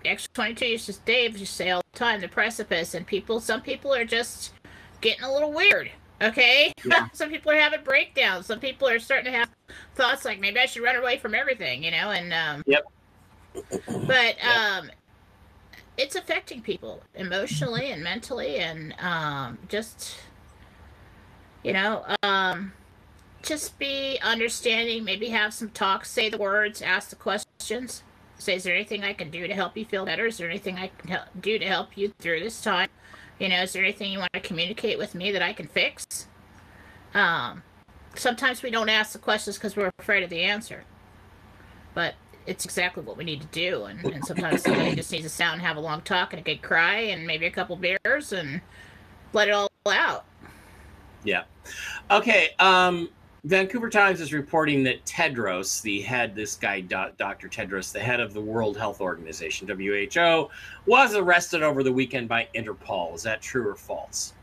X22 0.04 0.68
used 0.70 0.86
to 0.86 0.98
Dave 1.04 1.36
used 1.38 1.52
to 1.52 1.56
say 1.56 1.70
all 1.70 1.82
the 1.92 1.98
time, 1.98 2.20
the 2.20 2.28
precipice, 2.28 2.94
and 2.94 3.06
people. 3.06 3.40
Some 3.40 3.60
people 3.62 3.94
are 3.94 4.04
just 4.04 4.52
getting 5.00 5.24
a 5.24 5.32
little 5.32 5.52
weird. 5.52 5.90
Okay, 6.20 6.72
Yeah. 6.84 7.06
some 7.12 7.30
people 7.30 7.50
are 7.52 7.56
having 7.58 7.82
breakdowns. 7.82 8.46
Some 8.46 8.60
people 8.60 8.88
are 8.88 8.98
starting 9.00 9.32
to 9.32 9.38
have 9.38 9.48
thoughts 9.96 10.24
like 10.24 10.38
maybe 10.40 10.60
I 10.60 10.66
should 10.66 10.82
run 10.82 10.96
away 10.96 11.18
from 11.18 11.34
everything. 11.34 11.82
You 11.82 11.90
know, 11.90 12.10
and 12.10 12.32
um, 12.32 12.62
Yep. 12.66 12.84
but 14.06 14.36
Yep. 14.38 14.56
um 14.56 14.90
it's 15.98 16.16
affecting 16.16 16.62
people 16.62 17.02
emotionally 17.14 17.90
and 17.90 18.02
mentally 18.02 18.56
and 18.56 18.94
um 19.00 19.58
just 19.68 20.16
you 21.62 21.72
know 21.72 22.04
um 22.22 22.72
just 23.42 23.78
be 23.78 24.18
understanding 24.22 25.04
maybe 25.04 25.28
have 25.28 25.52
some 25.52 25.68
talks 25.70 26.10
say 26.10 26.28
the 26.28 26.38
words 26.38 26.80
ask 26.82 27.10
the 27.10 27.16
questions. 27.16 28.02
Say 28.38 28.56
is 28.56 28.64
there 28.64 28.74
anything 28.74 29.04
i 29.04 29.12
can 29.12 29.30
do 29.30 29.46
to 29.46 29.54
help 29.54 29.76
you 29.76 29.84
feel 29.84 30.04
better? 30.04 30.26
Is 30.26 30.38
there 30.38 30.50
anything 30.50 30.76
i 30.76 30.88
can 30.98 31.10
help, 31.10 31.26
do 31.40 31.58
to 31.58 31.66
help 31.66 31.96
you 31.96 32.12
through 32.18 32.40
this 32.40 32.60
time? 32.60 32.88
You 33.38 33.48
know 33.48 33.62
is 33.62 33.72
there 33.72 33.82
anything 33.82 34.12
you 34.12 34.18
want 34.18 34.32
to 34.32 34.40
communicate 34.40 34.98
with 34.98 35.14
me 35.14 35.32
that 35.32 35.42
i 35.42 35.52
can 35.52 35.68
fix? 35.68 36.26
Um 37.14 37.62
sometimes 38.14 38.62
we 38.62 38.70
don't 38.70 38.88
ask 38.88 39.12
the 39.12 39.18
questions 39.18 39.56
because 39.56 39.76
we're 39.76 39.90
afraid 39.98 40.22
of 40.22 40.30
the 40.30 40.42
answer. 40.42 40.84
But 41.94 42.14
it's 42.46 42.64
exactly 42.64 43.02
what 43.02 43.16
we 43.16 43.24
need 43.24 43.40
to 43.40 43.46
do. 43.48 43.84
And, 43.84 44.04
and 44.04 44.24
sometimes 44.24 44.62
somebody 44.62 44.94
just 44.96 45.12
needs 45.12 45.24
to 45.24 45.30
sit 45.30 45.42
down 45.42 45.54
and 45.54 45.62
have 45.62 45.76
a 45.76 45.80
long 45.80 46.00
talk 46.02 46.32
and 46.32 46.40
a 46.40 46.44
good 46.44 46.62
cry 46.62 46.96
and 46.96 47.26
maybe 47.26 47.46
a 47.46 47.50
couple 47.50 47.76
beers 47.76 48.32
and 48.32 48.60
let 49.32 49.48
it 49.48 49.52
all 49.52 49.68
out. 49.86 50.24
Yeah. 51.24 51.44
Okay. 52.10 52.50
Um, 52.58 53.08
Vancouver 53.44 53.90
Times 53.90 54.20
is 54.20 54.32
reporting 54.32 54.84
that 54.84 55.04
Tedros, 55.04 55.82
the 55.82 56.00
head, 56.00 56.34
this 56.34 56.54
guy, 56.54 56.80
Dr. 56.80 57.48
Tedros, 57.48 57.92
the 57.92 57.98
head 57.98 58.20
of 58.20 58.32
the 58.32 58.40
World 58.40 58.76
Health 58.76 59.00
Organization, 59.00 59.66
WHO, 59.66 60.48
was 60.86 61.16
arrested 61.16 61.62
over 61.62 61.82
the 61.82 61.92
weekend 61.92 62.28
by 62.28 62.46
Interpol. 62.54 63.14
Is 63.16 63.22
that 63.24 63.42
true 63.42 63.68
or 63.68 63.74
false? 63.74 64.34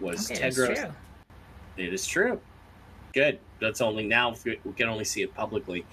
Was 0.00 0.30
Okay, 0.30 0.48
Tedros? 0.48 0.92
It 1.76 1.92
is 1.92 2.06
true. 2.06 2.40
Good. 3.12 3.38
That's 3.62 3.80
only 3.80 4.04
now 4.04 4.34
we 4.44 4.58
can 4.76 4.88
only 4.88 5.04
see 5.04 5.22
it 5.22 5.32
publicly. 5.34 5.86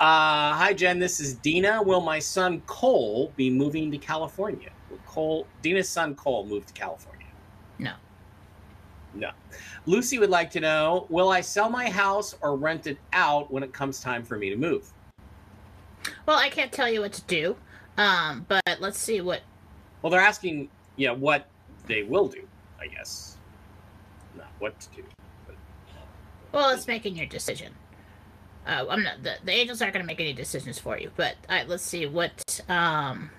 Uh, 0.00 0.54
hi, 0.54 0.72
Jen. 0.72 0.98
This 0.98 1.20
is 1.20 1.34
Dina. 1.34 1.82
Will 1.82 2.00
my 2.00 2.18
son 2.18 2.62
Cole 2.66 3.32
be 3.36 3.50
moving 3.50 3.90
to 3.90 3.98
California? 3.98 4.70
Will 4.90 4.98
Cole, 5.06 5.46
Dina's 5.60 5.88
son 5.88 6.14
Cole, 6.14 6.46
move 6.46 6.64
to 6.66 6.72
California? 6.72 7.26
No. 7.78 7.94
No. 9.14 9.30
Lucy 9.86 10.18
would 10.18 10.30
like 10.30 10.50
to 10.52 10.60
know: 10.60 11.06
Will 11.08 11.30
I 11.30 11.40
sell 11.40 11.68
my 11.68 11.90
house 11.90 12.36
or 12.40 12.56
rent 12.56 12.86
it 12.86 12.98
out 13.12 13.50
when 13.50 13.62
it 13.62 13.72
comes 13.72 14.00
time 14.00 14.22
for 14.22 14.38
me 14.38 14.48
to 14.50 14.56
move? 14.56 14.92
Well, 16.26 16.38
I 16.38 16.48
can't 16.48 16.72
tell 16.72 16.88
you 16.88 17.00
what 17.00 17.12
to 17.14 17.22
do, 17.22 17.56
um, 17.96 18.46
but 18.48 18.62
let's 18.80 18.98
see 18.98 19.20
what. 19.20 19.40
Well, 20.02 20.10
they're 20.10 20.20
asking, 20.20 20.68
yeah, 20.96 21.10
what 21.10 21.48
they 21.86 22.04
will 22.04 22.28
do. 22.28 22.46
I 22.78 22.86
guess. 22.86 23.38
Not 24.36 24.48
what 24.58 24.78
to 24.80 24.88
do. 24.90 25.04
Well, 26.56 26.70
it's 26.70 26.86
making 26.86 27.16
your 27.16 27.26
decision. 27.26 27.74
Uh, 28.66 28.86
I'm 28.88 29.02
not. 29.02 29.22
The, 29.22 29.34
the 29.44 29.52
angels 29.52 29.82
aren't 29.82 29.92
going 29.92 30.02
to 30.02 30.06
make 30.06 30.20
any 30.20 30.32
decisions 30.32 30.78
for 30.78 30.98
you, 30.98 31.10
but 31.14 31.34
uh, 31.50 31.64
let's 31.66 31.82
see 31.82 32.06
what. 32.06 32.62
Um, 32.66 33.30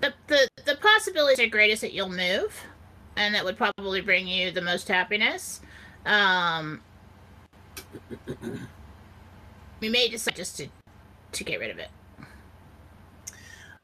the 0.00 0.14
the 0.28 0.48
the 0.64 0.76
possibilities 0.76 1.38
are 1.38 1.50
greatest 1.50 1.82
that 1.82 1.92
you'll 1.92 2.08
move, 2.08 2.64
and 3.14 3.34
that 3.34 3.44
would 3.44 3.58
probably 3.58 4.00
bring 4.00 4.26
you 4.26 4.50
the 4.50 4.62
most 4.62 4.88
happiness. 4.88 5.60
Um, 6.06 6.80
we 9.80 9.90
may 9.90 10.08
decide 10.08 10.34
just 10.34 10.56
to 10.56 10.68
to 11.32 11.44
get 11.44 11.60
rid 11.60 11.70
of 11.70 11.78
it. 11.78 11.90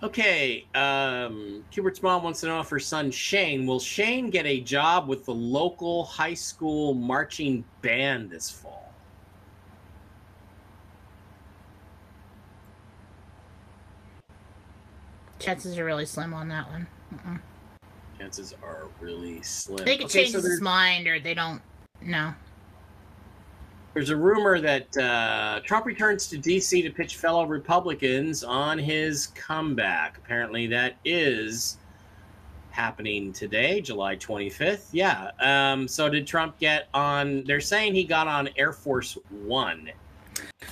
Okay, 0.01 0.65
um, 0.77 1.65
Kubert's 1.73 2.05
mom 2.05 2.23
wants 2.23 2.41
to 2.43 2.47
know 2.47 2.61
if 2.61 2.69
her 2.69 2.79
son 2.79 3.11
Shane 3.11 3.67
will 3.67 3.81
Shane 3.81 4.31
get 4.31 4.47
a 4.47 4.61
job 4.61 5.09
with 5.09 5.25
the 5.25 5.35
local 5.35 6.05
high 6.05 6.35
school 6.35 6.95
marching 6.95 7.65
band 7.83 8.31
this 8.31 8.49
fall. 8.49 8.93
Chances 15.41 15.77
are 15.77 15.85
really 15.85 16.07
slim 16.07 16.33
on 16.33 16.49
that 16.49 16.71
one. 16.71 16.87
Mm-mm. 17.13 17.41
Chances 18.21 18.55
are 18.63 18.87
really 19.01 19.43
slim. 19.43 19.85
They 19.85 19.97
could 19.97 20.07
Okay, 20.07 20.27
change 20.27 20.35
so 20.35 20.41
his 20.41 20.61
mind, 20.61 21.09
or 21.09 21.19
they 21.19 21.35
don't. 21.35 21.61
No. 22.01 22.35
There's 23.95 24.11
a 24.11 24.17
rumor 24.17 24.61
that 24.61 24.97
uh, 24.97 25.61
Trump 25.65 25.87
returns 25.87 26.27
to 26.29 26.39
D.C. 26.39 26.83
to 26.83 26.91
pitch 26.91 27.17
fellow 27.17 27.47
Republicans 27.47 28.45
on 28.45 28.79
his 28.79 29.29
comeback. 29.29 30.19
Apparently, 30.19 30.67
that 30.69 30.97
is 31.05 31.79
happening 32.71 33.33
today, 33.33 33.81
July 33.81 34.15
25th. 34.17 34.89
Yeah. 34.93 35.31
Um, 35.41 35.89
so 35.89 36.09
did 36.09 36.27
Trump 36.27 36.59
get 36.59 36.89
on? 36.95 37.43
They're 37.45 37.61
saying 37.61 37.95
he 37.95 38.05
got 38.05 38.29
on 38.29 38.49
Air 38.57 38.73
Force 38.73 39.19
One. 39.31 39.91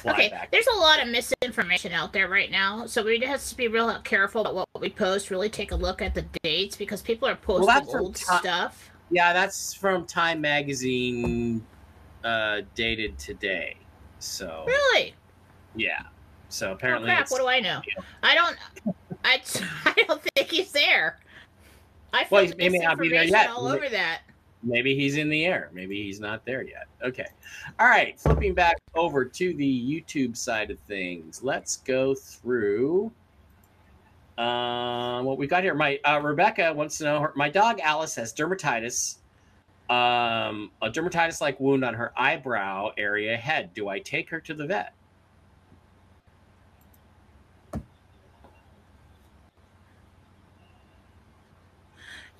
Okay, 0.05 0.29
back. 0.29 0.51
there's 0.53 0.67
a 0.69 0.79
lot 0.79 1.03
of 1.03 1.09
misinformation 1.09 1.93
out 1.93 2.13
there 2.13 2.29
right 2.29 2.51
now, 2.51 2.87
so 2.87 3.03
we 3.03 3.19
just 3.19 3.29
have 3.29 3.45
to 3.45 3.57
be 3.57 3.67
real 3.67 3.93
careful 4.05 4.43
about 4.43 4.55
what 4.55 4.69
we 4.81 4.91
post 4.91 5.31
really 5.31 5.49
take 5.49 5.73
a 5.73 5.75
look 5.75 6.01
at 6.01 6.15
the 6.15 6.25
dates 6.43 6.77
because 6.77 7.03
people 7.03 7.27
are 7.27 7.35
posting 7.35 7.91
from 7.91 8.01
old 8.01 8.17
stuff. 8.17 8.91
Yeah, 9.11 9.33
that's 9.33 9.75
from 9.75 10.07
Time 10.07 10.41
Magazine, 10.41 11.65
uh, 12.27 12.63
dated 12.75 13.19
today. 13.19 13.77
So 14.19 14.65
Really? 14.67 15.15
yeah. 15.75 16.03
So 16.49 16.73
apparently, 16.73 17.11
Oh 17.11 17.13
apparently, 17.13 17.17
crap! 17.17 17.31
What 17.31 17.41
do 17.41 17.49
I 17.49 17.61
know? 17.61 17.81
I 18.23 18.35
don't. 18.35 18.57
I, 19.25 19.43
I 19.97 20.03
don't 20.07 20.23
think 20.35 20.49
he's 20.51 20.73
there. 20.73 21.19
I 22.13 22.27
Well, 22.31 22.47
found 22.47 22.61
he 22.61 22.69
may 22.69 22.79
not 22.79 22.99
be 22.99 23.09
there 23.09 23.25
yet. 23.25 23.51
all 23.51 23.67
over 23.67 23.89
that. 23.89 24.23
maybe 24.63 24.95
he's 24.95 25.17
in 25.17 25.29
the 25.29 25.45
air. 25.45 25.71
Maybe 25.73 26.03
he's 26.03 26.19
not 26.21 26.45
there 26.47 26.63
yet. 26.63 26.87
Okay. 27.03 27.27
All 27.79 27.89
right. 27.89 28.19
Flipping 28.19 28.55
back 28.55 28.77
over 28.95 29.25
to 29.25 29.55
the 29.55 29.65
YouTube 30.05 30.37
side 30.37 30.71
of 30.71 30.79
things. 30.81 31.43
Let's 31.43 31.79
go 31.79 32.15
through 32.15 33.13
um, 34.39 35.25
what 35.25 35.39
we 35.39 35.47
got 35.47 35.63
here. 35.63 35.75
My 35.75 35.99
uh, 36.05 36.21
Rebecca 36.23 36.73
wants 36.73 36.99
to 36.99 37.05
know 37.05 37.21
her, 37.21 37.33
my 37.37 37.49
dog 37.49 37.81
Alice 37.81 38.15
has 38.17 38.33
dermatitis, 38.33 39.17
um, 39.89 40.71
a 40.83 40.91
dermatitis 40.91 41.41
like 41.41 41.61
wound 41.61 41.85
on 41.85 41.95
her 41.95 42.13
eyebrow 42.17 42.93
area 42.97 43.37
head. 43.37 43.73
Do 43.75 43.89
I 43.89 43.99
take 43.99 44.31
her 44.31 44.41
to 44.41 44.55
the 44.55 44.67
vet? 44.67 44.93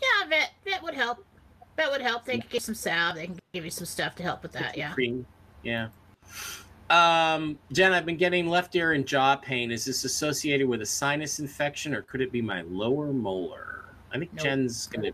Yeah, 0.03 0.29
vet 0.29 0.51
vet 0.65 0.83
would 0.83 0.95
help. 0.95 1.25
Vet 1.77 1.91
would 1.91 2.01
help. 2.01 2.25
They 2.25 2.39
can 2.39 2.49
give 2.49 2.63
some 2.63 2.75
salve. 2.75 3.17
They 3.17 3.27
can 3.27 3.39
give 3.53 3.65
you 3.65 3.71
some 3.71 3.87
stuff 3.87 4.15
to 4.17 4.23
help 4.23 4.43
with 4.43 4.53
that. 4.53 4.77
Yeah. 4.77 4.95
Yeah. 5.63 5.89
Um, 6.89 7.59
Jen, 7.73 7.93
I've 7.93 8.07
been 8.07 8.17
getting 8.17 8.49
left 8.49 8.75
ear 8.77 8.93
and 8.93 9.07
jaw 9.07 9.37
pain. 9.37 9.71
Is 9.71 9.85
this 9.85 10.05
associated 10.05 10.69
with 10.69 10.83
a 10.83 10.87
sinus 10.87 11.41
infection 11.41 11.95
or 11.95 12.03
could 12.03 12.21
it 12.21 12.31
be 12.31 12.41
my 12.41 12.63
lower 12.63 13.13
molar? 13.13 13.87
I 14.13 14.19
think 14.19 14.33
Nope. 14.35 14.45
Jen's 14.45 14.87
gonna. 14.87 15.11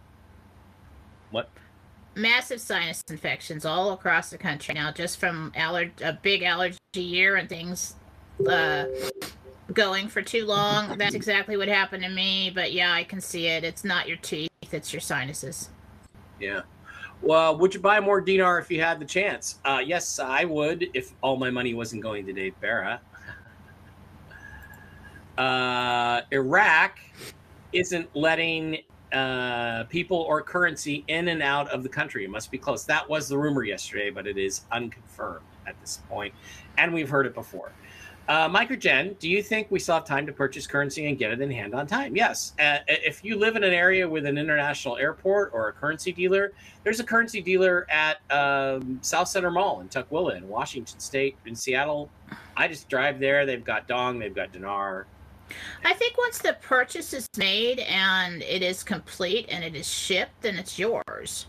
What? 1.31 1.49
Massive 2.15 2.61
sinus 2.61 3.03
infections 3.09 3.65
all 3.65 3.93
across 3.93 4.31
the 4.31 4.39
country 4.39 4.75
now, 4.75 4.93
just 4.93 5.19
from 5.19 5.53
aller- 5.57 5.93
a 6.03 6.13
big 6.13 6.43
allergy 6.43 6.79
year 6.95 7.37
and 7.37 7.49
things 7.49 7.95
uh, 8.49 8.85
going 9.73 10.09
for 10.09 10.21
too 10.21 10.45
long. 10.45 10.95
That's 10.99 11.15
exactly 11.15 11.57
what 11.57 11.69
happened 11.69 12.03
to 12.03 12.11
me. 12.11 12.51
But 12.55 12.73
yeah, 12.73 12.93
I 12.93 13.05
can 13.05 13.21
see 13.21 13.47
it. 13.47 13.65
It's 13.65 13.85
not 13.85 14.09
your 14.09 14.19
teeth; 14.19 14.51
it's 14.73 14.93
your 14.93 15.01
sinuses. 15.01 15.71
Yeah. 16.39 16.63
Well, 17.23 17.57
would 17.59 17.73
you 17.73 17.81
buy 17.81 18.01
more 18.01 18.21
dinar 18.21 18.59
if 18.59 18.71
you 18.71 18.81
had 18.81 18.99
the 18.99 19.05
chance? 19.05 19.61
Uh, 19.65 19.81
yes, 19.85 20.19
I 20.19 20.45
would 20.45 20.89
if 20.93 21.13
all 21.23 21.37
my 21.37 21.51
money 21.51 21.73
wasn't 21.73 22.03
going 22.03 22.27
to 22.27 22.33
Dave 22.33 22.61
Barra. 22.61 23.01
Uh, 25.39 26.23
Iraq 26.31 26.99
isn't 27.73 28.15
letting 28.15 28.79
uh, 29.13 29.85
people 29.85 30.19
or 30.19 30.43
currency 30.43 31.05
in 31.09 31.29
and 31.29 31.43
out 31.43 31.69
of 31.71 31.83
the 31.83 31.89
country. 31.89 32.25
It 32.25 32.31
must 32.31 32.51
be 32.51 32.59
close. 32.59 32.85
That 32.85 33.09
was 33.09 33.29
the 33.29 33.39
rumor 33.39 33.65
yesterday, 33.65 34.11
but 34.11 34.27
it 34.27 34.39
is 34.39 34.63
unconfirmed 34.73 35.45
at 35.67 35.81
this 35.81 36.01
point, 36.09 36.35
and 36.79 36.93
we've 36.93 37.09
heard 37.09 37.27
it 37.27 37.35
before. 37.35 37.73
Uh, 38.29 38.49
Mike 38.49 38.71
or 38.71 38.77
Jen, 38.77 39.17
do 39.19 39.29
you 39.29 39.43
think 39.43 39.69
we 39.71 39.81
still 39.81 39.97
have 39.97 40.05
time 40.05 40.27
to 40.27 40.33
purchase 40.33 40.67
currency 40.67 41.07
and 41.07 41.19
get 41.19 41.33
it 41.33 41.41
in 41.41 41.51
hand 41.51 41.75
on 41.75 41.89
time? 41.89 42.15
Yes. 42.15 42.53
Uh, 42.59 42.79
if 42.87 43.25
you 43.25 43.37
live 43.37 43.57
in 43.57 43.65
an 43.65 43.73
area 43.73 44.09
with 44.09 44.27
an 44.27 44.39
international 44.39 44.97
airport 44.97 45.51
or 45.53 45.69
a 45.69 45.73
currency 45.73 46.13
dealer, 46.13 46.53
there's 46.85 47.01
a 47.01 47.05
currency 47.05 47.43
dealer 47.43 47.87
at 47.91 48.19
um, 48.31 49.01
South 49.03 49.27
Center 49.27 49.51
Mall 49.51 49.81
in 49.81 49.89
Tukwila 49.89 50.37
in 50.37 50.49
Washington 50.49 51.01
State, 51.01 51.37
in 51.47 51.57
Seattle. 51.57 52.11
I 52.57 52.69
just 52.69 52.89
drive 52.89 53.19
there. 53.19 53.45
They've 53.45 53.65
got 53.65 53.89
dong, 53.89 54.21
they've 54.21 54.35
got 54.35 54.53
dinar. 54.53 55.07
I 55.85 55.93
think 55.95 56.17
once 56.19 56.39
the 56.39 56.57
purchase 56.63 57.13
is 57.13 57.27
made 57.37 57.81
and 57.81 58.43
it 58.43 58.63
is 58.63 58.83
complete 58.83 59.47
and 59.51 59.63
it 59.65 59.75
is 59.75 59.89
shipped, 59.89 60.43
then 60.43 60.57
it's 60.57 60.79
yours. 60.79 61.47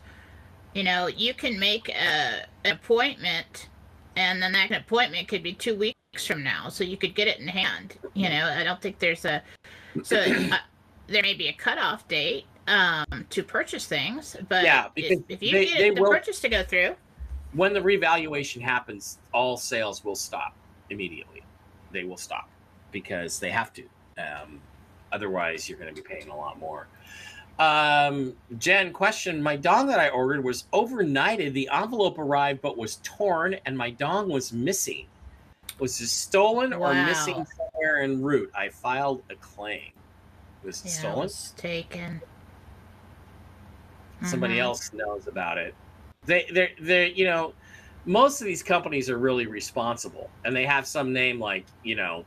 You 0.74 0.84
know, 0.84 1.08
you 1.08 1.34
can 1.34 1.60
make 1.60 1.90
a, 1.90 2.46
an 2.66 2.72
appointment, 2.74 3.70
and 4.16 4.42
then 4.42 4.52
that 4.54 4.72
appointment 4.72 5.28
could 5.28 5.44
be 5.44 5.54
two 5.54 5.76
weeks 5.76 6.26
from 6.26 6.44
now, 6.44 6.70
so 6.70 6.84
you 6.84 6.98
could 6.98 7.14
get 7.16 7.28
it 7.28 7.40
in 7.40 7.48
hand. 7.48 7.96
You 8.16 8.30
know, 8.30 8.48
I 8.48 8.64
don't 8.64 8.82
think 8.82 9.00
there's 9.00 9.26
a 9.26 9.44
so 10.04 10.18
uh, 10.20 10.58
there 11.08 11.22
may 11.22 11.36
be 11.36 11.48
a 11.50 11.54
cutoff 11.54 12.08
date 12.08 12.46
um, 12.68 13.06
to 13.30 13.44
purchase 13.44 13.86
things, 13.86 14.36
but 14.50 14.64
Yeah, 14.64 14.88
because 14.96 15.20
if, 15.20 15.24
if 15.30 15.44
you 15.44 15.52
they- 15.52 15.66
get 15.66 15.78
they 15.78 15.90
the 15.92 16.02
will- 16.02 16.10
purchase 16.12 16.40
to 16.42 16.50
go 16.50 16.64
through, 16.64 16.96
When 17.54 17.74
the 17.74 17.82
revaluation 17.82 18.60
happens, 18.62 19.20
all 19.32 19.58
sales 19.58 20.04
will 20.04 20.16
stop 20.16 20.56
immediately. 20.90 21.44
They 21.92 22.04
will 22.04 22.18
stop 22.18 22.50
because 22.94 23.40
they 23.40 23.52
have 23.52 23.74
to. 23.74 23.84
Um, 24.18 24.62
otherwise, 25.12 25.68
you're 25.68 25.78
going 25.78 25.94
to 25.94 26.02
be 26.02 26.08
paying 26.08 26.30
a 26.30 26.38
lot 26.38 26.58
more. 26.60 26.88
Um, 27.60 28.34
Jen, 28.58 28.94
question: 28.94 29.44
My 29.44 29.58
dong 29.58 29.88
that 29.88 30.00
I 30.00 30.10
ordered 30.10 30.44
was 30.44 30.64
overnighted. 30.72 31.54
The 31.54 31.70
envelope 31.74 32.18
arrived 32.18 32.62
but 32.62 32.78
was 32.78 33.00
torn, 33.04 33.58
and 33.66 33.78
my 33.78 33.90
dong 33.90 34.30
was 34.30 34.54
missing. 34.54 35.06
Was 35.80 36.00
it 36.00 36.08
stolen 36.08 36.72
or 36.72 36.94
missing 36.94 37.46
somewhere 37.58 38.02
en 38.04 38.22
route? 38.22 38.52
I 38.56 38.70
filed 38.70 39.24
a 39.30 39.36
claim. 39.36 39.92
Was 40.64 40.80
it 40.82 40.86
yeah, 40.86 40.92
it 40.92 40.98
stolen? 41.00 41.20
was 41.20 41.54
taken. 41.58 42.22
somebody 44.24 44.56
Mhm. 44.56 44.62
else 44.62 44.94
knows 44.94 45.28
about 45.28 45.58
it. 45.58 45.76
They 46.26 46.48
they 46.54 46.74
they 46.80 47.10
you 47.10 47.26
know, 47.26 47.54
most 48.06 48.40
of 48.40 48.48
these 48.48 48.64
companies 48.64 49.10
are 49.10 49.18
really 49.18 49.48
responsible 49.48 50.30
and 50.46 50.56
they 50.56 50.66
have 50.66 50.88
some 50.88 51.12
name 51.12 51.40
like, 51.42 51.66
you 51.84 51.96
know, 51.96 52.24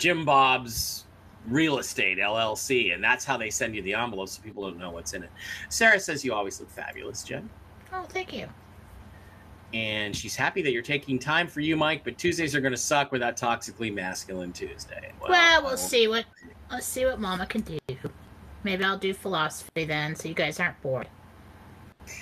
Jim 0.00 0.24
Bob's 0.24 1.04
Real 1.46 1.78
Estate 1.78 2.18
LLC 2.18 2.94
and 2.94 3.04
that's 3.04 3.24
how 3.24 3.36
they 3.36 3.50
send 3.50 3.76
you 3.76 3.82
the 3.82 3.94
envelope 3.94 4.28
so 4.28 4.42
people 4.42 4.64
don't 4.68 4.78
know 4.78 4.90
what's 4.90 5.12
in 5.12 5.22
it. 5.22 5.30
Sarah 5.68 6.00
says 6.00 6.24
you 6.24 6.34
always 6.34 6.58
look 6.58 6.70
fabulous, 6.70 7.22
Jen. 7.22 7.48
Oh, 7.92 8.02
thank 8.08 8.32
you. 8.32 8.48
And 9.72 10.16
she's 10.16 10.34
happy 10.34 10.62
that 10.62 10.72
you're 10.72 10.82
taking 10.82 11.18
time 11.18 11.46
for 11.46 11.60
you, 11.60 11.76
Mike, 11.76 12.02
but 12.02 12.18
Tuesdays 12.18 12.56
are 12.56 12.60
going 12.60 12.72
to 12.72 12.78
suck 12.78 13.12
without 13.12 13.36
Toxically 13.36 13.94
Masculine 13.94 14.52
Tuesday. 14.52 15.12
Well, 15.20 15.62
we'll 15.62 15.72
will- 15.72 15.76
see 15.76 16.08
what 16.08 16.24
let's 16.70 16.86
see 16.86 17.04
what 17.04 17.20
Mama 17.20 17.46
can 17.46 17.60
do. 17.60 17.78
Maybe 18.64 18.84
I'll 18.84 18.98
do 18.98 19.14
philosophy 19.14 19.84
then, 19.84 20.16
so 20.16 20.28
you 20.28 20.34
guys 20.34 20.60
aren't 20.60 20.80
bored. 20.82 21.08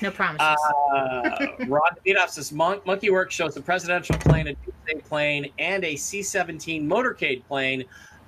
No 0.02 0.10
promises. 0.10 0.56
Uh, 0.94 1.46
Ron 1.66 1.82
Beatoff 2.06 2.30
says 2.30 2.52
Mon- 2.52 2.80
Monkey 2.84 3.10
Work 3.10 3.30
shows 3.30 3.56
a 3.56 3.60
presidential 3.60 4.16
plane, 4.18 4.48
a 4.48 4.54
Doomsday 4.54 5.08
plane, 5.08 5.50
and 5.58 5.84
a 5.84 5.96
C 5.96 6.22
17 6.22 6.88
motorcade 6.88 7.44
plane 7.44 7.84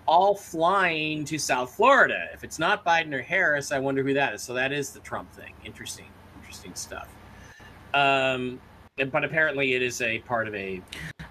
all 0.07 0.35
flying 0.35 1.25
to 1.25 1.39
South 1.39 1.75
Florida. 1.75 2.29
If 2.35 2.43
it's 2.43 2.59
not 2.59 2.85
Biden 2.85 3.13
or 3.15 3.23
Harris, 3.23 3.71
I 3.71 3.79
wonder 3.79 4.03
who 4.03 4.15
that 4.15 4.35
is. 4.35 4.43
So 4.43 4.55
that 4.55 4.73
is 4.73 4.91
the 4.91 5.01
Trump 5.01 5.33
thing. 5.33 5.53
Interesting, 5.65 6.07
interesting 6.41 6.75
stuff. 6.75 7.09
Um, 7.95 8.61
but 8.97 9.25
apparently 9.25 9.75
it 9.75 9.83
is 9.83 10.01
a 10.01 10.19
part 10.21 10.49
of 10.49 10.55
a. 10.55 10.83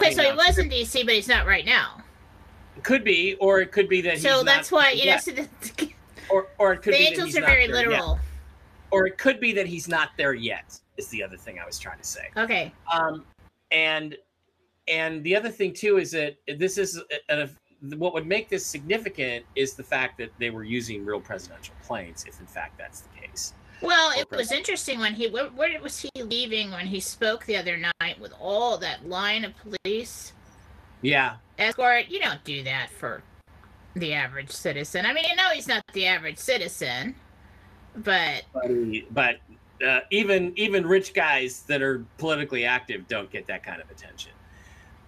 okay, 0.02 0.14
so 0.14 0.24
he 0.24 0.32
was 0.32 0.58
in 0.58 0.70
D.C., 0.70 1.04
but 1.04 1.14
he's 1.14 1.28
not 1.28 1.46
right 1.46 1.66
now. 1.66 2.02
Could 2.84 3.04
be, 3.04 3.36
or 3.36 3.60
it 3.60 3.72
could 3.72 3.90
be 3.90 4.02
that. 4.02 4.20
So 4.20 4.44
that's 4.44 4.72
not, 4.72 4.78
why 4.78 4.92
you 4.92 5.08
know 5.08 5.18
so 5.18 5.32
the, 5.32 5.50
or 6.30 6.48
or 6.58 6.74
it 6.74 6.78
could 6.78 6.94
the 6.94 7.00
be 7.00 7.08
angels 7.08 7.28
he's 7.28 7.38
are 7.38 7.42
not 7.42 7.48
very 7.48 7.68
there 7.68 7.90
literal. 7.90 8.20
Or 8.92 9.06
it 9.08 9.18
could 9.18 9.40
be 9.40 9.52
that 9.54 9.68
he's 9.68 9.88
not 9.88 10.10
there 10.18 10.34
yet. 10.34 10.80
Is 10.98 11.08
the 11.10 11.24
other 11.24 11.38
thing 11.38 11.60
I 11.60 11.66
was 11.66 11.80
trying 11.80 12.00
to 12.00 12.04
say. 12.04 12.30
Okay, 12.36 12.74
um, 12.92 13.24
and 13.72 14.18
and 14.88 15.24
the 15.24 15.36
other 15.36 15.50
thing 15.50 15.74
too 15.74 15.98
is 15.98 16.12
that 16.12 16.36
this 16.58 16.78
is 16.78 17.02
a, 17.30 17.44
a, 17.44 17.50
what 17.96 18.14
would 18.14 18.28
make 18.28 18.50
this 18.50 18.66
significant 18.66 19.46
is 19.56 19.76
the 19.76 19.84
fact 19.84 20.18
that 20.18 20.32
they 20.40 20.50
were 20.50 20.64
using 20.64 21.06
real 21.06 21.22
presidential 21.22 21.76
planes, 21.84 22.26
if 22.28 22.40
in 22.40 22.48
fact 22.48 22.78
that's 22.78 23.02
the 23.02 23.10
case. 23.20 23.54
well, 23.82 24.12
it 24.20 24.30
was 24.32 24.52
interesting 24.52 25.00
when 25.00 25.14
he 25.14 25.30
where, 25.30 25.48
where 25.48 25.82
was 25.82 26.00
he 26.00 26.10
leaving 26.22 26.72
when 26.72 26.88
he 26.88 27.00
spoke 27.00 27.46
the 27.46 27.56
other 27.56 27.78
night 27.78 28.20
with 28.20 28.34
all 28.40 28.78
that 28.78 29.08
line 29.08 29.46
of 29.46 29.54
police 29.58 30.34
Yeah, 31.02 31.36
escort. 31.58 32.10
You 32.10 32.20
don't 32.20 32.44
do 32.44 32.64
that 32.64 32.90
for 32.90 33.24
the 33.96 34.14
average 34.14 34.52
citizen. 34.52 35.06
I 35.06 35.14
mean, 35.14 35.26
you 35.30 35.36
know 35.36 35.50
he's 35.54 35.68
not 35.68 35.84
the 35.94 36.08
average 36.08 36.38
citizen, 36.38 37.16
but 37.96 38.44
but, 39.12 39.38
uh, 39.86 40.02
even 40.12 40.54
even 40.56 40.86
rich 40.86 41.14
guys 41.14 41.64
that 41.64 41.82
are 41.82 42.06
politically 42.18 42.66
active 42.66 43.08
don't 43.08 43.30
get 43.32 43.48
that 43.48 43.64
kind 43.64 43.82
of 43.82 43.90
attention. 43.90 44.32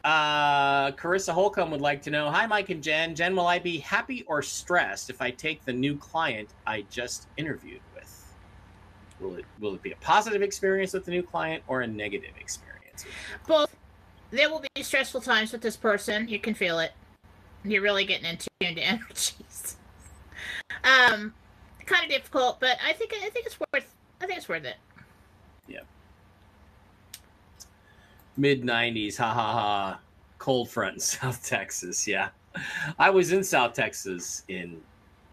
Uh, 0.04 0.92
Carissa 0.94 1.32
Holcomb 1.32 1.70
would 1.72 1.82
like 1.82 2.02
to 2.04 2.10
know, 2.10 2.32
"Hi, 2.32 2.48
Mike 2.48 2.70
and 2.70 2.82
Jen. 2.82 3.14
Jen, 3.14 3.36
will 3.36 3.48
I 3.48 3.60
be 3.60 3.78
happy 3.78 4.24
or 4.28 4.42
stressed 4.42 5.10
if 5.10 5.22
I 5.22 5.30
take 5.30 5.64
the 5.64 5.74
new 5.74 5.96
client 5.96 6.50
I 6.66 6.84
just 6.90 7.28
interviewed 7.38 7.82
with? 7.94 8.36
Will 9.20 9.36
it 9.36 9.46
will 9.60 9.76
it 9.76 9.84
be 9.84 9.92
a 9.92 9.98
positive 9.98 10.42
experience 10.42 10.94
with 10.94 11.06
the 11.06 11.12
new 11.12 11.22
client 11.22 11.64
or 11.68 11.82
a 11.82 11.88
negative 11.88 12.32
experience?" 12.40 13.06
both 13.48 13.76
there 14.32 14.50
will 14.50 14.64
be 14.76 14.84
stressful 14.84 15.22
times 15.22 15.52
with 15.52 15.62
this 15.62 15.78
person 15.78 16.28
you 16.28 16.40
can 16.40 16.54
feel 16.54 16.80
it 16.80 16.92
you're 17.64 17.82
really 17.82 18.06
getting 18.06 18.26
in 18.26 18.38
tune 18.38 18.76
to 18.76 18.82
energies 18.82 19.78
um 20.84 21.34
kind 21.92 22.04
of 22.06 22.10
difficult 22.10 22.60
but 22.60 22.78
i 22.86 22.94
think 22.94 23.14
i 23.14 23.30
think 23.30 23.46
it's 23.46 23.60
worth 23.60 23.94
i 24.22 24.26
think 24.26 24.38
it's 24.38 24.50
worth 24.50 24.64
it 24.66 24.76
Yeah. 25.68 25.80
Mid 28.38 28.64
'90s, 28.64 29.18
ha 29.18 29.34
ha 29.34 29.54
ha. 29.54 30.00
Cold 30.38 30.70
front 30.70 30.96
in 30.96 31.00
South 31.20 31.46
Texas, 31.46 32.08
yeah. 32.08 32.30
I 32.98 33.10
was 33.10 33.32
in 33.32 33.44
South 33.44 33.74
Texas 33.74 34.44
in 34.48 34.82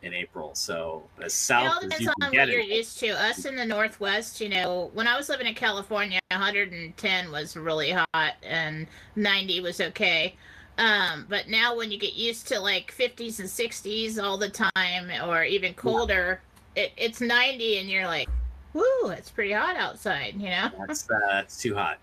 in 0.03 0.13
April, 0.15 0.55
so 0.55 1.03
as 1.21 1.33
It 1.33 1.37
south 1.37 1.67
all 1.73 1.77
as 1.79 1.83
depends 1.85 2.03
you 2.03 2.09
on 2.09 2.15
can 2.21 2.27
what 2.27 2.33
get 2.33 2.49
you're 2.49 2.61
it. 2.61 2.67
used 2.69 2.99
to. 3.01 3.09
Us 3.09 3.45
in 3.45 3.57
the 3.57 3.65
Northwest, 3.65 4.41
you 4.41 4.49
know, 4.49 4.91
when 4.95 5.09
I 5.09 5.17
was 5.17 5.29
living 5.29 5.47
in 5.47 5.55
California, 5.55 6.21
110 6.31 7.33
was 7.33 7.57
really 7.57 7.91
hot 7.91 8.35
and 8.45 8.87
90 9.17 9.61
was 9.61 9.81
okay. 9.81 10.37
Um, 10.77 11.27
but 11.29 11.49
now 11.49 11.77
when 11.77 11.91
you 11.91 11.99
get 11.99 12.15
used 12.15 12.47
to 12.49 12.61
like 12.61 12.95
50s 12.97 13.41
and 13.41 13.49
60s 13.49 14.23
all 14.23 14.39
the 14.39 14.49
time, 14.51 15.11
or 15.29 15.43
even 15.43 15.75
colder, 15.75 16.41
it, 16.79 16.93
it's 16.97 17.21
90 17.21 17.79
and 17.79 17.91
you're 17.91 18.07
like, 18.07 18.29
whoo, 18.73 19.09
it's 19.09 19.31
pretty 19.31 19.53
hot 19.53 19.77
outside, 19.77 20.35
you 20.37 20.49
know? 20.49 20.71
That's 20.87 21.11
uh, 21.11 21.19
that's 21.31 21.61
too 21.61 21.75
hot. 21.75 21.99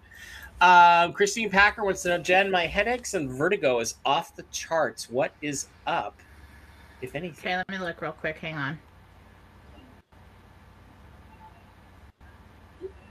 Um, 0.61 1.13
Christine 1.13 1.49
Packer 1.49 1.83
wants 1.83 2.03
to 2.03 2.09
know, 2.09 2.17
Jen, 2.17 2.51
my 2.51 2.65
headaches 2.65 3.13
and 3.13 3.29
vertigo 3.29 3.79
is 3.79 3.95
off 4.05 4.35
the 4.35 4.43
charts. 4.51 5.09
What 5.09 5.33
is 5.41 5.67
up, 5.87 6.19
if 7.01 7.15
anything? 7.15 7.39
Okay, 7.39 7.57
let 7.57 7.69
me 7.69 7.77
look 7.77 8.01
real 8.01 8.11
quick. 8.11 8.37
Hang 8.37 8.55
on. 8.55 8.79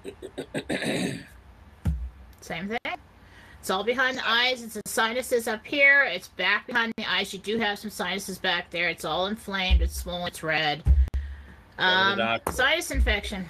Same 2.41 2.69
thing. 2.69 2.79
It's 3.61 3.71
all 3.71 3.85
behind 3.85 4.19
the 4.19 4.29
eyes. 4.29 4.63
It's 4.63 4.75
the 4.75 4.83
sinuses 4.85 5.49
up 5.49 5.65
here. 5.65 6.05
It's 6.05 6.29
back 6.29 6.67
behind 6.67 6.93
the 6.99 7.11
eyes. 7.11 7.33
You 7.33 7.39
do 7.39 7.59
have 7.59 7.79
some 7.79 7.89
sinuses 7.89 8.37
back 8.37 8.69
there. 8.71 8.91
It's 8.91 9.07
all 9.07 9.27
inflamed. 9.27 9.81
It's 9.81 9.97
swollen. 9.97 10.29
It's 10.29 10.43
red. 10.43 10.83
Um, 11.79 12.41
sinus 12.51 12.91
infection. 12.91 13.49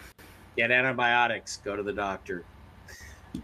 Get 0.56 0.70
antibiotics. 0.70 1.58
Go 1.58 1.76
to 1.76 1.82
the 1.82 1.92
doctor. 1.92 2.44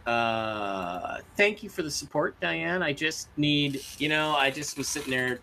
Uh, 0.07 1.18
thank 1.37 1.62
you 1.62 1.68
for 1.68 1.83
the 1.83 1.91
support, 1.91 2.39
Diane. 2.41 2.83
I 2.83 2.93
just 2.93 3.28
need, 3.37 3.83
you 3.99 4.09
know, 4.09 4.35
I 4.37 4.51
just 4.51 4.78
was 4.78 4.89
sitting 4.89 5.11
there 5.11 5.41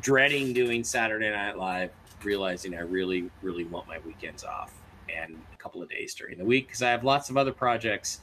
dreading 0.00 0.52
doing 0.52 0.84
Saturday 0.84 1.30
Night 1.30 1.58
Live, 1.58 1.90
realizing 2.22 2.76
I 2.76 2.80
really, 2.80 3.28
really 3.42 3.64
want 3.64 3.88
my 3.88 3.98
weekends 4.06 4.44
off 4.44 4.72
and 5.14 5.36
a 5.52 5.56
couple 5.56 5.82
of 5.82 5.90
days 5.90 6.14
during 6.14 6.38
the 6.38 6.44
week 6.44 6.68
because 6.68 6.82
I 6.82 6.90
have 6.90 7.02
lots 7.02 7.30
of 7.30 7.36
other 7.36 7.52
projects 7.52 8.20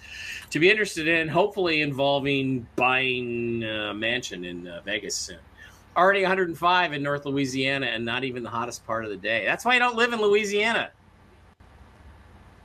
to 0.49 0.59
be 0.59 0.69
interested 0.69 1.07
in, 1.07 1.27
hopefully 1.27 1.81
involving 1.81 2.65
buying 2.77 3.63
a 3.63 3.93
mansion 3.93 4.45
in 4.45 4.67
uh, 4.67 4.81
Vegas 4.85 5.15
soon. 5.15 5.39
Already 5.97 6.21
105 6.21 6.93
in 6.93 7.01
North 7.01 7.25
Louisiana 7.25 7.87
and 7.87 8.05
not 8.05 8.23
even 8.23 8.43
the 8.43 8.51
hottest 8.51 8.85
part 8.85 9.03
of 9.03 9.09
the 9.09 9.17
day. 9.17 9.43
That's 9.45 9.65
why 9.65 9.75
I 9.75 9.79
don't 9.79 9.95
live 9.95 10.13
in 10.13 10.21
Louisiana. 10.21 10.91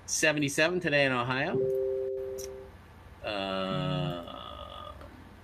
77 0.04 0.80
today 0.80 1.06
in 1.06 1.12
Ohio. 1.12 1.58
Uh, 3.24 4.92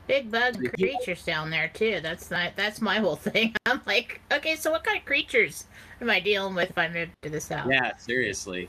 Big 0.07 0.31
bug 0.31 0.57
creatures 0.75 1.23
down 1.25 1.49
there 1.49 1.69
too. 1.73 2.01
That's 2.03 2.31
not. 2.31 2.53
That's 2.57 2.83
my 2.83 2.99
whole 2.99 3.17
thing. 3.31 3.55
I'm 3.65 3.81
like, 3.87 4.21
okay, 4.33 4.57
so 4.57 4.71
what 4.71 4.85
kind 4.85 4.99
of 4.99 5.07
creatures 5.07 5.65
am 6.03 6.11
I 6.11 6.21
dealing 6.21 6.55
with 6.55 6.69
if 6.69 6.77
I 6.77 6.89
move 6.89 7.09
to 7.23 7.31
the 7.31 7.41
south? 7.41 7.71
yeah, 7.71 7.97
seriously. 7.97 8.69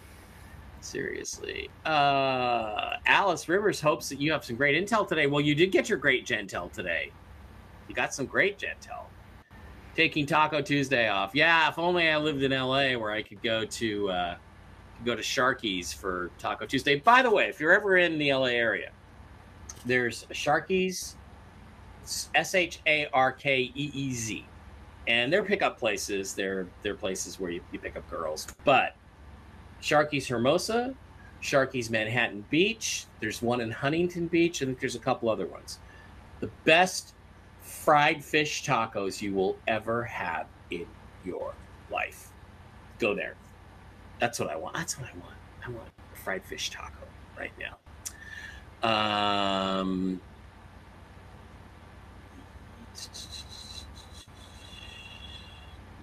Seriously. 0.80 1.70
Uh, 1.86 2.96
Alice 3.06 3.50
Rivers 3.50 3.82
hopes 3.82 4.08
that 4.08 4.22
you 4.22 4.32
have 4.32 4.46
some 4.46 4.56
great 4.56 4.82
intel 4.82 5.06
today. 5.06 5.28
Well, 5.28 5.42
you 5.42 5.56
did 5.56 5.74
get 5.74 5.90
your 5.90 5.98
great 5.98 6.26
Gentel 6.26 6.72
today. 6.72 7.12
You 7.90 7.96
got 7.96 8.14
some 8.14 8.28
great 8.28 8.58
Gentel. 8.58 9.08
Taking 9.96 10.26
Taco 10.26 10.62
Tuesday 10.62 11.10
off. 11.10 11.32
Yeah, 11.34 11.68
if 11.68 11.78
only 11.78 12.08
I 12.08 12.18
lived 12.18 12.44
in 12.44 12.52
LA 12.52 12.94
where 12.94 13.12
I 13.12 13.24
could 13.24 13.42
go 13.42 13.66
to 13.66 14.10
uh, 14.10 14.36
go 15.04 15.16
to 15.16 15.22
Sharkeez 15.22 15.94
for 15.94 16.32
Taco 16.38 16.66
Tuesday. 16.66 16.98
By 16.98 17.22
the 17.22 17.32
way, 17.32 17.50
if 17.50 17.60
you're 17.60 17.74
ever 17.74 17.98
in 17.98 18.18
the 18.18 18.32
LA 18.32 18.46
area, 18.46 18.92
there's 19.86 20.26
Sharkeez, 20.32 21.16
S 22.36 22.56
H 22.56 22.80
A 22.86 23.08
R 23.12 23.32
K 23.32 23.72
E 23.74 23.92
E 23.94 24.14
Z, 24.14 24.46
and 25.08 25.34
they're 25.34 25.44
pickup 25.44 25.78
places. 25.78 26.34
They're 26.34 26.68
they're 26.84 26.96
places 26.96 27.40
where 27.40 27.52
you, 27.52 27.62
you 27.72 27.80
pick 27.80 27.98
up 27.98 28.10
girls. 28.10 28.48
But 28.64 28.96
Sharkeez 29.82 30.28
Hermosa, 30.28 30.96
Sharkeez 31.42 31.90
Manhattan 31.90 32.46
Beach. 32.50 33.06
There's 33.20 33.42
one 33.42 33.62
in 33.62 33.72
Huntington 33.72 34.28
Beach, 34.28 34.62
and 34.62 34.78
there's 34.80 34.96
a 34.96 35.00
couple 35.00 35.30
other 35.30 35.48
ones. 35.48 35.80
The 36.40 36.50
best 36.64 37.16
fried 37.90 38.24
fish 38.24 38.64
tacos 38.64 39.20
you 39.20 39.34
will 39.34 39.58
ever 39.68 40.04
have 40.04 40.46
in 40.70 40.86
your 41.26 41.56
life. 41.90 42.30
Go 43.00 43.16
there. 43.16 43.34
That's 44.20 44.40
what 44.40 44.48
I 44.48 44.56
want. 44.56 44.76
That's 44.76 45.00
what 45.00 45.10
I 45.10 45.18
want. 45.18 45.34
I 45.66 45.72
want 45.72 45.88
a 46.14 46.16
fried 46.16 46.46
fish 46.46 46.70
taco 46.70 47.08
right 47.36 47.52
now. 47.58 48.88
Um, 48.88 50.22
let's 52.94 53.40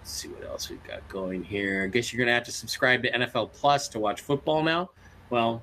see 0.02 0.26
what 0.26 0.42
else 0.42 0.68
we've 0.68 0.82
got 0.82 1.08
going 1.08 1.44
here. 1.44 1.84
I 1.84 1.86
guess 1.86 2.12
you're 2.12 2.18
gonna 2.18 2.34
have 2.34 2.42
to 2.46 2.52
subscribe 2.52 3.04
to 3.04 3.12
NFL 3.12 3.52
Plus 3.52 3.86
to 3.90 4.00
watch 4.00 4.22
football 4.22 4.64
now. 4.64 4.90
Well, 5.30 5.62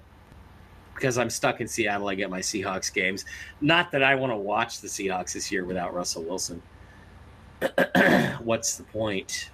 because 1.04 1.18
I'm 1.18 1.30
stuck 1.30 1.60
in 1.60 1.68
Seattle, 1.68 2.08
I 2.08 2.16
get 2.16 2.30
my 2.30 2.40
Seahawks 2.40 2.92
games. 2.94 3.26
Not 3.60 3.92
that 3.92 4.02
I 4.02 4.16
want 4.16 4.32
to 4.32 4.38
watch 4.38 4.80
the 4.80 4.88
Seahawks 4.88 5.34
this 5.34 5.52
year 5.52 5.66
without 5.66 5.94
Russell 5.94 6.24
Wilson. 6.24 6.62
What's 8.42 8.78
the 8.78 8.84
point? 8.84 9.50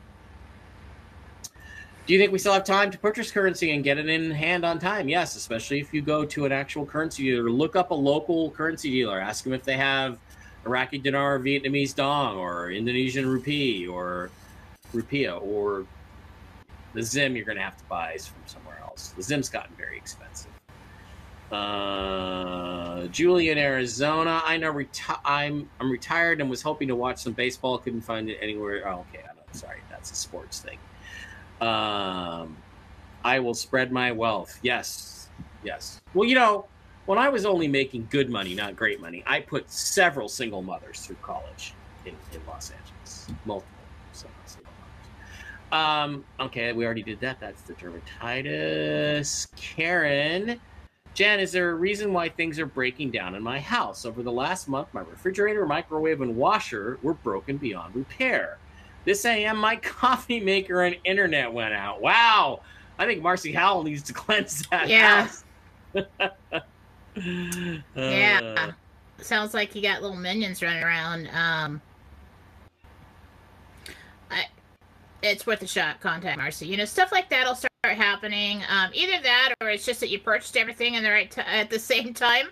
Do 2.06 2.14
you 2.14 2.20
think 2.20 2.32
we 2.32 2.38
still 2.38 2.54
have 2.54 2.66
time 2.66 2.92
to 2.92 3.00
purchase 3.00 3.32
currency 3.32 3.72
and 3.72 3.84
get 3.84 3.98
it 3.98 4.08
in 4.08 4.30
hand 4.30 4.64
on 4.64 4.78
time? 4.78 5.10
Yes, 5.10 5.36
especially 5.36 5.80
if 5.80 5.92
you 5.92 6.04
go 6.04 6.24
to 6.24 6.46
an 6.46 6.52
actual 6.52 6.86
currency 6.86 7.24
dealer. 7.24 7.50
Look 7.50 7.76
up 7.76 7.90
a 7.90 7.96
local 7.96 8.52
currency 8.52 8.92
dealer. 8.92 9.20
Ask 9.20 9.44
them 9.44 9.54
if 9.54 9.64
they 9.64 9.76
have 9.76 10.20
Iraqi 10.68 11.00
dinar, 11.00 11.40
Vietnamese 11.40 11.96
dong, 11.96 12.38
or 12.38 12.70
Indonesian 12.70 13.26
rupee, 13.26 13.88
or 13.88 14.30
rupiah, 14.94 15.42
or 15.42 15.88
the 16.94 17.02
Zim 17.02 17.36
you're 17.36 17.46
going 17.46 17.58
to 17.58 17.64
have 17.64 17.78
to 17.78 17.86
buy 17.86 18.14
is 18.14 18.28
from 18.28 18.44
somewhere 18.46 18.78
else. 18.84 19.16
The 19.18 19.24
Zim's 19.24 19.50
gotten 19.50 19.76
very 19.76 19.98
expensive. 19.98 20.49
Uh, 21.52 23.08
Julie 23.08 23.50
in 23.50 23.58
Arizona. 23.58 24.42
I 24.46 24.58
know 24.58 24.72
reti- 24.72 25.20
I'm 25.26 25.70
I'm 25.80 25.90
retired 25.92 26.42
and 26.42 26.50
was 26.50 26.62
hoping 26.62 26.88
to 26.90 26.96
watch 26.96 27.18
some 27.18 27.34
baseball. 27.34 27.78
Couldn't 27.80 28.02
find 28.02 28.30
it 28.30 28.38
anywhere. 28.42 28.88
Oh, 28.88 29.06
okay, 29.10 29.24
I 29.24 29.34
know. 29.34 29.42
Sorry, 29.52 29.80
that's 29.90 30.12
a 30.12 30.16
sports 30.16 30.60
thing. 30.60 30.78
Um, 31.62 32.56
I 33.24 33.40
will 33.40 33.56
spread 33.56 33.92
my 33.92 34.12
wealth. 34.12 34.60
Yes, 34.62 35.30
yes. 35.64 36.00
Well, 36.14 36.28
you 36.28 36.36
know, 36.36 36.68
when 37.06 37.18
I 37.18 37.30
was 37.30 37.46
only 37.46 37.68
making 37.68 38.08
good 38.12 38.30
money, 38.30 38.54
not 38.54 38.76
great 38.76 39.02
money, 39.02 39.24
I 39.26 39.42
put 39.42 39.70
several 39.72 40.30
single 40.30 40.62
mothers 40.62 41.00
through 41.00 41.18
college 41.22 41.74
in, 42.06 42.14
in 42.34 42.42
Los 42.48 42.72
Angeles. 42.72 43.28
Multiple 43.46 43.74
single 44.14 44.72
mothers. 45.72 46.12
Um, 46.12 46.26
okay, 46.40 46.72
we 46.74 46.86
already 46.86 47.04
did 47.04 47.20
that. 47.22 47.40
That's 47.40 47.64
the 47.64 47.74
dermatitis. 47.74 49.48
Karen. 49.56 50.60
Jen, 51.14 51.40
is 51.40 51.52
there 51.52 51.72
a 51.72 51.76
reason 51.76 52.14
why 52.14 52.30
things 52.30 52.60
are 52.60 52.66
breaking 52.66 53.12
down 53.12 53.36
in 53.36 53.44
my 53.44 53.60
house? 53.60 54.06
Over 54.06 54.24
the 54.24 54.32
last 54.32 54.68
month, 54.70 54.88
my 54.94 55.02
refrigerator, 55.02 55.66
microwave, 55.66 56.22
and 56.22 56.36
washer 56.36 56.98
were 57.02 57.14
broken 57.16 57.58
beyond 57.58 57.96
repair. 57.96 58.58
This 59.06 59.26
AM, 59.26 59.58
my 59.58 59.76
coffee 59.78 60.40
maker 60.40 60.84
and 60.84 60.96
internet 61.04 61.52
went 61.52 61.74
out. 61.74 62.02
Wow. 62.02 62.62
I 62.98 63.06
think 63.06 63.22
Marcy 63.22 63.52
Howell 63.52 63.84
needs 63.84 64.04
to 64.04 64.14
cleanse 64.14 64.66
that 64.70 64.88
Yeah. 64.88 65.28
house. 65.28 65.44
Yeah. 67.96 68.40
Uh, 68.58 68.72
Sounds 69.22 69.54
like 69.54 69.76
you 69.76 69.82
got 69.82 70.02
little 70.02 70.16
minions 70.16 70.62
running 70.62 70.82
around. 70.84 71.28
Um, 71.34 71.82
I, 74.32 74.46
it's 75.22 75.46
worth 75.46 75.62
a 75.62 75.68
shot. 75.68 76.00
Contact 76.00 76.38
Marcy. 76.38 76.68
You 76.68 76.78
know, 76.78 76.86
stuff 76.86 77.12
like 77.12 77.30
that'll 77.30 77.56
start 77.56 77.69
happening. 77.88 78.62
Um, 78.70 78.92
either 78.94 79.22
that, 79.24 79.56
or 79.62 79.70
it's 79.70 79.86
just 79.86 80.02
that 80.02 80.10
you 80.10 80.20
purchased 80.20 80.58
everything 80.58 80.96
in 80.96 81.04
the 81.04 81.10
right 81.10 81.32
t- 81.32 81.42
at 81.42 81.70
the 81.70 81.80
same 81.80 82.14
time, 82.14 82.48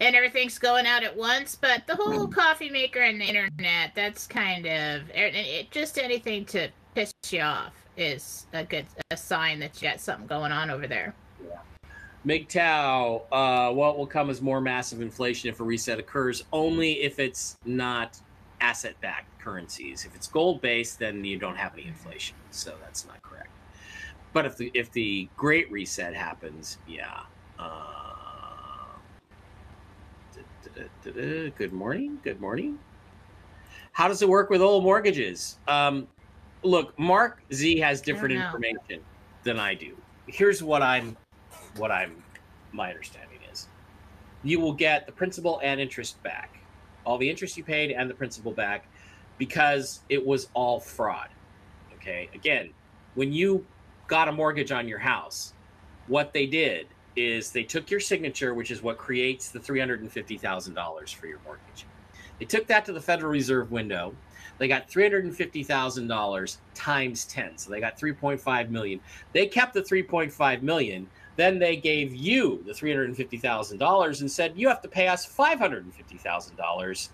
and 0.00 0.16
everything's 0.16 0.58
going 0.58 0.86
out 0.86 1.02
at 1.02 1.14
once. 1.14 1.54
But 1.54 1.86
the 1.86 1.96
whole 1.96 2.26
coffee 2.26 2.70
maker 2.70 3.00
and 3.00 3.20
the 3.20 3.26
internet—that's 3.26 4.26
kind 4.26 4.66
of 4.66 5.10
it, 5.10 5.34
it, 5.34 5.70
just 5.70 5.98
anything 5.98 6.46
to 6.46 6.68
piss 6.94 7.12
you 7.30 7.42
off 7.42 7.74
is 7.96 8.46
a 8.54 8.64
good 8.64 8.86
a 9.10 9.16
sign 9.16 9.58
that 9.60 9.80
you 9.80 9.88
got 9.88 10.00
something 10.00 10.26
going 10.26 10.52
on 10.52 10.70
over 10.70 10.86
there. 10.86 11.14
MGTOW, 12.26 13.22
uh, 13.32 13.72
what 13.72 13.96
will 13.96 14.06
come 14.06 14.28
as 14.28 14.42
more 14.42 14.60
massive 14.60 15.00
inflation 15.00 15.48
if 15.48 15.58
a 15.60 15.64
reset 15.64 15.98
occurs? 15.98 16.44
Only 16.52 17.02
if 17.02 17.18
it's 17.18 17.56
not 17.64 18.20
asset 18.60 18.94
backed 19.00 19.40
currencies. 19.40 20.04
If 20.04 20.14
it's 20.14 20.26
gold 20.26 20.60
based, 20.60 20.98
then 20.98 21.24
you 21.24 21.38
don't 21.38 21.56
have 21.56 21.72
any 21.72 21.86
inflation. 21.86 22.36
So 22.50 22.74
that's 22.82 23.06
not 23.06 23.22
correct. 23.22 23.50
But 24.32 24.46
if 24.46 24.56
the 24.56 24.70
if 24.74 24.92
the 24.92 25.28
great 25.36 25.70
reset 25.70 26.14
happens, 26.14 26.78
yeah. 26.86 27.20
Uh, 27.58 27.84
da-da-da-da-da. 30.34 31.50
good 31.56 31.72
morning. 31.72 32.18
Good 32.22 32.40
morning. 32.40 32.78
How 33.92 34.08
does 34.08 34.22
it 34.22 34.28
work 34.28 34.50
with 34.50 34.62
old 34.62 34.84
mortgages? 34.84 35.58
Um, 35.66 36.06
look, 36.62 36.96
Mark 36.98 37.42
Z 37.52 37.78
has 37.80 38.00
different 38.00 38.34
information 38.34 39.00
than 39.42 39.58
I 39.58 39.74
do. 39.74 39.96
Here's 40.26 40.62
what 40.62 40.82
I'm 40.82 41.16
what 41.76 41.90
I'm 41.90 42.22
my 42.72 42.90
understanding 42.90 43.38
is 43.52 43.66
you 44.44 44.60
will 44.60 44.72
get 44.72 45.06
the 45.06 45.12
principal 45.12 45.60
and 45.62 45.80
interest 45.80 46.22
back 46.22 46.60
all 47.04 47.18
the 47.18 47.28
interest 47.28 47.56
you 47.56 47.64
paid 47.64 47.90
and 47.90 48.08
the 48.08 48.14
principal 48.14 48.52
back 48.52 48.86
because 49.38 50.00
it 50.08 50.24
was 50.24 50.48
all 50.54 50.80
fraud. 50.80 51.28
Okay. 51.94 52.28
Again, 52.34 52.70
when 53.14 53.32
you 53.32 53.64
got 54.10 54.28
a 54.28 54.32
mortgage 54.32 54.72
on 54.72 54.88
your 54.88 54.98
house, 54.98 55.54
what 56.08 56.32
they 56.32 56.44
did 56.44 56.88
is 57.14 57.52
they 57.52 57.62
took 57.62 57.90
your 57.90 58.00
signature, 58.00 58.54
which 58.54 58.72
is 58.72 58.82
what 58.82 58.98
creates 58.98 59.50
the 59.50 59.60
$350,000 59.60 61.14
for 61.14 61.26
your 61.28 61.38
mortgage. 61.44 61.86
They 62.40 62.44
took 62.44 62.66
that 62.66 62.84
to 62.86 62.92
the 62.92 63.00
Federal 63.00 63.30
Reserve 63.30 63.70
window. 63.70 64.14
They 64.58 64.66
got 64.66 64.90
$350,000 64.90 66.56
times 66.74 67.24
10. 67.26 67.56
So 67.56 67.70
they 67.70 67.78
got 67.78 67.98
3.5 67.98 68.70
million. 68.70 69.00
They 69.32 69.46
kept 69.46 69.74
the 69.74 69.82
3.5 69.82 70.62
million. 70.62 71.06
Then 71.36 71.60
they 71.60 71.76
gave 71.76 72.12
you 72.12 72.64
the 72.66 72.72
$350,000 72.72 74.20
and 74.20 74.30
said, 74.30 74.52
you 74.56 74.68
have 74.68 74.82
to 74.82 74.88
pay 74.88 75.06
us 75.06 75.32
$550,000 75.32 77.08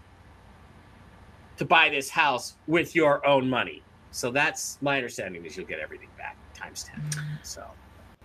to 1.59 1.64
buy 1.64 1.88
this 1.90 2.09
house 2.09 2.57
with 2.66 2.94
your 2.94 3.26
own 3.26 3.51
money. 3.51 3.82
So 4.12 4.30
that's 4.30 4.78
my 4.80 4.97
understanding 4.97 5.44
is 5.44 5.57
you'll 5.59 5.66
get 5.66 5.78
everything 5.78 6.09
back 6.16 6.36
times 6.67 6.85
10. 7.12 7.23
So 7.43 7.64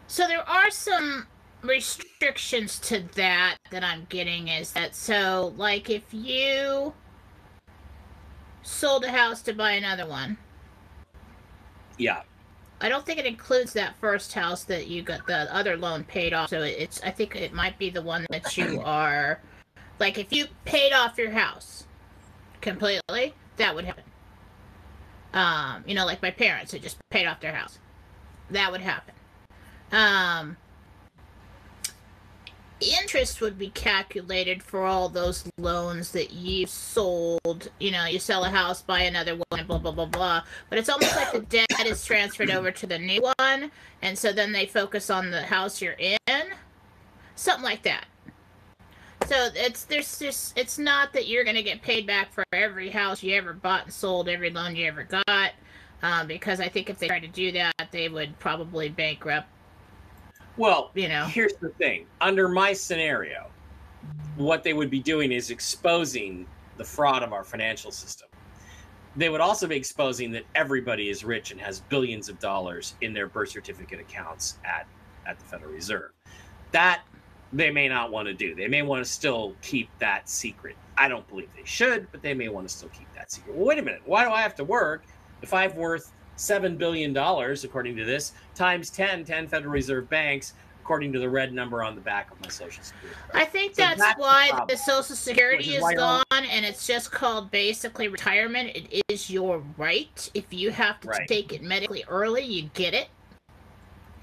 So 0.07 0.27
there 0.27 0.47
are 0.47 0.71
some 0.71 1.27
restrictions 1.61 2.79
to 2.79 3.03
that 3.15 3.57
that 3.69 3.83
I'm 3.83 4.07
getting 4.09 4.47
is 4.47 4.71
that 4.73 4.95
so 4.95 5.53
like 5.57 5.91
if 5.91 6.03
you 6.11 6.93
sold 8.63 9.03
a 9.03 9.11
house 9.11 9.41
to 9.43 9.53
buy 9.53 9.71
another 9.73 10.07
one, 10.07 10.37
yeah, 11.97 12.21
I 12.79 12.89
don't 12.89 13.05
think 13.05 13.19
it 13.19 13.27
includes 13.27 13.73
that 13.73 13.95
first 13.97 14.33
house 14.33 14.63
that 14.65 14.87
you 14.87 15.03
got 15.03 15.27
the 15.27 15.53
other 15.55 15.77
loan 15.77 16.03
paid 16.03 16.33
off. 16.33 16.49
So 16.49 16.61
it's 16.63 17.01
I 17.03 17.11
think 17.11 17.35
it 17.35 17.53
might 17.53 17.77
be 17.77 17.89
the 17.89 18.01
one 18.01 18.25
that 18.31 18.57
you 18.57 18.81
are 18.85 19.39
like 19.99 20.17
if 20.17 20.33
you 20.33 20.47
paid 20.65 20.93
off 20.93 21.17
your 21.17 21.31
house 21.31 21.85
completely, 22.59 23.35
that 23.57 23.75
would 23.75 23.85
happen. 23.85 24.03
Um, 25.33 25.83
you 25.87 25.95
know, 25.95 26.05
like 26.05 26.21
my 26.21 26.31
parents 26.31 26.71
had 26.71 26.81
just 26.81 26.97
paid 27.09 27.25
off 27.25 27.39
their 27.39 27.53
house. 27.53 27.79
That 28.51 28.71
would 28.71 28.81
happen. 28.81 29.15
Um 29.91 30.57
interest 32.81 33.41
would 33.41 33.57
be 33.57 33.69
calculated 33.69 34.63
for 34.63 34.83
all 34.83 35.07
those 35.07 35.47
loans 35.57 36.11
that 36.11 36.33
you 36.33 36.65
sold. 36.65 37.69
You 37.79 37.91
know, 37.91 38.05
you 38.05 38.19
sell 38.19 38.43
a 38.43 38.49
house, 38.49 38.81
buy 38.81 39.01
another 39.01 39.35
one, 39.49 39.65
blah 39.65 39.77
blah 39.77 39.91
blah 39.91 40.05
blah. 40.05 40.43
But 40.69 40.79
it's 40.79 40.89
almost 40.89 41.15
like 41.15 41.31
the 41.31 41.41
debt 41.41 41.85
is 41.85 42.03
transferred 42.03 42.49
over 42.49 42.71
to 42.71 42.87
the 42.87 42.99
new 42.99 43.21
one, 43.37 43.71
and 44.01 44.17
so 44.17 44.31
then 44.31 44.51
they 44.51 44.65
focus 44.65 45.09
on 45.09 45.31
the 45.31 45.43
house 45.43 45.81
you're 45.81 45.97
in, 45.99 46.47
something 47.35 47.63
like 47.63 47.83
that. 47.83 48.05
So 49.27 49.49
it's 49.55 49.85
there's 49.85 50.19
just 50.19 50.57
it's 50.57 50.77
not 50.77 51.13
that 51.13 51.27
you're 51.27 51.43
gonna 51.43 51.61
get 51.61 51.81
paid 51.81 52.07
back 52.07 52.33
for 52.33 52.43
every 52.51 52.89
house 52.89 53.21
you 53.21 53.35
ever 53.35 53.53
bought 53.53 53.85
and 53.85 53.93
sold, 53.93 54.27
every 54.27 54.49
loan 54.49 54.75
you 54.75 54.87
ever 54.87 55.03
got, 55.03 55.51
um, 56.03 56.27
because 56.27 56.59
I 56.59 56.67
think 56.67 56.89
if 56.89 56.99
they 56.99 57.07
try 57.07 57.19
to 57.19 57.27
do 57.27 57.51
that, 57.53 57.73
they 57.91 58.09
would 58.09 58.37
probably 58.39 58.89
bankrupt 58.89 59.47
Well, 60.57 60.91
you 60.95 61.07
know. 61.07 61.25
here's 61.25 61.53
the 61.53 61.69
thing. 61.69 62.05
Under 62.19 62.47
my 62.47 62.73
scenario, 62.73 63.49
what 64.35 64.63
they 64.63 64.73
would 64.73 64.89
be 64.89 64.99
doing 64.99 65.31
is 65.31 65.49
exposing 65.49 66.45
the 66.77 66.83
fraud 66.83 67.23
of 67.23 67.33
our 67.33 67.43
financial 67.43 67.91
system. 67.91 68.27
They 69.15 69.29
would 69.29 69.41
also 69.41 69.67
be 69.67 69.75
exposing 69.75 70.31
that 70.31 70.43
everybody 70.55 71.09
is 71.09 71.23
rich 71.23 71.51
and 71.51 71.59
has 71.59 71.81
billions 71.81 72.29
of 72.29 72.39
dollars 72.39 72.95
in 73.01 73.13
their 73.13 73.27
birth 73.27 73.49
certificate 73.49 73.99
accounts 73.99 74.57
at, 74.63 74.87
at 75.25 75.37
the 75.37 75.45
Federal 75.45 75.71
Reserve. 75.71 76.11
That 76.71 77.01
they 77.51 77.69
may 77.69 77.89
not 77.89 78.11
want 78.11 78.29
to 78.29 78.33
do. 78.33 78.55
They 78.55 78.69
may 78.69 78.81
want 78.81 79.03
to 79.03 79.11
still 79.11 79.53
keep 79.61 79.89
that 79.99 80.29
secret. 80.29 80.77
I 80.97 81.09
don't 81.09 81.27
believe 81.27 81.49
they 81.57 81.65
should, 81.65 82.09
but 82.13 82.21
they 82.21 82.33
may 82.33 82.47
want 82.47 82.69
to 82.69 82.73
still 82.73 82.89
keep 82.89 83.13
that 83.13 83.29
secret. 83.31 83.53
Well, 83.53 83.65
wait 83.65 83.79
a 83.79 83.81
minute. 83.81 84.01
Why 84.05 84.23
do 84.23 84.31
I 84.31 84.41
have 84.41 84.55
to 84.55 84.63
work 84.63 85.03
if 85.41 85.53
I'm 85.53 85.75
worth 85.75 86.11
$7 86.37 86.77
billion, 86.77 87.15
according 87.17 87.95
to 87.97 88.05
this, 88.05 88.33
times 88.55 88.89
10, 88.89 89.25
10 89.25 89.47
Federal 89.47 89.71
Reserve 89.71 90.09
banks, 90.09 90.53
according 90.81 91.13
to 91.13 91.19
the 91.19 91.29
red 91.29 91.53
number 91.53 91.83
on 91.83 91.95
the 91.95 92.01
back 92.01 92.31
of 92.31 92.39
my 92.41 92.47
social 92.47 92.83
security 92.83 93.17
card. 93.31 93.43
I 93.43 93.45
think 93.45 93.75
So 93.75 93.83
that's, 93.83 93.99
that's 93.99 94.15
the 94.15 94.21
why 94.21 94.49
problem. 94.49 94.67
the 94.69 94.77
Social 94.77 95.15
Security 95.15 95.75
is 95.75 95.83
is 95.83 95.93
gone, 95.95 96.23
and 96.31 96.65
it's 96.65 96.87
just 96.87 97.11
called 97.11 97.51
basically 97.51 98.07
retirement. 98.07 98.71
It 98.75 99.03
is 99.09 99.29
your 99.29 99.63
right. 99.77 100.29
If 100.33 100.51
you 100.53 100.71
have 100.71 100.99
to 101.01 101.07
Right. 101.07 101.27
take 101.27 101.53
it 101.53 101.61
medically 101.61 102.03
early, 102.07 102.43
you 102.43 102.69
get 102.73 102.93
it. 102.93 103.09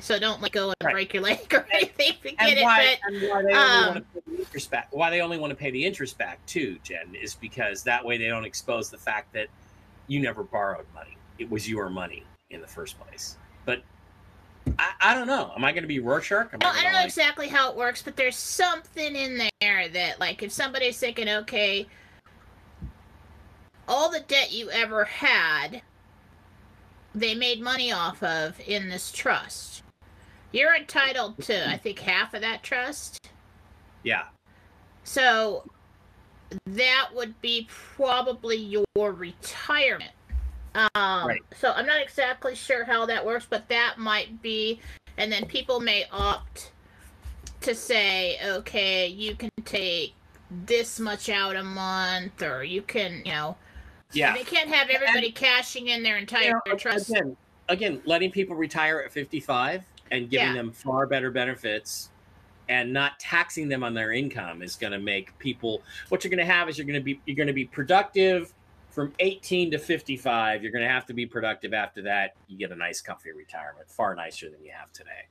So 0.00 0.18
don't 0.18 0.40
like 0.40 0.52
go 0.52 0.68
and 0.68 0.76
Right. 0.84 0.92
break 0.92 1.14
your 1.14 1.22
leg 1.24 1.38
or 1.52 1.66
anything 1.72 2.14
to 2.22 2.28
and 2.38 2.54
get 2.54 2.62
why, 2.62 2.82
it. 2.82 2.98
and 3.04 3.20
why 3.22 3.42
they 3.42 3.52
only 3.52 3.78
um, 3.78 3.86
want 3.86 3.96
to 3.96 4.20
pay 4.20 4.20
the 4.30 4.38
interest 4.38 4.70
back. 4.70 4.88
Why 4.92 5.10
they 5.10 5.20
only 5.20 5.38
want 5.38 5.50
to 5.50 5.56
pay 5.56 5.70
the 5.70 5.84
interest 5.84 6.18
back 6.18 6.44
too, 6.46 6.78
Jen, 6.84 7.14
is 7.20 7.34
because 7.34 7.82
that 7.84 8.04
way 8.04 8.16
they 8.16 8.28
don't 8.28 8.44
expose 8.44 8.90
the 8.90 8.98
fact 8.98 9.32
that 9.32 9.48
you 10.08 10.20
never 10.20 10.42
borrowed 10.42 10.86
money. 10.94 11.16
It 11.38 11.48
was 11.48 11.68
your 11.68 11.88
money 11.88 12.24
in 12.50 12.60
the 12.60 12.66
first 12.66 12.98
place. 12.98 13.36
But 13.64 13.82
I, 14.78 14.90
I 15.00 15.14
don't 15.14 15.26
know. 15.26 15.52
Am 15.54 15.64
I 15.64 15.72
going 15.72 15.82
to 15.84 15.88
be 15.88 16.00
Rorschach? 16.00 16.52
Am 16.52 16.58
But 16.58 16.62
no, 16.62 16.70
I 16.70 16.82
don't 16.82 16.92
know 16.92 16.98
like- 16.98 17.06
exactly 17.06 17.48
how 17.48 17.70
it 17.70 17.76
works, 17.76 18.02
but 18.02 18.16
there's 18.16 18.36
something 18.36 19.14
in 19.14 19.48
there 19.60 19.88
that, 19.88 20.18
like, 20.18 20.42
if 20.42 20.50
somebody's 20.50 20.98
thinking, 20.98 21.28
okay, 21.28 21.86
all 23.86 24.10
the 24.10 24.20
debt 24.20 24.50
you 24.52 24.70
ever 24.70 25.04
had, 25.04 25.82
they 27.14 27.34
made 27.34 27.60
money 27.60 27.92
off 27.92 28.22
of 28.22 28.58
in 28.66 28.88
this 28.88 29.12
trust. 29.12 29.82
You're 30.52 30.74
entitled 30.74 31.38
to, 31.44 31.68
I 31.68 31.76
think, 31.76 31.98
half 31.98 32.34
of 32.34 32.40
that 32.40 32.62
trust. 32.62 33.30
Yeah. 34.02 34.24
So 35.04 35.70
that 36.66 37.10
would 37.14 37.40
be 37.40 37.66
probably 37.70 38.56
your 38.56 39.12
retirement. 39.12 40.12
Um, 40.74 41.26
Right. 41.26 41.42
So 41.58 41.72
I'm 41.72 41.86
not 41.86 42.00
exactly 42.00 42.54
sure 42.54 42.84
how 42.84 43.06
that 43.06 43.24
works, 43.24 43.46
but 43.48 43.68
that 43.68 43.98
might 43.98 44.40
be. 44.42 44.80
And 45.16 45.32
then 45.32 45.46
people 45.46 45.80
may 45.80 46.06
opt 46.12 46.72
to 47.62 47.74
say, 47.74 48.38
okay, 48.44 49.08
you 49.08 49.34
can 49.34 49.50
take 49.64 50.14
this 50.66 51.00
much 51.00 51.28
out 51.28 51.56
a 51.56 51.62
month, 51.62 52.42
or 52.42 52.62
you 52.64 52.82
can, 52.82 53.22
you 53.24 53.32
know, 53.32 53.56
Yeah. 54.12 54.32
they 54.34 54.44
can't 54.44 54.70
have 54.70 54.88
everybody 54.88 55.32
cashing 55.32 55.88
in 55.88 56.02
their 56.02 56.16
entire 56.16 56.60
You 56.66 56.72
know, 56.72 56.76
trust. 56.76 57.10
Again, 57.10 57.36
again, 57.68 58.02
letting 58.04 58.30
people 58.30 58.54
retire 58.56 59.00
at 59.00 59.12
55 59.12 59.82
and 60.10 60.30
giving 60.30 60.48
Yeah. 60.48 60.52
them 60.54 60.72
far 60.72 61.06
better 61.06 61.30
benefits 61.30 62.10
and 62.68 62.92
not 62.92 63.18
taxing 63.18 63.68
them 63.68 63.82
on 63.82 63.94
their 63.94 64.12
income 64.12 64.62
is 64.62 64.76
going 64.76 64.92
to 64.92 64.98
make 64.98 65.36
people 65.38 65.82
what 66.08 66.22
you're 66.22 66.30
going 66.30 66.38
to 66.38 66.52
have 66.52 66.68
is 66.68 66.78
you're 66.78 66.86
going 66.86 66.98
to 66.98 67.04
be 67.04 67.20
you're 67.26 67.36
going 67.36 67.46
to 67.46 67.52
be 67.52 67.64
productive 67.64 68.52
from 68.90 69.12
18 69.20 69.70
to 69.70 69.78
55 69.78 70.62
you're 70.62 70.72
going 70.72 70.84
to 70.84 70.90
have 70.90 71.06
to 71.06 71.14
be 71.14 71.26
productive 71.26 71.72
after 71.72 72.02
that. 72.02 72.34
You 72.48 72.58
get 72.58 72.72
a 72.72 72.76
nice 72.76 73.00
comfy 73.00 73.32
retirement 73.32 73.90
far 73.90 74.14
nicer 74.14 74.50
than 74.50 74.62
you 74.64 74.72
have 74.76 74.92
today. 74.92 75.28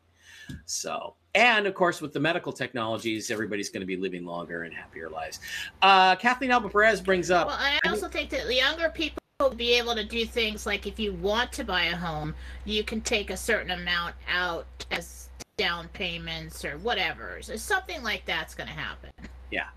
So 0.66 1.16
and 1.36 1.68
of 1.68 1.74
course 1.74 2.02
with 2.02 2.14
the 2.14 2.20
medical 2.20 2.52
technologies 2.52 3.32
everybody's 3.32 3.70
going 3.70 3.82
to 3.82 3.88
be 3.88 3.98
living 3.98 4.26
longer 4.26 4.64
and 4.64 4.74
happier 4.74 5.10
lives. 5.10 5.40
Uh, 5.82 6.16
kathleen 6.16 6.52
alba 6.52 6.70
perez 6.70 7.02
brings 7.02 7.32
up 7.32 7.48
Well, 7.48 7.58
I 7.60 7.80
also 7.88 8.08
think 8.08 8.30
that 8.32 8.48
the 8.48 8.56
younger 8.56 8.90
people 8.90 9.18
will 9.40 9.54
be 9.54 9.78
able 9.78 9.94
to 9.94 10.04
do 10.04 10.26
things 10.26 10.66
like 10.66 10.88
if 10.88 11.00
you 11.00 11.14
want 11.14 11.52
to 11.52 11.64
buy 11.64 11.84
a 11.84 11.96
home, 11.96 12.34
you 12.66 12.84
can 12.84 13.02
take 13.02 13.30
a 13.30 13.38
certain 13.38 13.70
amount 13.70 14.16
out 14.28 14.66
as 14.90 15.27
down 15.58 15.88
payments 15.88 16.64
or 16.64 16.78
whatever. 16.78 17.40
So 17.42 17.56
something 17.56 18.04
like 18.04 18.26
that's 18.26 18.54
going 18.54 18.68
to 18.68 18.74
happen. 18.74 19.10
Yeah. 19.50 19.70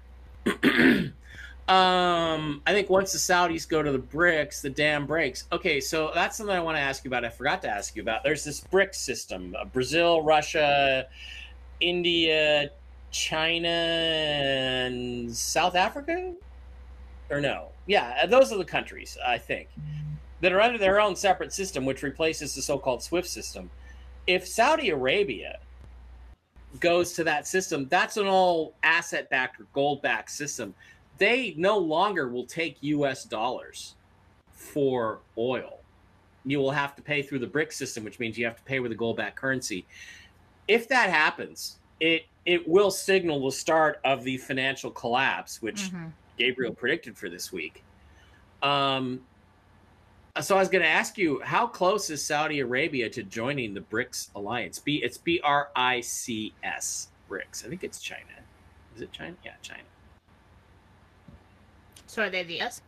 um, 1.68 2.60
I 2.66 2.72
think 2.72 2.90
once 2.90 3.12
the 3.12 3.18
Saudis 3.18 3.66
go 3.66 3.82
to 3.82 3.90
the 3.90 3.98
BRICS, 3.98 4.60
the 4.60 4.68
dam 4.68 5.06
breaks. 5.06 5.44
Okay, 5.50 5.80
so 5.80 6.10
that's 6.14 6.36
something 6.36 6.54
I 6.54 6.60
want 6.60 6.76
to 6.76 6.82
ask 6.82 7.02
you 7.02 7.08
about. 7.08 7.24
I 7.24 7.30
forgot 7.30 7.62
to 7.62 7.68
ask 7.68 7.96
you 7.96 8.02
about. 8.02 8.22
There's 8.22 8.44
this 8.44 8.60
BRICS 8.60 8.96
system: 8.96 9.56
uh, 9.58 9.64
Brazil, 9.64 10.20
Russia, 10.20 11.06
India, 11.80 12.72
China, 13.10 13.68
and 13.68 15.34
South 15.34 15.76
Africa. 15.76 16.34
Or 17.30 17.40
no? 17.40 17.68
Yeah, 17.86 18.18
uh, 18.22 18.26
those 18.26 18.52
are 18.52 18.58
the 18.58 18.66
countries 18.66 19.16
I 19.26 19.38
think 19.38 19.68
that 20.42 20.52
are 20.52 20.60
under 20.60 20.76
their 20.76 21.00
own 21.00 21.16
separate 21.16 21.54
system, 21.54 21.86
which 21.86 22.02
replaces 22.02 22.54
the 22.54 22.60
so-called 22.60 23.02
SWIFT 23.02 23.28
system. 23.28 23.70
If 24.26 24.46
Saudi 24.46 24.90
Arabia 24.90 25.58
goes 26.78 27.12
to 27.14 27.24
that 27.24 27.46
system, 27.48 27.88
that's 27.88 28.16
an 28.16 28.26
all 28.26 28.74
asset-backed 28.82 29.60
or 29.60 29.66
gold-backed 29.72 30.30
system 30.30 30.74
they 31.20 31.54
no 31.58 31.76
longer 31.76 32.28
will 32.28 32.46
take 32.46 32.78
US 32.80 33.24
dollars 33.24 33.94
for 34.52 35.20
oil. 35.38 35.80
You 36.46 36.58
will 36.58 36.70
have 36.70 36.96
to 36.96 37.02
pay 37.02 37.22
through 37.22 37.40
the 37.40 37.46
BRIC 37.46 37.70
system, 37.72 38.04
which 38.04 38.18
means 38.18 38.38
you 38.38 38.46
have 38.46 38.56
to 38.56 38.62
pay 38.62 38.80
with 38.80 38.90
a 38.90 38.94
gold 38.94 39.18
backed 39.18 39.36
currency. 39.36 39.86
If 40.66 40.88
that 40.88 41.10
happens, 41.10 41.76
it 42.00 42.24
it 42.46 42.66
will 42.66 42.90
signal 42.90 43.44
the 43.44 43.52
start 43.52 44.00
of 44.02 44.24
the 44.24 44.38
financial 44.38 44.90
collapse, 44.90 45.60
which 45.60 45.90
Gabriel 46.38 46.72
predicted 46.72 47.18
for 47.18 47.28
this 47.28 47.52
week. 47.52 47.84
Um, 48.62 49.20
so 50.40 50.56
I 50.56 50.60
was 50.60 50.68
going 50.68 50.82
to 50.82 50.88
ask 50.88 51.18
you, 51.18 51.40
how 51.44 51.66
close 51.66 52.10
is 52.10 52.24
Saudi 52.24 52.60
Arabia 52.60 53.08
to 53.10 53.22
joining 53.22 53.74
the 53.74 53.80
BRICS 53.80 54.30
alliance? 54.34 54.78
B 54.78 55.00
it's 55.02 55.18
B 55.18 55.40
R 55.42 55.70
I 55.74 56.00
C 56.00 56.52
S 56.62 57.08
BRICS. 57.28 57.64
I 57.64 57.68
think 57.68 57.84
it's 57.84 58.00
China. 58.00 58.22
Is 58.94 59.02
it 59.02 59.12
China? 59.12 59.34
Yeah, 59.44 59.52
China. 59.62 59.82
So 62.06 62.22
are 62.22 62.30
they 62.30 62.42
the 62.42 62.60
S? 62.60 62.82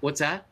What's 0.00 0.20
that? 0.20 0.46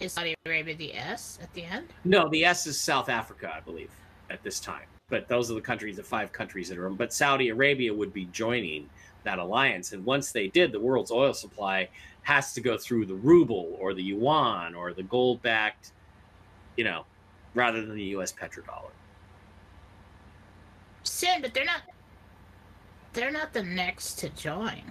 Is 0.00 0.12
Saudi 0.12 0.34
Arabia 0.46 0.76
the 0.76 0.94
S 0.94 1.38
at 1.42 1.52
the 1.54 1.64
end? 1.64 1.88
No, 2.04 2.28
the 2.28 2.44
S 2.44 2.66
is 2.66 2.80
South 2.80 3.08
Africa, 3.08 3.52
I 3.54 3.60
believe, 3.60 3.90
at 4.30 4.42
this 4.42 4.60
time. 4.60 4.86
But 5.08 5.28
those 5.28 5.50
are 5.50 5.54
the 5.54 5.60
countries, 5.60 5.96
the 5.96 6.02
five 6.02 6.32
countries 6.32 6.68
that 6.68 6.78
are. 6.78 6.90
But 6.90 7.12
Saudi 7.12 7.48
Arabia 7.48 7.92
would 7.92 8.12
be 8.12 8.26
joining 8.26 8.88
that 9.24 9.38
alliance, 9.38 9.92
and 9.92 10.04
once 10.04 10.30
they 10.30 10.48
did, 10.48 10.70
the 10.70 10.78
world's 10.78 11.10
oil 11.10 11.34
supply 11.34 11.88
has 12.28 12.52
to 12.52 12.60
go 12.60 12.76
through 12.76 13.06
the 13.06 13.14
ruble 13.14 13.74
or 13.80 13.94
the 13.94 14.02
yuan 14.02 14.74
or 14.74 14.92
the 14.92 15.02
gold-backed, 15.02 15.92
you 16.76 16.84
know, 16.84 17.06
rather 17.54 17.80
than 17.80 17.96
the 17.96 18.04
U.S. 18.16 18.34
petrodollar. 18.34 18.90
Soon, 21.04 21.40
but 21.40 21.54
they're 21.54 21.64
not. 21.64 21.80
They're 23.14 23.30
not 23.30 23.54
the 23.54 23.62
next 23.62 24.16
to 24.18 24.28
join. 24.28 24.82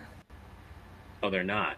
Oh, 1.21 1.29
they're 1.29 1.43
not. 1.43 1.77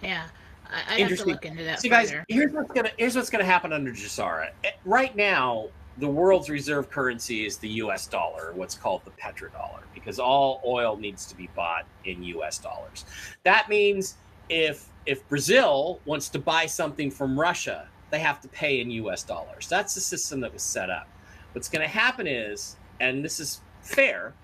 Yeah, 0.00 0.28
I, 0.72 0.94
I 0.94 1.00
have 1.00 1.18
to 1.18 1.24
look 1.24 1.44
into 1.44 1.64
that 1.64 1.80
So, 1.82 1.88
guys, 1.88 2.10
further. 2.12 2.24
here's 2.28 2.52
what's 2.52 2.70
gonna 2.70 2.90
here's 2.98 3.16
what's 3.16 3.30
gonna 3.30 3.44
happen 3.44 3.72
under 3.72 3.90
GESARA. 3.90 4.50
Eh, 4.62 4.70
Right 4.84 5.16
now, 5.16 5.70
the 5.98 6.08
world's 6.08 6.48
reserve 6.48 6.90
currency 6.90 7.44
is 7.44 7.58
the 7.58 7.68
U.S. 7.68 8.06
dollar, 8.06 8.52
what's 8.54 8.74
called 8.74 9.02
the 9.04 9.10
petrodollar, 9.12 9.82
because 9.94 10.18
all 10.18 10.62
oil 10.64 10.96
needs 10.96 11.26
to 11.26 11.36
be 11.36 11.48
bought 11.54 11.84
in 12.04 12.22
U.S. 12.24 12.58
dollars. 12.58 13.04
That 13.44 13.68
means 13.68 14.16
if 14.48 14.88
if 15.06 15.26
Brazil 15.28 16.00
wants 16.04 16.28
to 16.30 16.38
buy 16.38 16.66
something 16.66 17.10
from 17.10 17.38
Russia, 17.38 17.88
they 18.10 18.18
have 18.18 18.40
to 18.40 18.48
pay 18.48 18.80
in 18.80 18.90
U.S. 18.92 19.22
dollars. 19.22 19.68
That's 19.68 19.94
the 19.94 20.00
system 20.00 20.40
that 20.40 20.52
was 20.52 20.62
set 20.62 20.90
up. 20.90 21.08
What's 21.52 21.68
going 21.68 21.82
to 21.82 21.88
happen 21.88 22.26
is, 22.26 22.76
and 23.00 23.24
this 23.24 23.40
is 23.40 23.60
fair, 23.82 24.34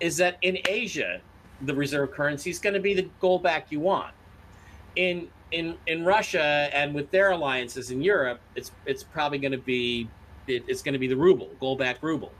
is 0.00 0.16
that 0.18 0.38
in 0.42 0.58
Asia, 0.68 1.20
the 1.62 1.74
reserve 1.74 2.12
currency 2.12 2.50
is 2.50 2.58
going 2.58 2.74
to 2.74 2.80
be 2.80 2.94
the 2.94 3.08
gold 3.20 3.42
back 3.42 3.70
yuan. 3.70 4.10
In 4.96 5.28
in 5.52 5.76
in 5.86 6.04
Russia 6.04 6.68
and 6.72 6.94
with 6.94 7.10
their 7.10 7.30
alliances 7.30 7.90
in 7.90 8.02
Europe, 8.02 8.40
it's 8.54 8.72
it's 8.84 9.02
probably 9.02 9.38
going 9.38 9.52
to 9.52 9.58
be 9.58 10.08
it, 10.46 10.64
it's 10.66 10.82
going 10.82 10.92
to 10.92 10.98
be 10.98 11.06
the 11.06 11.16
ruble, 11.16 11.50
gold-backed 11.60 12.02
ruble. 12.02 12.32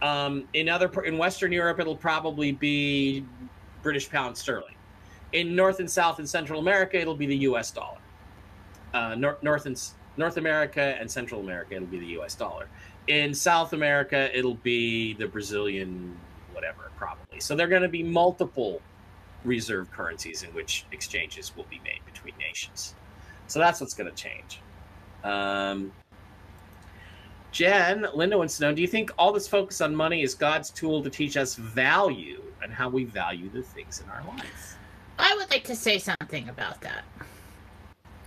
Um, 0.00 0.48
in 0.52 0.68
other 0.68 0.90
in 1.04 1.18
Western 1.18 1.52
Europe, 1.52 1.80
it'll 1.80 1.96
probably 1.96 2.52
be 2.52 3.24
British 3.82 4.08
pound 4.08 4.36
sterling. 4.36 4.74
In 5.32 5.54
North 5.54 5.80
and 5.80 5.90
South 5.90 6.18
and 6.18 6.28
Central 6.28 6.60
America, 6.60 6.98
it'll 6.98 7.16
be 7.16 7.26
the 7.26 7.36
U.S. 7.38 7.70
dollar. 7.70 7.98
Uh, 8.94 9.14
North 9.16 9.42
North 9.42 9.66
and 9.66 9.80
North 10.16 10.36
America 10.36 10.96
and 10.98 11.10
Central 11.10 11.40
America, 11.40 11.74
it'll 11.74 11.88
be 11.88 11.98
the 11.98 12.06
U.S. 12.18 12.34
dollar. 12.34 12.68
In 13.08 13.34
South 13.34 13.72
America, 13.72 14.36
it'll 14.36 14.54
be 14.54 15.14
the 15.14 15.26
Brazilian 15.26 16.16
whatever, 16.52 16.90
probably. 16.96 17.40
So 17.40 17.54
there 17.54 17.66
are 17.66 17.70
going 17.70 17.82
to 17.82 17.88
be 17.88 18.02
multiple 18.02 18.82
reserve 19.44 19.90
currencies 19.92 20.42
in 20.42 20.50
which 20.50 20.84
exchanges 20.90 21.56
will 21.56 21.66
be 21.70 21.80
made 21.84 22.00
between 22.04 22.34
nations. 22.38 22.94
So 23.46 23.60
that's 23.60 23.80
what's 23.80 23.94
going 23.94 24.10
to 24.10 24.16
change. 24.16 24.60
Um, 25.22 25.92
Jen, 27.52 28.06
Linda 28.14 28.36
wants 28.36 28.58
to 28.58 28.64
know 28.64 28.74
Do 28.74 28.82
you 28.82 28.88
think 28.88 29.10
all 29.18 29.32
this 29.32 29.48
focus 29.48 29.80
on 29.80 29.94
money 29.94 30.22
is 30.22 30.34
God's 30.34 30.70
tool 30.70 31.02
to 31.02 31.10
teach 31.10 31.36
us 31.36 31.54
value 31.54 32.42
and 32.62 32.72
how 32.72 32.88
we 32.88 33.04
value 33.04 33.48
the 33.50 33.62
things 33.62 34.02
in 34.02 34.10
our 34.10 34.22
life? 34.36 34.76
I 35.18 35.34
would 35.36 35.50
like 35.50 35.64
to 35.64 35.76
say 35.76 35.98
something 35.98 36.48
about 36.48 36.80
that. 36.82 37.04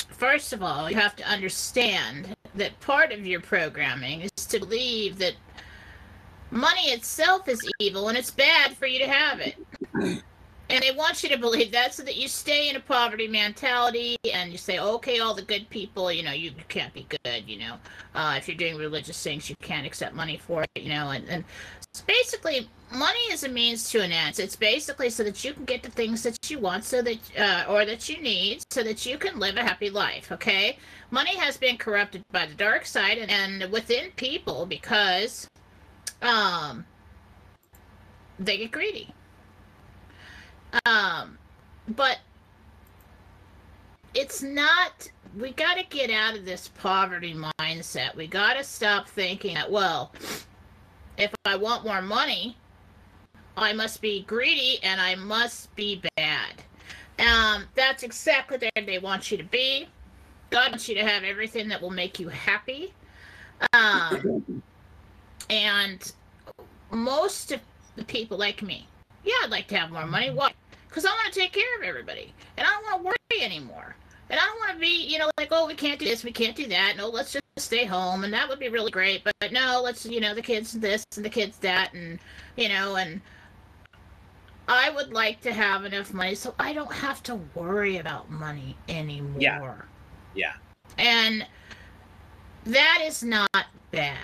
First 0.09 0.53
of 0.53 0.61
all, 0.61 0.89
you 0.89 0.95
have 0.97 1.15
to 1.15 1.23
understand 1.23 2.35
that 2.55 2.79
part 2.79 3.11
of 3.11 3.25
your 3.25 3.39
programming 3.39 4.21
is 4.21 4.31
to 4.47 4.59
believe 4.59 5.17
that 5.19 5.33
money 6.51 6.91
itself 6.91 7.47
is 7.47 7.59
evil 7.79 8.09
and 8.09 8.17
it's 8.17 8.31
bad 8.31 8.75
for 8.75 8.85
you 8.85 8.99
to 8.99 9.07
have 9.07 9.39
it. 9.39 10.23
And 10.71 10.83
they 10.83 10.91
want 10.91 11.21
you 11.23 11.29
to 11.29 11.37
believe 11.37 11.71
that 11.71 11.93
so 11.93 12.03
that 12.03 12.15
you 12.15 12.27
stay 12.27 12.69
in 12.69 12.75
a 12.75 12.79
poverty 12.79 13.27
mentality 13.27 14.17
and 14.33 14.51
you 14.51 14.57
say, 14.57 14.79
okay, 14.79 15.19
all 15.19 15.33
the 15.33 15.41
good 15.41 15.69
people, 15.69 16.11
you 16.11 16.23
know, 16.23 16.31
you 16.31 16.51
can't 16.69 16.93
be 16.93 17.05
good, 17.23 17.43
you 17.47 17.59
know. 17.59 17.75
Uh, 18.15 18.35
if 18.37 18.47
you're 18.47 18.57
doing 18.57 18.77
religious 18.77 19.21
things, 19.21 19.49
you 19.49 19.55
can't 19.61 19.85
accept 19.85 20.15
money 20.15 20.37
for 20.37 20.63
it, 20.63 20.81
you 20.81 20.89
know. 20.89 21.09
And, 21.09 21.27
and 21.29 21.43
it's 21.89 22.01
basically, 22.01 22.69
money 22.91 23.19
is 23.31 23.43
a 23.43 23.49
means 23.49 23.89
to 23.89 24.01
an 24.01 24.11
end. 24.11 24.39
It's 24.39 24.55
basically 24.55 25.09
so 25.09 25.23
that 25.23 25.43
you 25.43 25.53
can 25.53 25.65
get 25.65 25.83
the 25.83 25.91
things 25.91 26.23
that 26.23 26.49
you 26.49 26.59
want, 26.59 26.85
so 26.85 27.01
that 27.01 27.19
uh, 27.37 27.65
or 27.67 27.85
that 27.85 28.07
you 28.07 28.21
need, 28.21 28.63
so 28.71 28.81
that 28.83 29.05
you 29.05 29.17
can 29.17 29.39
live 29.39 29.57
a 29.57 29.63
happy 29.63 29.89
life. 29.89 30.31
Okay, 30.31 30.77
money 31.09 31.35
has 31.35 31.57
been 31.57 31.77
corrupted 31.77 32.23
by 32.31 32.45
the 32.45 32.53
dark 32.53 32.85
side 32.85 33.17
and, 33.17 33.29
and 33.29 33.71
within 33.71 34.11
people 34.15 34.65
because, 34.65 35.49
um, 36.21 36.85
they 38.39 38.57
get 38.57 38.71
greedy. 38.71 39.13
Um, 40.85 41.37
but 41.87 42.19
it's 44.13 44.41
not. 44.41 45.09
We 45.37 45.51
got 45.51 45.77
to 45.77 45.83
get 45.83 46.09
out 46.09 46.35
of 46.35 46.45
this 46.45 46.69
poverty 46.69 47.35
mindset. 47.59 48.15
We 48.15 48.27
got 48.27 48.55
to 48.57 48.63
stop 48.63 49.07
thinking 49.07 49.55
that 49.55 49.71
well 49.71 50.13
if 51.21 51.31
I 51.45 51.55
want 51.55 51.85
more 51.85 52.01
money, 52.01 52.57
I 53.55 53.73
must 53.73 54.01
be 54.01 54.23
greedy 54.23 54.79
and 54.83 54.99
I 54.99 55.15
must 55.15 55.73
be 55.75 56.01
bad. 56.15 56.63
Um, 57.19 57.65
that's 57.75 58.03
exactly 58.03 58.57
where 58.57 58.85
they 58.85 58.97
want 58.97 59.31
you 59.31 59.37
to 59.37 59.43
be. 59.43 59.87
God 60.49 60.71
wants 60.71 60.89
you 60.89 60.95
to 60.95 61.05
have 61.05 61.23
everything 61.23 61.67
that 61.69 61.81
will 61.81 61.91
make 61.91 62.19
you 62.19 62.27
happy. 62.29 62.93
Um, 63.73 64.63
and 65.49 66.11
most 66.89 67.51
of 67.51 67.61
the 67.95 68.03
people 68.03 68.37
like 68.37 68.61
me, 68.63 68.87
yeah, 69.23 69.33
I'd 69.43 69.51
like 69.51 69.67
to 69.67 69.77
have 69.77 69.91
more 69.91 70.07
money. 70.07 70.31
Why? 70.31 70.53
Because 70.91 71.05
I 71.05 71.09
want 71.09 71.31
to 71.31 71.39
take 71.39 71.53
care 71.53 71.77
of 71.77 71.83
everybody 71.83 72.33
and 72.57 72.67
I 72.67 72.69
don't 72.69 72.83
want 72.83 72.97
to 72.97 73.03
worry 73.05 73.45
anymore. 73.45 73.95
And 74.29 74.37
I 74.37 74.45
don't 74.45 74.59
want 74.59 74.73
to 74.73 74.77
be, 74.77 75.07
you 75.07 75.19
know, 75.19 75.31
like, 75.37 75.47
oh, 75.51 75.65
we 75.65 75.73
can't 75.73 75.97
do 75.97 76.05
this, 76.05 76.23
we 76.23 76.33
can't 76.33 76.55
do 76.55 76.67
that. 76.67 76.95
No, 76.97 77.07
let's 77.07 77.31
just 77.31 77.43
stay 77.57 77.85
home, 77.85 78.23
and 78.23 78.33
that 78.33 78.47
would 78.47 78.59
be 78.59 78.69
really 78.69 78.91
great. 78.91 79.23
But, 79.23 79.33
but 79.39 79.53
no, 79.53 79.81
let's, 79.83 80.05
you 80.05 80.19
know, 80.19 80.33
the 80.33 80.41
kids 80.41 80.73
this 80.73 81.05
and 81.15 81.23
the 81.23 81.29
kids 81.29 81.57
that, 81.59 81.93
and 81.93 82.19
you 82.57 82.67
know, 82.67 82.97
and 82.97 83.21
I 84.67 84.89
would 84.89 85.13
like 85.13 85.41
to 85.41 85.53
have 85.53 85.85
enough 85.85 86.13
money 86.13 86.35
so 86.35 86.55
I 86.59 86.73
don't 86.73 86.91
have 86.91 87.23
to 87.23 87.35
worry 87.55 87.97
about 87.97 88.29
money 88.29 88.77
anymore. 88.87 89.39
Yeah. 89.39 89.75
Yeah. 90.33 90.53
And 90.97 91.45
that 92.65 92.99
is 93.03 93.23
not 93.23 93.65
bad. 93.91 94.17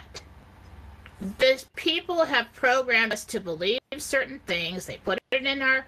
The 1.38 1.64
people 1.76 2.26
have 2.26 2.54
programmed 2.54 3.12
us 3.12 3.26
to 3.26 3.40
believe 3.40 3.80
certain 3.98 4.40
things. 4.48 4.86
They 4.86 4.98
put 4.98 5.20
it 5.32 5.46
in 5.46 5.62
our, 5.62 5.86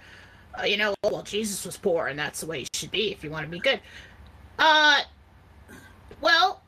you 0.64 0.78
know, 0.78 0.94
well, 1.04 1.24
Jesus 1.24 1.66
was 1.66 1.78
poor, 1.78 2.08
and 2.08 2.18
that's 2.18 2.42
the 2.42 2.48
way 2.48 2.60
you 2.60 2.68
should 2.74 2.92
be 2.92 3.12
if 3.12 3.24
you 3.24 3.30
want 3.30 3.46
to 3.46 3.52
be 3.52 3.60
good. 3.60 3.80
Uh, 4.58 5.02
well, 6.22 6.62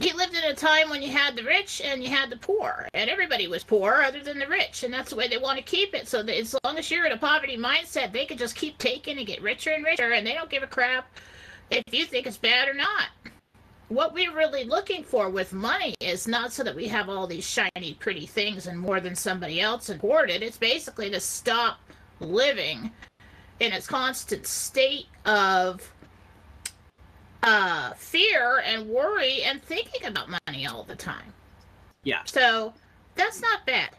he 0.00 0.12
lived 0.12 0.34
in 0.34 0.44
a 0.44 0.54
time 0.54 0.88
when 0.88 1.02
you 1.02 1.10
had 1.10 1.36
the 1.36 1.42
rich 1.42 1.82
and 1.84 2.02
you 2.02 2.08
had 2.08 2.30
the 2.30 2.36
poor, 2.36 2.88
and 2.94 3.10
everybody 3.10 3.46
was 3.46 3.62
poor 3.62 4.02
other 4.02 4.22
than 4.22 4.38
the 4.38 4.46
rich, 4.46 4.84
and 4.84 4.92
that's 4.92 5.10
the 5.10 5.16
way 5.16 5.28
they 5.28 5.38
want 5.38 5.58
to 5.58 5.64
keep 5.64 5.94
it. 5.94 6.08
So 6.08 6.22
that 6.22 6.38
as 6.38 6.56
long 6.64 6.78
as 6.78 6.90
you're 6.90 7.04
in 7.04 7.12
a 7.12 7.18
poverty 7.18 7.58
mindset, 7.58 8.12
they 8.12 8.24
can 8.24 8.38
just 8.38 8.56
keep 8.56 8.78
taking 8.78 9.18
and 9.18 9.26
get 9.26 9.42
richer 9.42 9.70
and 9.70 9.84
richer, 9.84 10.12
and 10.12 10.26
they 10.26 10.32
don't 10.32 10.50
give 10.50 10.62
a 10.62 10.68
crap 10.68 11.10
if 11.70 11.82
you 11.92 12.06
think 12.06 12.26
it's 12.26 12.38
bad 12.38 12.68
or 12.68 12.74
not. 12.74 13.08
What 13.88 14.14
we're 14.14 14.34
really 14.34 14.64
looking 14.64 15.04
for 15.04 15.28
with 15.28 15.52
money 15.52 15.94
is 16.00 16.26
not 16.26 16.52
so 16.52 16.62
that 16.62 16.74
we 16.74 16.88
have 16.88 17.10
all 17.10 17.26
these 17.26 17.46
shiny, 17.46 17.94
pretty 17.98 18.24
things 18.24 18.66
and 18.66 18.78
more 18.78 19.00
than 19.00 19.14
somebody 19.14 19.60
else 19.60 19.90
and 19.90 20.00
hoard 20.00 20.30
it. 20.30 20.42
It's 20.42 20.56
basically 20.56 21.10
to 21.10 21.20
stop 21.20 21.78
living 22.18 22.90
in 23.62 23.72
a 23.72 23.80
constant 23.80 24.44
state 24.44 25.06
of 25.24 25.88
uh, 27.44 27.92
fear 27.92 28.60
and 28.66 28.88
worry 28.88 29.42
and 29.44 29.62
thinking 29.62 30.04
about 30.04 30.28
money 30.48 30.66
all 30.66 30.82
the 30.82 30.96
time. 30.96 31.32
Yeah. 32.02 32.22
So 32.24 32.74
that's 33.14 33.40
not 33.40 33.64
bad. 33.64 33.90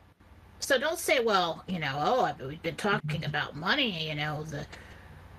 So 0.59 0.77
don't 0.77 0.99
say, 0.99 1.21
well, 1.21 1.63
you 1.65 1.79
know, 1.79 1.93
oh, 1.97 2.45
we've 2.45 2.61
been 2.61 2.75
talking 2.75 3.23
about 3.23 3.55
money, 3.55 4.09
you 4.09 4.15
know, 4.15 4.43
the 4.43 4.65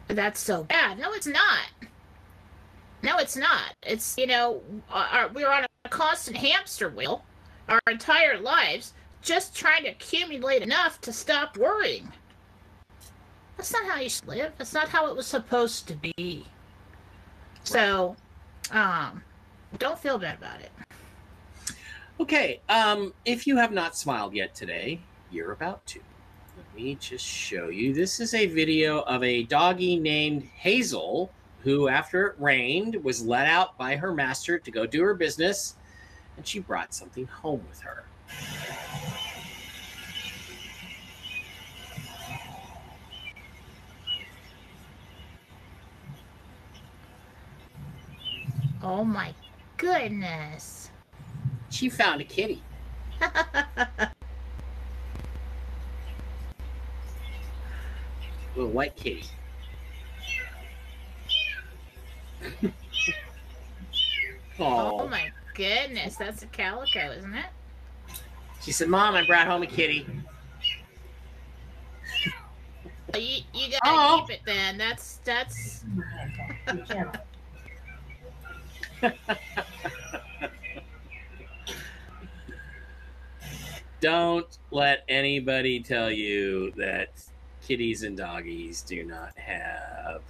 that's 0.08 0.40
so 0.40 0.64
bad. 0.64 0.98
No, 0.98 1.12
it's 1.12 1.26
not. 1.26 1.68
No, 3.02 3.18
it's 3.18 3.36
not. 3.36 3.74
It's 3.82 4.16
you 4.16 4.26
know, 4.26 4.62
our, 4.90 5.28
we're 5.28 5.50
on 5.50 5.66
a 5.84 5.88
constant 5.90 6.38
hamster 6.38 6.88
wheel 6.88 7.24
our 7.68 7.80
entire 7.90 8.38
lives, 8.38 8.94
just 9.20 9.54
trying 9.54 9.84
to 9.84 9.90
accumulate 9.90 10.62
enough 10.62 11.00
to 11.02 11.12
stop 11.12 11.58
worrying. 11.58 12.10
That's 13.56 13.72
not 13.72 13.86
how 13.86 14.00
you 14.00 14.08
should 14.08 14.28
live. 14.28 14.52
That's 14.58 14.74
not 14.74 14.88
how 14.88 15.08
it 15.08 15.16
was 15.16 15.26
supposed 15.26 15.88
to 15.88 15.94
be. 15.94 16.46
So, 17.62 18.16
um, 18.70 19.22
don't 19.78 19.98
feel 19.98 20.18
bad 20.18 20.38
about 20.38 20.60
it. 20.60 20.70
Okay. 22.20 22.60
Um, 22.68 23.12
if 23.24 23.46
you 23.46 23.56
have 23.56 23.72
not 23.72 23.96
smiled 23.96 24.34
yet 24.34 24.54
today, 24.54 25.00
you're 25.30 25.52
about 25.52 25.84
to. 25.86 26.00
Let 26.56 26.74
me 26.76 26.96
just 26.96 27.24
show 27.24 27.68
you. 27.68 27.92
This 27.92 28.20
is 28.20 28.34
a 28.34 28.46
video 28.46 29.00
of 29.00 29.22
a 29.24 29.42
doggy 29.44 29.98
named 29.98 30.44
Hazel 30.54 31.30
who, 31.60 31.88
after 31.88 32.28
it 32.28 32.36
rained, 32.38 33.02
was 33.02 33.24
let 33.24 33.46
out 33.46 33.76
by 33.78 33.96
her 33.96 34.12
master 34.12 34.58
to 34.58 34.70
go 34.70 34.86
do 34.86 35.02
her 35.02 35.14
business, 35.14 35.74
and 36.36 36.46
she 36.46 36.60
brought 36.60 36.94
something 36.94 37.26
home 37.26 37.62
with 37.68 37.80
her. 37.80 38.04
Oh 48.84 49.02
my 49.02 49.32
goodness. 49.78 50.90
She 51.70 51.88
found 51.88 52.20
a 52.20 52.24
kitty. 52.24 52.62
Little 58.54 58.70
white 58.72 58.94
kitty. 58.94 59.24
oh 64.60 65.08
my 65.08 65.30
goodness. 65.54 66.16
That's 66.16 66.42
a 66.42 66.46
calico, 66.46 67.10
isn't 67.12 67.34
it? 67.34 67.46
she 68.60 68.70
said, 68.70 68.88
"Mom, 68.88 69.14
I 69.14 69.24
brought 69.26 69.46
home 69.46 69.62
a 69.62 69.66
kitty." 69.66 70.06
You, 73.14 73.42
you 73.54 73.70
gotta 73.70 73.78
Oh. 73.84 74.24
keep 74.26 74.36
it 74.36 74.42
then. 74.44 74.76
That's 74.76 75.16
that's 75.24 75.84
Don't 84.00 84.58
let 84.70 85.04
anybody 85.08 85.80
tell 85.80 86.10
you 86.10 86.72
that 86.72 87.08
kitties 87.66 88.02
and 88.02 88.16
doggies 88.16 88.82
do 88.82 89.02
not 89.04 89.36
have 89.38 90.20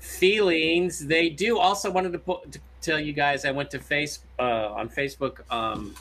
feelings. 0.00 1.06
They 1.06 1.28
do. 1.28 1.58
Also, 1.58 1.90
wanted 1.90 2.12
to, 2.12 2.18
to 2.50 2.58
tell 2.80 2.98
you 2.98 3.12
guys, 3.12 3.44
I 3.44 3.52
went 3.52 3.70
to 3.70 3.78
face 3.78 4.20
uh, 4.38 4.72
on 4.72 4.88
Facebook 4.88 5.40
um, 5.52 5.94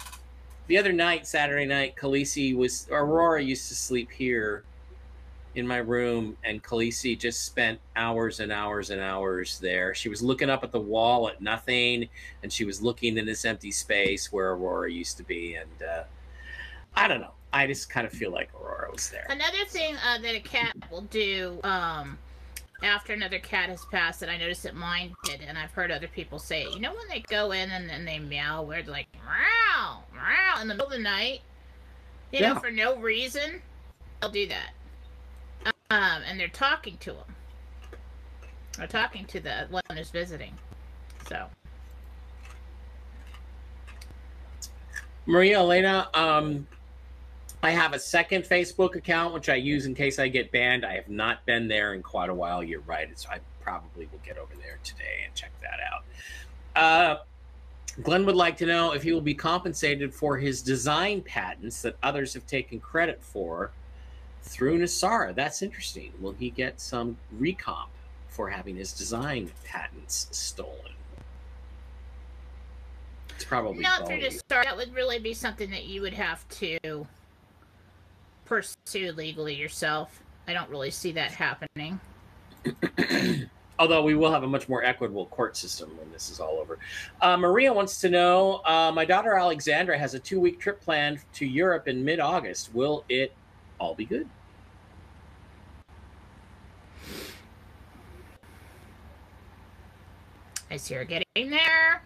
the 0.68 0.78
other 0.78 0.91
night, 0.91 1.28
Saturday 1.28 1.66
night. 1.66 1.95
Khaleesi 1.95 2.55
was 2.55 2.88
Aurora 2.91 3.43
used 3.43 3.68
to 3.68 3.76
sleep 3.76 4.09
here 4.11 4.63
in 5.56 5.66
my 5.68 5.78
room, 5.78 6.38
and 6.43 6.62
Khaleesi 6.64 7.18
just 7.18 7.45
spent 7.45 7.80
hours 7.95 8.39
and 8.39 8.51
hours 8.51 8.89
and 8.89 9.01
hours 9.01 9.60
there. 9.60 9.93
She 9.95 10.10
was 10.10 10.22
looking 10.22 10.49
up 10.49 10.64
at 10.64 10.72
the 10.72 10.80
wall 10.80 11.28
at 11.30 11.41
nothing, 11.41 12.08
and 12.43 12.51
she 12.51 12.66
was 12.66 12.82
looking 12.82 13.18
in 13.18 13.26
this 13.26 13.45
empty 13.45 13.72
space 13.72 14.32
where 14.32 14.51
Aurora 14.51 14.91
used 14.91 15.18
to 15.18 15.24
be, 15.24 15.56
and. 15.56 15.70
Uh, 15.82 16.03
I 16.97 17.10
don't 17.10 17.20
know. 17.20 17.32
I 17.51 17.68
just 17.68 17.89
kind 17.89 18.08
of 18.08 18.14
feel 18.14 18.32
like 18.32 18.49
Aurora 18.56 18.89
was 18.89 19.10
there. 19.10 19.26
another 19.30 19.66
thing 19.68 19.97
uh, 19.97 20.18
that 20.20 20.34
a 20.34 20.39
cat 20.39 20.74
will 20.89 21.01
do 21.01 21.60
um, 21.66 22.18
after 22.82 23.12
another 23.12 23.38
cat 23.38 23.68
has 23.68 23.84
passed 23.91 24.22
that 24.22 24.30
I 24.30 24.38
noticed 24.38 24.64
that 24.64 24.76
mine 24.76 25.14
did, 25.26 25.41
and 25.41 25.58
I've 25.58 25.72
heard 25.72 25.91
other 25.91 26.08
people 26.08 26.39
say 26.39 26.64
it. 26.64 26.74
You 26.74 26.80
know 26.80 26.93
when 26.95 27.10
they 27.10 27.20
go 27.20 27.51
in 27.51 27.70
and 27.72 27.89
then 27.89 28.06
they 28.06 28.18
meow, 28.20 28.62
where 28.62 28.82
they're 28.82 28.93
like 28.93 29.08
meow, 29.14 30.03
meow 30.14 30.62
in 30.62 30.70
the 30.70 30.74
middle 30.74 30.88
of 30.88 30.93
the 30.93 30.99
night, 30.99 31.41
you 32.32 32.39
Yeah. 32.39 32.53
know, 32.53 32.60
for 32.62 32.72
no 32.72 32.95
reason, 32.95 33.62
they'll 34.22 34.32
do 34.32 34.47
that. 34.47 34.70
Um, 35.90 36.24
and 36.28 36.40
they're 36.40 36.48
talking 36.48 36.98
to 36.98 37.12
them. 37.12 37.36
They're 38.78 38.88
talking 38.88 39.26
to 39.26 39.40
the 39.40 39.68
one 39.70 39.84
who's 39.94 40.10
visiting. 40.10 40.54
So 41.30 41.48
Maria 45.26 45.60
Elena, 45.60 46.10
um, 46.14 46.68
I 47.64 47.72
have 47.72 47.94
a 47.94 48.00
second 48.00 48.44
Facebook 48.44 48.96
account 48.96 49.34
which 49.34 49.50
I 49.50 49.56
use 49.56 49.86
in 49.86 49.96
case 49.96 50.20
I 50.20 50.28
get 50.28 50.52
banned. 50.52 50.86
I 50.86 50.94
have 50.94 51.10
not 51.10 51.46
been 51.46 51.68
there 51.68 51.94
in 51.94 52.04
quite 52.04 52.30
a 52.30 52.34
while. 52.34 52.64
You're 52.64 52.82
right. 52.82 53.08
So 53.18 53.30
I 53.30 53.40
probably 53.62 54.08
will 54.12 54.22
get 54.26 54.38
over 54.38 54.54
there 54.56 54.80
today 54.84 55.24
and 55.26 55.34
check 55.34 55.52
that 55.62 55.80
out. 55.92 56.04
Uh, 56.76 57.24
Glenn 58.04 58.26
would 58.26 58.36
like 58.36 58.58
to 58.58 58.66
know 58.66 58.92
if 58.92 59.04
he 59.04 59.14
will 59.14 59.22
be 59.22 59.34
compensated 59.34 60.14
for 60.14 60.38
his 60.38 60.62
design 60.62 61.22
patents 61.22 61.82
that 61.82 61.96
others 62.04 62.34
have 62.34 62.46
taken 62.46 62.80
credit 62.80 63.24
for 63.24 63.72
through 64.46 64.80
NESARA. 64.80 65.36
That's 65.36 65.62
interesting. 65.62 66.14
Will 66.20 66.34
he 66.34 66.50
get 66.50 66.80
some 66.80 67.18
recomp 67.39 67.88
for 68.30 68.50
having 68.50 68.76
his 68.76 68.93
design 68.93 69.52
patents 69.66 70.28
stolen? 70.32 70.93
It's 73.36 73.43
probably 73.43 73.82
not 73.82 74.08
through 74.08 74.30
start. 74.32 74.66
That 74.66 74.78
would 74.78 74.93
really 74.93 75.20
be 75.20 75.34
something 75.34 75.70
that 75.72 75.86
you 75.86 76.02
would 76.02 76.14
have 76.14 76.48
to 76.50 77.06
pursue 78.46 79.12
legally 79.12 79.56
yourself. 79.56 80.22
I 80.48 80.54
don't 80.54 80.70
really 80.70 80.91
see 80.91 81.12
that 81.14 81.32
happening. 81.32 82.00
Although 83.80 84.04
we 84.04 84.16
will 84.16 84.32
have 84.32 84.43
a 84.43 84.48
much 84.48 84.70
more 84.70 84.86
equitable 84.86 85.26
court 85.26 85.58
system 85.58 85.98
when 85.98 86.10
this 86.14 86.30
is 86.30 86.39
all 86.39 86.60
over. 86.60 86.80
Uh, 87.20 87.36
Maria 87.36 87.74
wants 87.74 88.00
to 88.00 88.10
know 88.10 88.62
uh, 88.66 88.89
My 88.93 89.04
daughter 89.04 89.38
Alexandra 89.38 89.98
has 89.98 90.14
a 90.14 90.20
two 90.20 90.39
week 90.39 90.62
trip 90.62 90.80
planned 90.80 91.20
to 91.34 91.46
Europe 91.46 91.89
in 91.89 92.06
mid 92.06 92.22
August. 92.22 92.74
Will 92.74 93.04
it 93.10 93.34
all 93.80 93.95
be 93.95 94.05
good? 94.05 94.28
I 100.71 100.78
see 100.78 100.95
her 100.95 101.05
getting 101.05 101.49
there. 101.49 102.01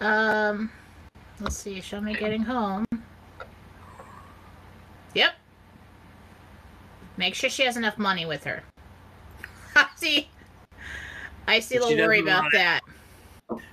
Um, 0.00 0.70
let's 1.40 1.56
see. 1.56 1.80
Show 1.80 2.00
me 2.00 2.14
getting 2.14 2.42
home. 2.42 2.84
Yep. 5.14 5.32
Make 7.16 7.34
sure 7.34 7.50
she 7.50 7.64
has 7.64 7.76
enough 7.76 7.98
money 7.98 8.26
with 8.26 8.44
her. 8.44 8.62
I 9.76 9.86
see. 9.96 10.28
I 11.46 11.60
see 11.60 11.76
a 11.76 11.80
little 11.80 12.06
worry 12.06 12.20
about 12.20 12.44
that. 12.52 12.80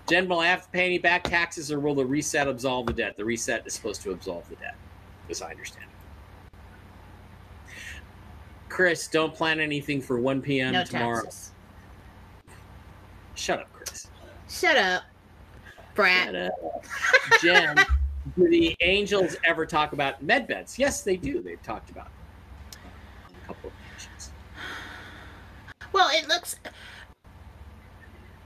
Jen, 0.07 0.29
will 0.29 0.39
I 0.39 0.47
have 0.47 0.63
to 0.63 0.69
pay 0.69 0.85
any 0.85 0.97
back 0.97 1.23
taxes 1.23 1.71
or 1.71 1.79
will 1.79 1.95
the 1.95 2.05
reset 2.05 2.47
absolve 2.47 2.87
the 2.87 2.93
debt? 2.93 3.17
The 3.17 3.25
reset 3.25 3.67
is 3.67 3.73
supposed 3.73 4.01
to 4.03 4.11
absolve 4.11 4.47
the 4.49 4.55
debt, 4.55 4.75
as 5.29 5.41
I 5.41 5.51
understand 5.51 5.85
it. 5.85 5.95
Chris, 8.69 9.07
don't 9.07 9.33
plan 9.33 9.59
anything 9.59 10.01
for 10.01 10.19
1 10.19 10.41
p.m. 10.41 10.73
No 10.73 10.83
tomorrow. 10.83 11.23
taxes. 11.23 11.51
Shut 13.35 13.59
up, 13.59 13.71
Chris. 13.71 14.07
Shut 14.49 14.77
up, 14.77 15.03
brat. 15.93 16.25
Shut 16.27 16.35
up. 16.35 16.85
Jen, 17.41 17.75
do 18.37 18.49
the 18.49 18.75
Angels 18.81 19.35
ever 19.45 19.65
talk 19.65 19.93
about 19.93 20.21
med 20.23 20.47
beds? 20.47 20.79
Yes, 20.79 21.03
they 21.03 21.15
do. 21.17 21.41
They've 21.41 21.61
talked 21.61 21.89
about 21.89 22.07
a 23.29 23.47
couple 23.47 23.69
of 23.69 23.75
occasions. 23.95 24.31
Well, 25.91 26.09
it 26.11 26.27
looks. 26.27 26.57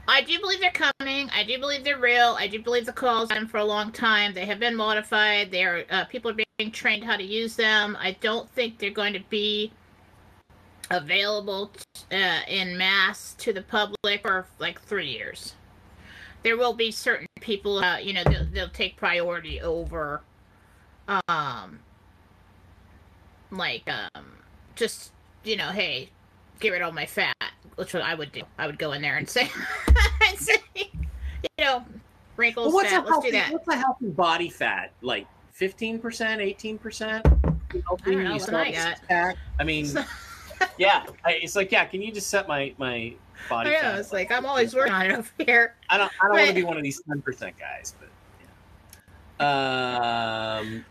I 0.08 0.22
do 0.22 0.40
believe 0.40 0.60
they're 0.60 0.72
coming. 0.72 1.30
I 1.30 1.44
do 1.44 1.58
believe 1.58 1.84
they're 1.84 1.98
real. 1.98 2.36
I 2.38 2.48
do 2.48 2.60
believe 2.60 2.84
the 2.84 2.92
calls 2.92 3.30
have 3.30 3.38
been 3.38 3.48
for 3.48 3.58
a 3.58 3.64
long 3.64 3.92
time. 3.92 4.34
They 4.34 4.44
have 4.46 4.58
been 4.58 4.74
modified. 4.74 5.50
They're 5.52 5.84
uh, 5.90 6.04
people 6.06 6.30
are 6.30 6.34
being 6.34 6.46
trained 6.68 7.04
how 7.04 7.16
to 7.16 7.22
use 7.22 7.56
them. 7.56 7.96
I 7.98 8.16
don't 8.20 8.50
think 8.50 8.78
they're 8.78 8.90
going 8.90 9.14
to 9.14 9.22
be 9.30 9.72
available 10.90 11.70
uh, 12.12 12.40
in 12.48 12.76
mass 12.76 13.34
to 13.38 13.52
the 13.52 13.62
public 13.62 14.22
for 14.22 14.46
like 14.58 14.80
three 14.82 15.08
years. 15.08 15.54
There 16.42 16.56
will 16.56 16.74
be 16.74 16.90
certain 16.90 17.26
people, 17.40 17.78
uh, 17.78 17.98
you 17.98 18.12
know, 18.12 18.24
they'll, 18.24 18.46
they'll 18.46 18.68
take 18.68 18.96
priority 18.96 19.60
over, 19.60 20.22
um, 21.28 21.78
like 23.50 23.88
um, 23.88 24.24
just 24.74 25.12
you 25.44 25.56
know, 25.56 25.68
hey, 25.68 26.10
get 26.60 26.70
rid 26.70 26.82
of 26.82 26.86
all 26.86 26.92
my 26.92 27.06
fat, 27.06 27.34
which 27.76 27.94
what 27.94 28.02
I 28.02 28.14
would 28.14 28.32
do. 28.32 28.42
I 28.58 28.66
would 28.66 28.78
go 28.78 28.92
in 28.92 29.02
there 29.02 29.16
and 29.16 29.28
say, 29.28 29.50
and 30.28 30.38
say, 30.38 30.56
you 30.74 31.48
know, 31.58 31.84
wrinkles, 32.36 32.66
Well, 32.66 32.74
what's, 32.74 32.90
fat. 32.90 33.04
a 33.04 33.08
healthy, 33.08 33.38
what's 33.50 33.68
a 33.68 33.76
healthy 33.76 34.08
body 34.08 34.48
fat? 34.48 34.92
Like 35.02 35.26
15%, 35.60 36.00
18%? 36.00 37.74
You 37.74 37.82
know, 37.88 37.98
I 38.04 38.10
don't 38.10 38.24
know 38.24 38.24
you 38.24 38.30
what 38.32 38.42
start 38.42 38.68
I 38.68 39.30
a 39.30 39.34
I 39.58 39.64
mean, 39.64 39.86
yeah. 40.78 41.04
I, 41.24 41.32
it's 41.42 41.54
like, 41.54 41.70
yeah, 41.70 41.84
can 41.84 42.00
you 42.00 42.10
just 42.10 42.28
set 42.28 42.48
my, 42.48 42.74
my 42.78 43.14
body 43.48 43.76
I 43.76 43.82
know. 43.82 43.98
It's 43.98 44.12
like 44.12 44.30
I'm 44.30 44.46
always 44.46 44.74
working 44.74 44.92
on 44.92 45.06
it 45.06 45.12
over 45.12 45.30
here. 45.38 45.74
I 45.88 45.98
don't, 45.98 46.10
I 46.20 46.28
don't 46.28 46.36
want 46.36 46.48
to 46.48 46.54
be 46.54 46.64
one 46.64 46.76
of 46.76 46.82
these 46.82 47.02
10% 47.02 47.52
guys, 47.58 47.94
but 47.98 48.08
yeah. 49.40 50.58
Um, 50.60 50.84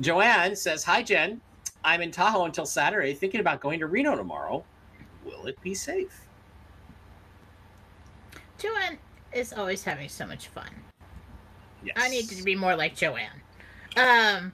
Joanne 0.00 0.56
says, 0.56 0.84
Hi, 0.84 1.02
Jen. 1.02 1.40
I'm 1.84 2.02
in 2.02 2.10
Tahoe 2.10 2.44
until 2.44 2.66
Saturday, 2.66 3.14
thinking 3.14 3.40
about 3.40 3.60
going 3.60 3.78
to 3.78 3.86
Reno 3.86 4.16
tomorrow. 4.16 4.64
Will 5.24 5.46
it 5.46 5.60
be 5.62 5.72
safe? 5.72 6.26
Joanne 8.58 8.98
is 9.32 9.52
always 9.52 9.84
having 9.84 10.08
so 10.08 10.26
much 10.26 10.48
fun. 10.48 10.68
Yes. 11.86 11.96
I 11.96 12.08
need 12.08 12.28
to 12.30 12.42
be 12.42 12.56
more 12.56 12.74
like 12.74 12.96
Joanne. 12.96 13.30
Um. 13.96 14.52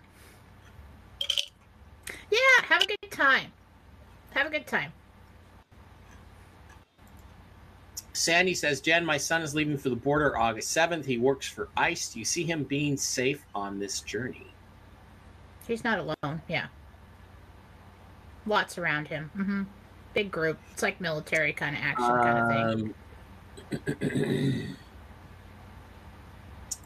Yeah, 2.31 2.65
have 2.65 2.83
a 2.83 2.87
good 2.87 3.11
time. 3.11 3.53
Have 4.31 4.47
a 4.47 4.51
good 4.51 4.67
time. 4.67 4.93
Sandy 8.13 8.55
says, 8.55 8.81
Jen, 8.81 9.05
my 9.05 9.17
son 9.17 9.43
is 9.43 9.55
leaving 9.55 9.77
for 9.77 9.89
the 9.89 9.97
border 9.97 10.37
August 10.39 10.77
7th. 10.77 11.05
He 11.05 11.19
works 11.19 11.49
for 11.49 11.69
ICE. 11.77 12.13
Do 12.13 12.19
you 12.19 12.25
see 12.25 12.45
him 12.45 12.65
being 12.65 12.97
safe 12.97 13.45
on 13.55 13.79
this 13.79 14.01
journey? 14.01 14.47
He's 15.67 15.83
not 15.83 15.99
alone. 15.99 16.43
Yeah. 16.49 16.67
Lots 18.47 18.79
around 18.79 19.09
him. 19.09 19.31
Mm-hmm. 19.37 19.63
Big 20.15 20.31
group. 20.31 20.59
It's 20.73 20.83
like 20.83 21.01
military 21.01 21.53
kind 21.53 21.77
of 21.77 21.83
action 21.83 22.07
kind 22.07 22.95
of 23.73 23.89
thing. 23.99 24.77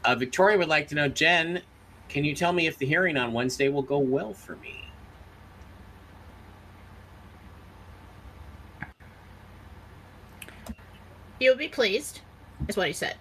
Uh, 0.07 0.15
Victoria 0.15 0.57
would 0.57 0.69
like 0.69 0.87
to 0.87 0.95
know, 0.95 1.09
Jen, 1.09 1.61
can 2.07 2.23
you 2.23 2.33
tell 2.33 2.53
me 2.53 2.65
if 2.65 2.77
the 2.77 2.85
hearing 2.85 3.17
on 3.17 3.33
Wednesday 3.33 3.67
will 3.67 3.81
go 3.81 3.97
well 3.97 4.33
for 4.33 4.55
me? 4.55 4.85
You'll 11.41 11.57
be 11.57 11.67
pleased, 11.67 12.21
is 12.69 12.77
what 12.77 12.87
he 12.87 12.93
said. 12.93 13.17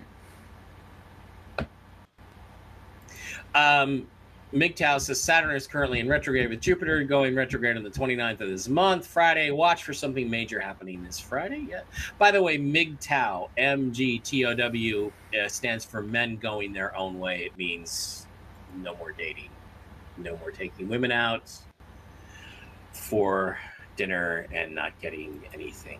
Um, 3.52 4.06
MGTOW 4.52 5.00
says 5.00 5.20
Saturn 5.20 5.56
is 5.56 5.66
currently 5.66 5.98
in 5.98 6.08
retrograde 6.08 6.48
with 6.48 6.60
Jupiter 6.60 7.02
going 7.02 7.34
retrograde 7.34 7.76
on 7.76 7.82
the 7.82 7.90
29th 7.90 8.40
of 8.40 8.48
this 8.48 8.68
month. 8.68 9.04
Friday, 9.04 9.50
watch 9.50 9.82
for 9.82 9.92
something 9.92 10.30
major 10.30 10.60
happening 10.60 11.02
this 11.02 11.18
Friday. 11.18 11.66
Yeah. 11.68 11.80
By 12.18 12.30
the 12.30 12.40
way, 12.40 12.56
MGTOW, 12.56 13.48
M 13.56 13.92
G 13.92 14.20
T 14.20 14.44
O 14.44 14.54
W, 14.54 15.12
uh, 15.38 15.48
stands 15.48 15.84
for 15.84 16.00
men 16.00 16.36
going 16.36 16.72
their 16.72 16.96
own 16.96 17.18
way. 17.18 17.44
It 17.44 17.56
means 17.58 18.28
no 18.76 18.94
more 18.96 19.10
dating, 19.10 19.50
no 20.16 20.36
more 20.36 20.52
taking 20.52 20.88
women 20.88 21.10
out 21.10 21.52
for 22.92 23.58
dinner 23.96 24.46
and 24.52 24.74
not 24.74 24.98
getting 25.00 25.42
anything 25.54 25.98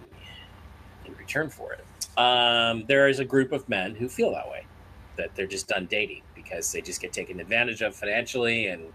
in 1.04 1.14
return 1.16 1.50
for 1.50 1.72
it. 1.72 1.84
Um, 2.18 2.84
there 2.86 3.08
is 3.08 3.18
a 3.18 3.24
group 3.24 3.52
of 3.52 3.68
men 3.68 3.94
who 3.94 4.08
feel 4.08 4.32
that 4.32 4.48
way, 4.48 4.66
that 5.16 5.34
they're 5.34 5.46
just 5.46 5.68
done 5.68 5.86
dating 5.86 6.22
because 6.34 6.70
they 6.72 6.80
just 6.80 7.00
get 7.00 7.12
taken 7.12 7.40
advantage 7.40 7.82
of 7.82 7.94
financially 7.94 8.66
and 8.66 8.92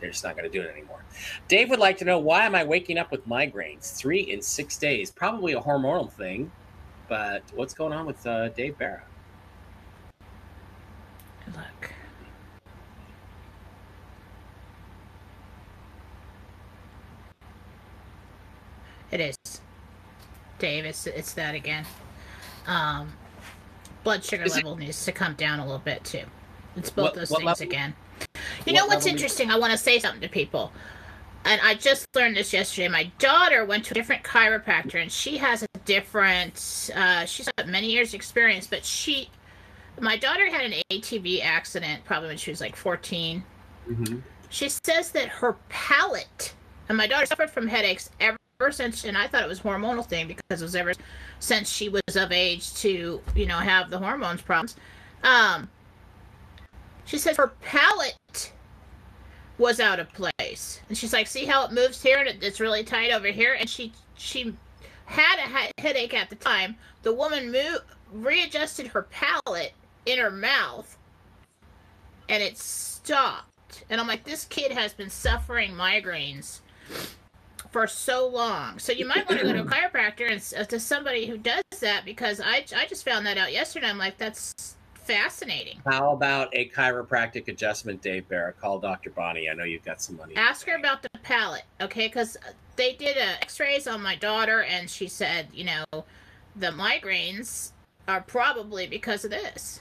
they're 0.00 0.10
just 0.10 0.24
not 0.24 0.36
going 0.36 0.50
to 0.50 0.58
do 0.58 0.64
it 0.64 0.70
anymore. 0.72 1.04
Dave 1.48 1.70
would 1.70 1.78
like 1.78 1.96
to 1.98 2.04
know 2.04 2.18
why 2.18 2.44
am 2.44 2.54
I 2.54 2.64
waking 2.64 2.98
up 2.98 3.10
with 3.10 3.26
migraines 3.28 3.94
three 3.94 4.20
in 4.20 4.42
six 4.42 4.76
days? 4.76 5.10
Probably 5.10 5.52
a 5.52 5.60
hormonal 5.60 6.10
thing, 6.10 6.50
but 7.08 7.42
what's 7.54 7.74
going 7.74 7.92
on 7.92 8.06
with 8.06 8.26
uh, 8.26 8.48
Dave 8.48 8.76
Barra? 8.78 9.02
Look. 11.46 11.92
It 19.10 19.20
is. 19.20 19.36
Dave, 20.58 20.84
it's, 20.84 21.06
it's 21.06 21.34
that 21.34 21.54
again. 21.54 21.84
Um, 22.66 23.12
blood 24.04 24.24
sugar 24.24 24.44
Is 24.44 24.52
it- 24.56 24.64
level 24.64 24.76
needs 24.76 25.04
to 25.04 25.12
come 25.12 25.34
down 25.34 25.58
a 25.60 25.64
little 25.64 25.78
bit 25.78 26.04
too. 26.04 26.24
It's 26.76 26.90
both 26.90 27.04
What- 27.04 27.14
those 27.14 27.30
what 27.30 27.38
things 27.38 27.46
level? 27.60 27.62
again. 27.62 27.94
You 28.66 28.72
What 28.72 28.74
know 28.74 28.86
what's 28.86 29.06
interesting? 29.06 29.50
I 29.50 29.58
want 29.58 29.72
to 29.72 29.78
say 29.78 29.98
something 29.98 30.20
to 30.22 30.28
people. 30.28 30.72
And 31.44 31.60
I 31.60 31.74
just 31.74 32.06
learned 32.14 32.36
this 32.36 32.52
yesterday. 32.52 32.86
My 32.88 33.10
daughter 33.18 33.64
went 33.64 33.84
to 33.86 33.90
a 33.90 33.94
different 33.94 34.22
chiropractor, 34.22 35.02
and 35.02 35.10
she 35.10 35.38
has 35.38 35.64
a 35.64 35.66
different. 35.84 36.90
Uh, 36.94 37.24
she's 37.24 37.48
got 37.56 37.66
many 37.66 37.90
years' 37.90 38.14
experience, 38.14 38.68
but 38.68 38.84
she, 38.84 39.28
my 40.00 40.16
daughter 40.16 40.48
had 40.48 40.64
an 40.64 40.74
ATV 40.90 41.42
accident 41.42 42.04
probably 42.04 42.28
when 42.28 42.36
she 42.38 42.50
was 42.50 42.60
like 42.60 42.76
14. 42.76 43.42
Mm-hmm. 43.90 44.18
She 44.50 44.68
says 44.68 45.10
that 45.12 45.28
her 45.28 45.54
palate, 45.68 46.54
and 46.88 46.96
my 46.96 47.08
daughter 47.08 47.26
suffered 47.26 47.50
from 47.50 47.66
headaches 47.66 48.10
ever 48.62 48.72
since, 48.72 49.04
and 49.04 49.18
I 49.18 49.26
thought 49.26 49.42
it 49.42 49.48
was 49.48 49.60
hormonal 49.60 50.06
thing 50.06 50.28
because 50.28 50.62
it 50.62 50.64
was 50.64 50.76
ever 50.76 50.92
since 51.40 51.68
she 51.68 51.88
was 51.88 52.16
of 52.16 52.32
age 52.32 52.72
to, 52.74 53.20
you 53.34 53.46
know, 53.46 53.58
have 53.58 53.90
the 53.90 53.98
hormones 53.98 54.42
problems. 54.42 54.76
Um, 55.22 55.68
she 57.04 57.18
said 57.18 57.36
her 57.36 57.48
palate 57.60 58.52
was 59.58 59.80
out 59.80 59.98
of 59.98 60.12
place, 60.12 60.80
and 60.88 60.96
she's 60.96 61.12
like, 61.12 61.26
"See 61.26 61.44
how 61.44 61.64
it 61.64 61.72
moves 61.72 62.02
here, 62.02 62.18
and 62.18 62.28
it, 62.28 62.42
it's 62.42 62.60
really 62.60 62.84
tight 62.84 63.12
over 63.12 63.28
here." 63.28 63.54
And 63.58 63.68
she 63.68 63.92
she 64.14 64.56
had 65.06 65.38
a 65.38 65.80
headache 65.80 66.14
at 66.14 66.30
the 66.30 66.36
time. 66.36 66.76
The 67.02 67.12
woman 67.12 67.50
moved, 67.50 67.84
readjusted 68.12 68.88
her 68.88 69.02
palate 69.02 69.72
in 70.06 70.18
her 70.18 70.30
mouth, 70.30 70.96
and 72.28 72.42
it 72.42 72.56
stopped. 72.56 73.84
And 73.90 74.00
I'm 74.00 74.06
like, 74.06 74.24
this 74.24 74.44
kid 74.44 74.72
has 74.72 74.92
been 74.92 75.10
suffering 75.10 75.72
migraines 75.72 76.60
for 77.72 77.86
so 77.86 78.28
long. 78.28 78.78
So 78.78 78.92
you 78.92 79.06
might 79.06 79.28
want 79.28 79.40
to 79.40 79.46
go 79.46 79.52
to 79.54 79.62
a 79.62 79.64
chiropractor 79.64 80.30
and 80.30 80.60
uh, 80.60 80.64
to 80.66 80.78
somebody 80.78 81.26
who 81.26 81.38
does 81.38 81.62
that 81.80 82.04
because 82.04 82.40
I 82.40 82.64
I 82.76 82.86
just 82.86 83.04
found 83.04 83.26
that 83.26 83.38
out 83.38 83.52
yesterday. 83.52 83.88
I'm 83.88 83.98
like, 83.98 84.18
that's 84.18 84.76
fascinating. 84.94 85.80
How 85.86 86.12
about 86.12 86.50
a 86.52 86.68
chiropractic 86.68 87.48
adjustment, 87.48 88.02
Dave 88.02 88.28
Barra? 88.28 88.52
Call 88.52 88.78
Dr. 88.78 89.10
Bonnie. 89.10 89.48
I 89.48 89.54
know 89.54 89.64
you've 89.64 89.84
got 89.84 90.00
some 90.00 90.16
money. 90.16 90.36
Ask 90.36 90.66
her 90.66 90.76
about 90.76 91.02
the 91.02 91.08
palate, 91.22 91.64
okay? 91.80 92.06
Because 92.06 92.36
they 92.76 92.92
did 92.92 93.16
uh, 93.16 93.36
X-rays 93.40 93.86
on 93.86 94.02
my 94.02 94.16
daughter, 94.16 94.62
and 94.62 94.88
she 94.88 95.08
said, 95.08 95.48
you 95.52 95.64
know, 95.64 95.84
the 96.54 96.68
migraines 96.68 97.72
are 98.06 98.20
probably 98.20 98.86
because 98.86 99.24
of 99.24 99.30
this. 99.30 99.80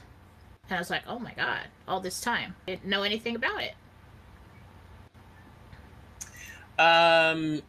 And 0.70 0.78
I 0.78 0.80
was 0.80 0.90
like, 0.90 1.04
oh 1.08 1.20
my 1.20 1.34
god, 1.34 1.68
all 1.88 2.00
this 2.00 2.22
time, 2.22 2.56
didn't 2.66 2.86
know 2.86 3.04
anything 3.04 3.36
about 3.36 3.62
it. 3.62 3.74
Um, 6.82 7.62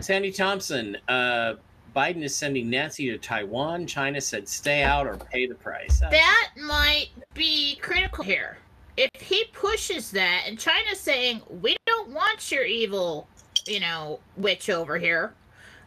Sandy 0.00 0.32
Thompson, 0.32 0.96
uh, 1.08 1.54
Biden 1.94 2.22
is 2.22 2.34
sending 2.34 2.70
Nancy 2.70 3.10
to 3.10 3.18
Taiwan. 3.18 3.86
China 3.86 4.20
said 4.20 4.48
stay 4.48 4.82
out 4.82 5.06
or 5.06 5.16
pay 5.16 5.46
the 5.46 5.54
price. 5.54 6.02
Uh, 6.02 6.10
That 6.10 6.50
might 6.62 7.08
be 7.34 7.76
critical 7.76 8.24
here. 8.24 8.58
If 8.96 9.10
he 9.20 9.44
pushes 9.52 10.10
that, 10.12 10.44
and 10.46 10.58
China's 10.58 11.00
saying 11.00 11.42
we 11.60 11.76
don't 11.86 12.10
want 12.10 12.50
your 12.50 12.64
evil, 12.64 13.28
you 13.66 13.80
know, 13.80 14.20
witch 14.36 14.70
over 14.70 14.96
here. 14.96 15.34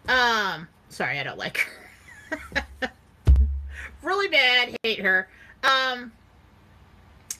Um, 0.07 0.67
sorry, 0.89 1.19
I 1.19 1.23
don't 1.23 1.37
like 1.39 1.57
her. 1.57 2.63
really 4.03 4.27
bad, 4.27 4.75
hate 4.83 4.99
her. 4.99 5.27
Um, 5.63 6.11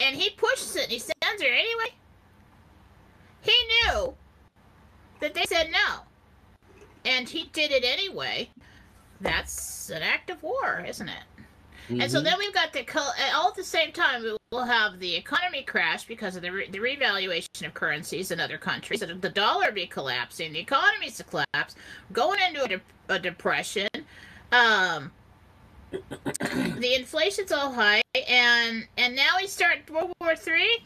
and 0.01 0.15
he 0.15 0.31
pushes 0.31 0.75
it. 0.75 0.83
and 0.83 0.91
He 0.91 0.99
sends 0.99 1.41
her 1.41 1.47
anyway. 1.49 1.93
He 3.41 3.53
knew 3.85 4.13
that 5.19 5.33
they 5.33 5.43
said 5.43 5.69
no, 5.71 6.01
and 7.05 7.27
he 7.27 7.49
did 7.53 7.71
it 7.71 7.83
anyway. 7.83 8.49
That's 9.21 9.89
an 9.89 10.01
act 10.01 10.29
of 10.29 10.41
war, 10.41 10.83
isn't 10.87 11.09
it? 11.09 11.23
And 11.89 12.11
so 12.11 12.21
mhm. 12.21 12.23
then 12.23 12.37
we've 12.37 12.53
got 12.53 12.71
the 12.71 12.83
col- 12.83 13.01
uh, 13.01 13.35
all 13.35 13.49
at 13.49 13.55
the 13.55 13.63
same 13.63 13.91
time 13.91 14.21
we 14.21 14.37
will 14.51 14.63
have 14.63 14.99
the 14.99 15.15
economy 15.15 15.63
crash 15.63 16.05
because 16.05 16.35
of 16.35 16.43
the 16.43 16.51
re- 16.51 16.69
the 16.69 16.79
revaluation 16.79 17.65
of 17.65 17.73
currencies 17.73 18.29
in 18.29 18.39
other 18.39 18.57
countries. 18.57 18.99
The 18.99 19.07
the 19.07 19.29
dollar 19.29 19.71
be 19.71 19.87
collapsing, 19.87 20.53
the 20.53 20.59
economy's 20.59 21.17
to 21.17 21.23
collapse, 21.23 21.75
going 22.13 22.39
into 22.47 22.63
a, 22.63 22.67
de- 22.67 22.81
a 23.09 23.19
depression. 23.19 23.89
Um, 24.51 25.11
the 25.91 26.93
inflation's 26.95 27.51
all 27.51 27.71
high, 27.71 28.03
and 28.27 28.87
and 28.97 29.15
now 29.15 29.37
we 29.37 29.47
start 29.47 29.89
World 29.89 30.13
War 30.21 30.35
Three. 30.35 30.85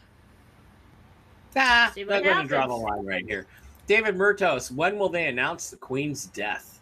Ah, 1.56 1.92
See 1.94 2.00
I'm 2.00 2.08
what 2.08 2.24
going 2.24 2.42
to 2.42 2.48
draw 2.48 2.66
the 2.66 2.74
line 2.74 3.04
right 3.04 3.24
here. 3.26 3.46
David 3.86 4.16
Murtos, 4.16 4.70
when 4.70 4.98
will 4.98 5.08
they 5.08 5.26
announce 5.28 5.70
the 5.70 5.76
Queen's 5.76 6.26
death? 6.26 6.80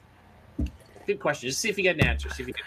Good 1.07 1.19
question. 1.19 1.49
Just 1.49 1.61
see 1.61 1.69
if 1.69 1.77
you 1.77 1.83
get 1.83 1.97
an 1.97 2.07
answer. 2.07 2.31
See 2.31 2.43
if 2.43 2.49
you 2.49 2.55
get. 2.55 2.63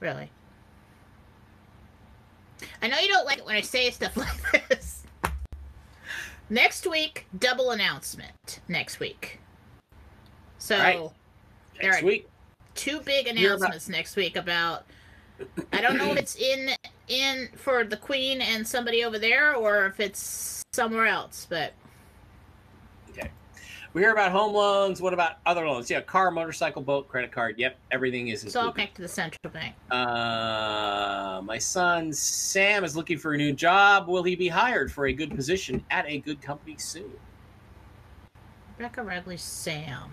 Really. 0.00 0.30
I 2.82 2.88
know 2.88 2.98
you 2.98 3.08
don't 3.08 3.26
like 3.26 3.38
it 3.38 3.46
when 3.46 3.56
I 3.56 3.60
say 3.60 3.90
stuff 3.90 4.16
like 4.52 4.68
this. 4.68 5.02
Next 6.50 6.86
week, 6.86 7.26
double 7.38 7.70
announcement. 7.72 8.60
Next 8.68 9.00
week. 9.00 9.40
So 10.58 10.78
Right. 10.78 11.10
There 11.80 11.90
Next 11.90 12.02
are- 12.02 12.06
week. 12.06 12.28
two 12.74 13.00
big 13.00 13.26
You're 13.26 13.54
about- 13.54 13.68
announcements 13.68 13.88
next 13.88 14.16
week 14.16 14.36
about 14.36 14.84
I 15.72 15.80
don't 15.80 15.96
know 15.96 16.10
if 16.12 16.18
it's 16.18 16.36
in 16.36 16.70
in 17.08 17.48
for 17.56 17.84
the 17.84 17.96
Queen 17.96 18.40
and 18.40 18.66
somebody 18.66 19.04
over 19.04 19.18
there 19.18 19.54
or 19.54 19.86
if 19.86 20.00
it's 20.00 20.62
somewhere 20.72 21.06
else, 21.06 21.46
but 21.48 21.72
Okay. 23.10 23.30
We 23.94 24.02
hear 24.02 24.12
about 24.12 24.30
home 24.32 24.54
loans. 24.54 25.00
What 25.00 25.14
about 25.14 25.36
other 25.46 25.66
loans? 25.66 25.90
Yeah, 25.90 26.00
car, 26.02 26.30
motorcycle, 26.30 26.82
boat, 26.82 27.08
credit 27.08 27.32
card. 27.32 27.58
Yep, 27.58 27.76
everything 27.90 28.28
is 28.28 28.44
it's 28.44 28.54
all 28.54 28.66
included. 28.66 28.74
connected 28.74 28.96
to 28.96 29.02
the 29.02 29.08
central 29.08 29.52
bank. 29.52 29.74
Uh, 29.90 31.40
my 31.44 31.58
son 31.58 32.12
Sam 32.12 32.84
is 32.84 32.96
looking 32.96 33.16
for 33.18 33.32
a 33.32 33.36
new 33.36 33.52
job. 33.52 34.08
Will 34.08 34.22
he 34.22 34.36
be 34.36 34.48
hired 34.48 34.92
for 34.92 35.06
a 35.06 35.12
good 35.12 35.34
position 35.34 35.84
at 35.90 36.04
a 36.06 36.18
good 36.18 36.42
company 36.42 36.76
soon? 36.78 37.10
Rebecca 38.76 39.02
Redley 39.02 39.36
Sam. 39.36 40.10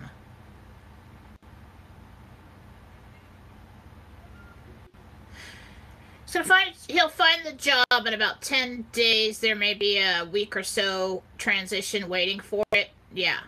Find 6.43 6.75
he'll 6.89 7.09
find 7.09 7.45
the 7.45 7.53
job 7.53 8.05
in 8.05 8.13
about 8.13 8.41
ten 8.41 8.85
days. 8.91 9.39
There 9.39 9.55
may 9.55 9.73
be 9.73 9.97
a 9.97 10.25
week 10.25 10.55
or 10.55 10.63
so 10.63 11.23
transition 11.37 12.07
waiting 12.09 12.39
for 12.39 12.63
it. 12.71 12.89
Yeah. 13.13 13.39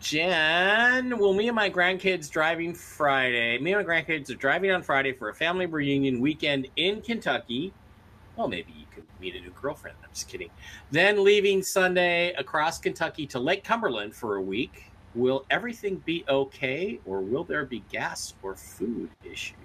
Jen, 0.00 1.16
will 1.16 1.32
me 1.32 1.46
and 1.46 1.54
my 1.54 1.70
grandkids 1.70 2.28
driving 2.30 2.74
Friday? 2.74 3.58
Me 3.58 3.72
and 3.72 3.86
my 3.86 3.94
grandkids 3.94 4.28
are 4.30 4.34
driving 4.34 4.72
on 4.72 4.82
Friday 4.82 5.12
for 5.12 5.28
a 5.28 5.34
family 5.34 5.66
reunion 5.66 6.20
weekend 6.20 6.66
in 6.76 7.00
Kentucky. 7.00 7.72
Well, 8.36 8.48
maybe 8.48 8.72
you 8.76 8.86
could 8.92 9.04
meet 9.20 9.36
a 9.36 9.40
new 9.40 9.54
girlfriend. 9.62 9.96
I'm 10.02 10.10
just 10.12 10.28
kidding. 10.28 10.50
Then 10.90 11.22
leaving 11.22 11.62
Sunday 11.62 12.32
across 12.32 12.78
Kentucky 12.78 13.26
to 13.28 13.38
Lake 13.38 13.62
Cumberland 13.62 14.14
for 14.14 14.36
a 14.36 14.42
week. 14.42 14.90
Will 15.14 15.46
everything 15.50 16.02
be 16.04 16.24
okay, 16.28 16.98
or 17.04 17.20
will 17.20 17.44
there 17.44 17.64
be 17.64 17.84
gas 17.92 18.34
or 18.42 18.56
food 18.56 19.10
issues? 19.24 19.56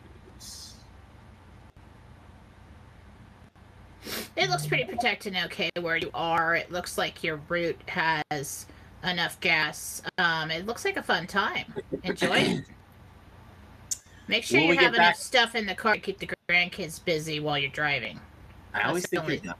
It 4.35 4.49
looks 4.49 4.65
pretty 4.65 4.85
protected 4.85 5.35
and 5.35 5.45
okay 5.45 5.69
where 5.81 5.97
you 5.97 6.09
are. 6.13 6.55
It 6.55 6.71
looks 6.71 6.97
like 6.97 7.23
your 7.23 7.39
route 7.49 7.79
has 7.87 8.65
enough 9.03 9.39
gas. 9.39 10.01
Um, 10.17 10.51
it 10.51 10.65
looks 10.65 10.85
like 10.85 10.97
a 10.97 11.03
fun 11.03 11.27
time. 11.27 11.73
Enjoy 12.03 12.37
it. 12.37 12.65
Make 14.27 14.43
sure 14.43 14.59
Will 14.59 14.67
you 14.67 14.75
have 14.75 14.93
enough 14.93 15.13
back- 15.13 15.17
stuff 15.17 15.55
in 15.55 15.65
the 15.65 15.75
car 15.75 15.93
to 15.93 15.99
keep 15.99 16.19
the 16.19 16.27
grandkids 16.49 17.03
busy 17.03 17.39
while 17.39 17.57
you're 17.57 17.69
driving. 17.71 18.19
I 18.73 18.83
always 18.83 19.03
That's 19.03 19.11
think 19.11 19.25
the 19.25 19.33
you're 19.33 19.53
done. 19.53 19.55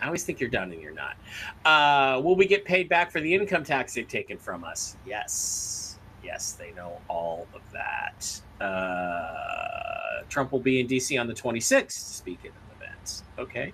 I 0.00 0.06
always 0.06 0.24
think 0.24 0.40
you're 0.40 0.50
done 0.50 0.72
and 0.72 0.82
you're 0.82 0.92
not. 0.92 1.16
Uh, 1.64 2.20
will 2.20 2.36
we 2.36 2.46
get 2.46 2.64
paid 2.64 2.88
back 2.88 3.10
for 3.10 3.20
the 3.20 3.32
income 3.32 3.64
tax 3.64 3.94
they've 3.94 4.06
taken 4.06 4.36
from 4.38 4.64
us? 4.64 4.96
Yes. 5.06 5.98
Yes, 6.22 6.52
they 6.52 6.72
know 6.72 7.00
all 7.08 7.46
of 7.54 7.62
that. 7.72 8.40
Uh, 8.62 10.22
Trump 10.28 10.50
will 10.52 10.60
be 10.60 10.80
in 10.80 10.88
DC 10.88 11.18
on 11.20 11.28
the 11.28 11.34
26th, 11.34 11.92
speaking 11.92 12.50
of 12.50 12.65
events. 13.06 13.22
Okay. 13.38 13.72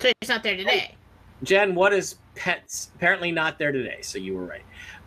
So 0.00 0.12
he's 0.20 0.28
not 0.28 0.42
there 0.42 0.56
today. 0.56 0.94
Jen, 1.42 1.74
what 1.74 1.92
is 1.92 2.16
Pence? 2.34 2.90
Apparently 2.96 3.32
not 3.32 3.58
there 3.58 3.72
today, 3.72 3.98
so 4.02 4.18
you 4.18 4.34
were 4.34 4.44
right. 4.44 4.62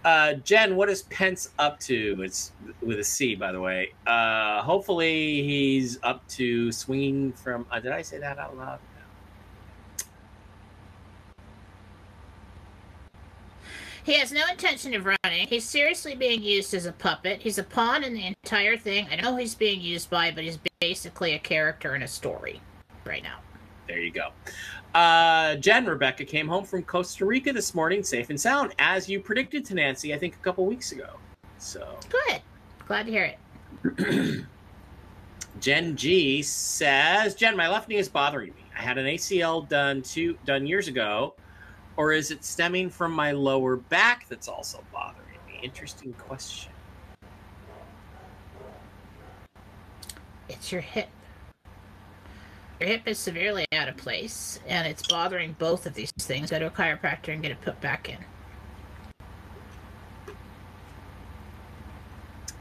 Uh, 0.06 0.34
Jen, 0.36 0.76
what 0.76 0.89
is 0.89 1.04
Pence 1.04 1.50
up 1.60 1.80
to? 1.82 2.22
It's 2.22 2.52
with 2.82 3.00
a 3.00 3.04
C, 3.04 3.36
by 3.36 3.52
the 3.52 3.60
way. 3.60 3.93
Uh, 4.06 4.62
hopefully, 4.62 5.43
he's 5.43 6.00
up 6.04 6.28
to 6.30 6.72
swinging 6.72 7.34
from. 7.34 7.66
Uh, 7.72 7.80
did 7.80 7.91
I 7.91 8.02
say 8.02 8.20
that 8.20 8.38
out 8.38 8.58
loud? 8.58 8.80
He 14.04 14.14
has 14.14 14.32
no 14.32 14.43
intention 14.50 14.93
of 14.93 15.06
running. 15.06 15.48
He's 15.48 15.66
seriously 15.66 16.16
being 16.16 16.41
used 16.41 16.74
as 16.74 16.86
a 16.86 16.93
puppet. 16.93 17.41
He's 17.41 17.58
a 17.58 17.64
pawn 17.64 18.06
in 18.06 18.14
the 18.14 18.26
entire 18.26 18.78
thing. 18.78 19.06
I 19.12 19.18
know 19.18 19.32
who 19.34 19.38
he's 19.39 19.54
being 19.54 19.82
used 19.82 20.10
by, 20.10 20.32
but 20.32 20.45
he's 20.45 20.58
basically 20.80 21.34
a 21.34 21.39
character 21.39 21.93
in 21.93 22.04
a 22.04 22.08
story 22.08 22.62
right 23.08 23.24
now. 23.24 23.39
There 23.88 23.99
you 23.99 24.12
go. 24.12 24.30
Uh, 24.93 25.55
Jen, 25.55 25.86
Rebecca 25.86 26.26
came 26.26 26.47
home 26.47 26.66
from 26.66 26.84
Costa 26.84 27.26
Rica 27.26 27.53
this 27.53 27.74
morning, 27.74 28.03
safe 28.03 28.30
and 28.30 28.39
sound, 28.39 28.74
as 28.80 29.08
you 29.08 29.20
predicted 29.20 29.64
to 29.66 29.76
Nancy, 29.76 30.14
I 30.14 30.18
think 30.18 30.36
a 30.36 30.39
couple 30.39 30.66
weeks 30.66 30.91
ago. 30.91 31.18
So, 31.58 31.97
Good. 32.10 32.41
Glad 32.88 33.05
to 33.05 33.12
hear 33.12 33.36
it. 33.86 34.45
Jen 35.60 35.95
G 35.95 36.41
says, 36.41 37.36
Jen, 37.36 37.55
my 37.58 37.68
left 37.68 37.89
knee 37.89 37.97
is 37.97 38.10
bothering 38.10 38.49
me. 38.49 38.64
I 38.78 38.82
had 38.82 38.97
an 38.97 39.05
ACL 39.05 39.68
done 39.68 40.01
two 40.01 40.38
done 40.45 40.68
years 40.68 40.88
ago, 40.88 41.34
or 41.95 42.12
is 42.12 42.32
it 42.32 42.45
stemming 42.45 42.89
from 42.89 43.12
my 43.12 43.32
lower 43.32 43.76
back 43.76 44.28
that's 44.30 44.47
also 44.47 44.84
bothering 44.93 45.39
me? 45.47 45.60
Interesting 45.64 46.14
question. 46.14 46.72
It's 50.47 50.72
your 50.72 50.82
hip. 50.82 51.10
Your 52.80 52.89
hip 52.89 53.07
is 53.07 53.17
severely 53.17 53.65
out 53.71 53.89
of 53.89 53.97
place, 53.97 54.59
and 54.67 54.88
it's 54.88 55.07
bothering 55.07 55.55
both 55.57 55.88
of 55.88 55.95
these 55.95 56.11
things. 56.19 56.51
Go 56.51 56.59
to 56.59 56.67
a 56.67 56.71
chiropractor 56.71 57.30
and 57.30 57.41
get 57.41 57.51
it 57.51 57.61
put 57.61 57.80
back 57.82 58.09
in. 58.09 58.17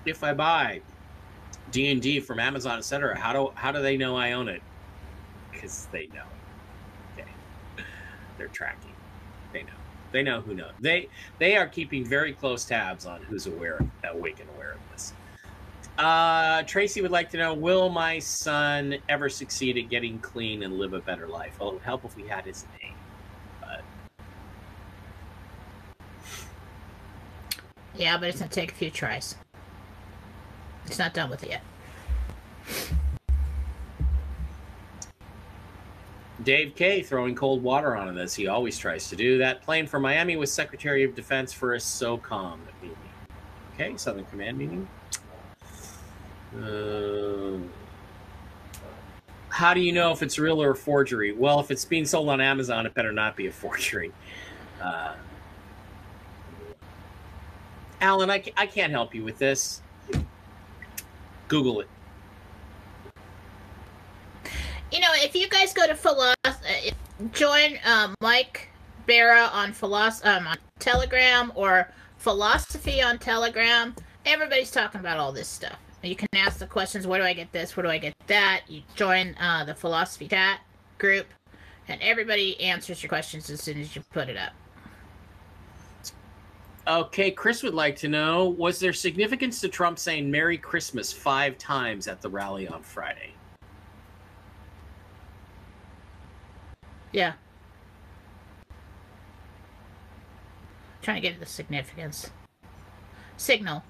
If 0.06 0.24
I 0.24 0.32
buy 0.32 0.80
D 1.70 1.90
and 1.90 2.00
D 2.00 2.20
from 2.20 2.38
Amazon, 2.38 2.78
etc., 2.78 3.18
how 3.18 3.32
do 3.32 3.52
how 3.54 3.72
do 3.72 3.82
they 3.82 3.96
know 3.96 4.16
I 4.16 4.32
own 4.32 4.48
it? 4.48 4.62
Because 5.52 5.86
they 5.92 6.06
know. 6.14 6.22
Okay, 7.18 7.28
they're 8.38 8.48
tracking. 8.48 8.92
They 9.52 9.64
know. 9.64 9.68
They 10.12 10.22
know 10.22 10.40
who 10.40 10.54
knows. 10.54 10.72
They 10.80 11.08
they 11.38 11.56
are 11.56 11.66
keeping 11.66 12.06
very 12.06 12.32
close 12.32 12.64
tabs 12.64 13.04
on 13.04 13.22
who's 13.22 13.46
aware, 13.46 13.84
awake 14.04 14.40
and 14.40 14.48
aware 14.56 14.72
of. 14.72 14.78
Uh, 15.99 16.62
Tracy 16.64 17.01
would 17.01 17.11
like 17.11 17.30
to 17.30 17.38
know: 17.38 17.55
Will 17.55 17.88
my 17.88 18.18
son 18.18 18.97
ever 19.09 19.28
succeed 19.28 19.78
at 19.78 19.88
getting 19.88 20.18
clean 20.18 20.62
and 20.62 20.78
live 20.78 20.92
a 20.92 21.01
better 21.01 21.26
life? 21.26 21.59
Well, 21.59 21.70
it 21.70 21.74
would 21.74 21.82
help 21.82 22.05
if 22.05 22.16
we 22.16 22.26
had 22.28 22.44
his 22.44 22.66
name. 22.82 22.94
But 23.61 23.82
Yeah, 27.94 28.18
but 28.18 28.28
it's 28.28 28.40
gonna 28.40 28.51
take 28.51 28.72
a 28.72 28.74
few 28.74 28.90
tries. 28.90 29.36
It's 30.84 30.99
not 30.99 31.14
done 31.14 31.30
with 31.30 31.42
it 31.42 31.51
yet. 31.51 31.62
Dave 36.44 36.74
K 36.76 37.03
throwing 37.03 37.34
cold 37.34 37.62
water 37.62 37.97
on 37.97 38.14
this. 38.14 38.34
He 38.34 38.47
always 38.47 38.78
tries 38.78 39.09
to 39.09 39.16
do 39.16 39.38
that. 39.38 39.62
Plane 39.62 39.86
for 39.86 39.99
Miami 39.99 40.36
with 40.36 40.51
Secretary 40.51 41.03
of 41.03 41.14
Defense 41.14 41.53
for 41.53 41.74
a 41.74 41.78
SOCOM 41.78 42.59
meeting. 42.82 42.97
Okay, 43.74 43.97
Southern 43.97 44.26
Command 44.26 44.59
meeting. 44.59 44.86
Uh, 46.62 47.59
how 49.48 49.72
do 49.72 49.80
you 49.80 49.92
know 49.92 50.12
if 50.12 50.22
it's 50.22 50.38
real 50.38 50.62
or 50.62 50.72
a 50.72 50.76
forgery? 50.76 51.32
Well, 51.32 51.61
if 51.61 51.70
it's 51.70 51.84
being 51.84 52.04
sold 52.04 52.28
on 52.28 52.40
Amazon, 52.40 52.86
it 52.86 52.94
better 52.94 53.12
not 53.12 53.36
be 53.36 53.46
a 53.46 53.52
forgery. 53.52 54.12
Uh, 54.82 55.14
Alan, 58.00 58.30
I, 58.30 58.42
I 58.57 58.66
can't 58.66 58.92
help 58.92 59.14
you 59.14 59.24
with 59.24 59.38
this. 59.38 59.80
Google 61.48 61.80
it. 61.80 61.88
You 64.92 65.00
know, 65.00 65.09
if 65.14 65.34
you 65.34 65.48
guys 65.48 65.72
go 65.72 65.86
to 65.86 65.94
philosophy, 65.94 66.36
uh, 66.44 67.24
join 67.32 67.78
um, 67.84 68.14
Mike 68.20 68.68
Barrett 69.07 69.52
on 69.54 69.74
um, 69.82 70.46
on 70.46 70.57
Telegram 70.78 71.52
or 71.54 71.90
philosophy 72.18 73.00
on 73.02 73.18
Telegram. 73.18 73.94
Everybody's 74.24 74.70
talking 74.70 75.00
about 75.00 75.18
all 75.18 75.32
this 75.32 75.48
stuff. 75.48 75.78
You 76.07 76.16
can 76.16 76.28
ask 76.34 76.59
the 76.59 76.66
questions: 76.66 77.07
Where 77.07 77.20
do 77.20 77.26
I 77.26 77.32
get 77.32 77.52
this? 77.52 77.76
Where 77.76 77.82
do 77.82 77.90
I 77.90 77.98
get 77.98 78.14
that? 78.28 78.62
You 78.68 78.82
join 78.94 79.34
uh, 79.40 79.64
the 79.64 79.74
philosophy 79.74 80.28
chat 80.28 80.61
group, 80.98 81.26
and 81.88 82.00
everybody 82.00 82.61
answers 82.61 83.02
your 83.02 83.09
questions 83.09 83.50
as 83.50 83.61
soon 83.61 83.80
as 83.80 83.94
you 83.96 84.02
put 84.12 84.28
it 84.28 84.36
up. 84.36 84.52
Okay, 86.88 87.32
Chris 87.32 87.64
would 87.64 87.74
like 87.74 87.96
to 87.96 88.09
know 88.09 88.48
Was 88.50 88.78
there 88.78 88.92
significance 88.92 89.61
to 89.61 89.68
Trump 89.68 89.98
saying 89.98 90.30
Merry 90.30 90.57
Christmas 90.57 91.12
five 91.12 91.59
times 91.59 92.07
at 92.07 92.22
the 92.22 92.28
rally 92.28 92.68
on 92.68 92.82
Friday? 92.82 93.32
Yeah. 97.12 97.32
Trying 101.02 101.22
to 101.22 101.28
get 101.28 101.40
the 101.40 101.46
significance. 101.46 102.30
Signal. 103.36 103.82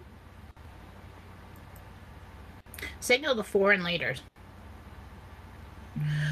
Signal 3.01 3.35
the 3.35 3.45
foreign 3.45 3.83
leaders. 3.83 4.23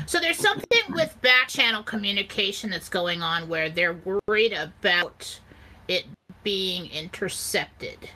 So 0.07 0.19
there's 0.21 0.39
something 0.39 0.83
with 0.91 1.21
back 1.23 1.49
channel 1.49 1.83
communication 1.83 2.71
that's 2.71 2.89
going 2.89 3.23
on 3.23 3.49
where 3.49 3.71
they're 3.71 3.99
worried 4.05 4.53
about 4.53 5.41
it 5.89 6.05
being 6.43 6.91
intercepted. 6.91 8.11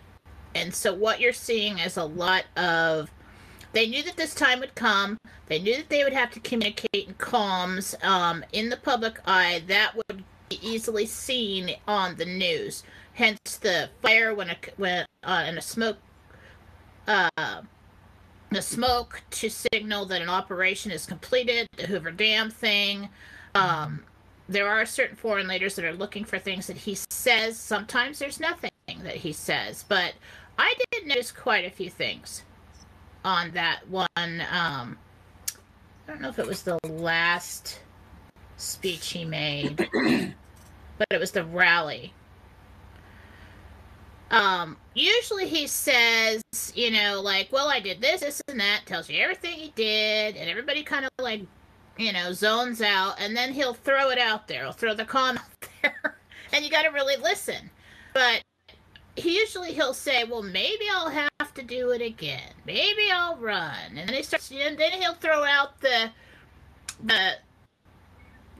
And 0.55 0.75
so 0.75 0.93
what 0.93 1.21
you're 1.21 1.33
seeing 1.33 1.79
is 1.79 1.97
a 1.97 2.05
lot 2.05 2.45
of 2.57 3.11
they 3.73 3.87
knew 3.87 4.03
that 4.03 4.17
this 4.17 4.35
time 4.35 4.61
would 4.61 4.75
come. 4.75 5.19
They 5.47 5.59
knew 5.59 5.77
that 5.77 5.89
they 5.89 6.05
would 6.05 6.13
have 6.13 6.31
to 6.33 6.41
communicate 6.41 7.09
in 7.09 7.15
comms 7.15 8.03
um, 8.05 8.45
in 8.53 8.71
the 8.71 8.77
public 8.77 9.21
eye. 9.27 9.63
That 9.67 9.95
would 9.95 10.25
be 10.49 10.59
easily 10.63 11.07
seen 11.07 11.77
on 11.87 12.17
the 12.17 12.25
news. 12.25 12.83
Hence 13.15 13.57
the 13.61 13.91
fire 14.03 14.35
when 14.35 14.51
a 14.51 14.57
when 14.77 15.07
uh, 15.23 15.45
and 15.47 15.59
a 15.59 15.63
smoke, 15.63 15.99
uh, 17.07 17.29
the 18.51 18.63
smoke 18.63 19.23
to 19.31 19.51
signal 19.51 20.07
that 20.07 20.23
an 20.23 20.29
operation 20.29 20.91
is 20.91 21.07
completed. 21.07 21.67
The 21.77 21.87
Hoover 21.87 22.11
Dam 22.11 22.51
thing. 22.51 23.09
Um, 23.55 24.05
there 24.49 24.69
are 24.69 24.87
certain 24.87 25.17
foreign 25.17 25.49
leaders 25.49 25.77
that 25.77 25.85
are 25.85 25.93
looking 25.93 26.25
for 26.25 26.39
things 26.39 26.67
that 26.69 26.79
he 26.79 26.97
says. 27.11 27.59
Sometimes 27.59 28.19
there's 28.19 28.41
nothing 28.41 28.71
that 29.03 29.17
he 29.17 29.33
says, 29.33 29.85
but 29.89 30.15
I 30.59 30.75
did 30.91 31.07
notice 31.07 31.31
quite 31.31 31.65
a 31.65 31.71
few 31.71 31.91
things 31.91 32.43
on 33.25 33.51
that 33.53 33.87
one. 33.89 34.09
Um, 34.17 34.99
I 36.07 36.09
don't 36.09 36.23
know 36.23 36.31
if 36.31 36.39
it 36.39 36.47
was 36.47 36.63
the 36.63 36.79
last 36.89 37.81
speech 38.57 39.13
he 39.13 39.25
made, 39.25 39.77
but 40.97 41.07
it 41.11 41.21
was 41.21 41.33
the 41.33 41.45
rally. 41.45 42.15
Um, 44.31 44.77
usually 44.95 45.49
he 45.49 45.67
says, 45.67 46.43
you 46.75 46.91
know, 46.91 47.21
like, 47.23 47.51
well, 47.51 47.69
I 47.69 47.81
did 47.81 48.01
this, 48.01 48.21
this, 48.21 48.43
and 48.49 48.61
that, 48.61 48.83
tells 48.85 49.09
you 49.09 49.21
everything 49.23 49.53
he 49.53 49.73
did, 49.75 50.37
and 50.37 50.51
everybody 50.51 50.83
kind 50.83 51.05
of 51.05 51.11
like, 51.21 51.43
you 51.97 52.13
know, 52.13 52.33
zones 52.33 52.83
out, 52.83 53.17
and 53.19 53.37
then 53.37 53.53
he'll 53.53 53.75
throw 53.75 54.11
it 54.11 54.19
out 54.19 54.47
there. 54.47 54.63
He'll 54.65 54.73
throw 54.73 54.95
the 54.95 55.05
con 55.05 55.39
out 55.39 55.69
there, 55.83 56.19
and 56.53 56.65
you 56.65 56.71
got 56.71 56.83
to 56.83 56.91
really 56.91 57.17
listen. 57.17 57.71
But 58.13 58.43
he 59.17 59.37
usually 59.37 59.73
he'll 59.73 59.95
say, 59.95 60.25
"Well, 60.25 60.43
maybe 60.43 60.85
I'll 60.93 61.11
have 61.11 61.55
to 61.55 61.63
do 61.63 61.91
it 61.91 62.01
again. 62.01 62.53
Maybe 62.67 63.11
I'll 63.13 63.37
run." 63.37 63.97
And 63.97 64.09
then 64.09 64.15
he 64.15 64.23
starts, 64.23 64.51
and 64.51 64.79
then 64.79 64.93
he'll 64.93 65.15
throw 65.15 65.45
out 65.45 65.81
the 65.81 66.11
the 67.03 67.33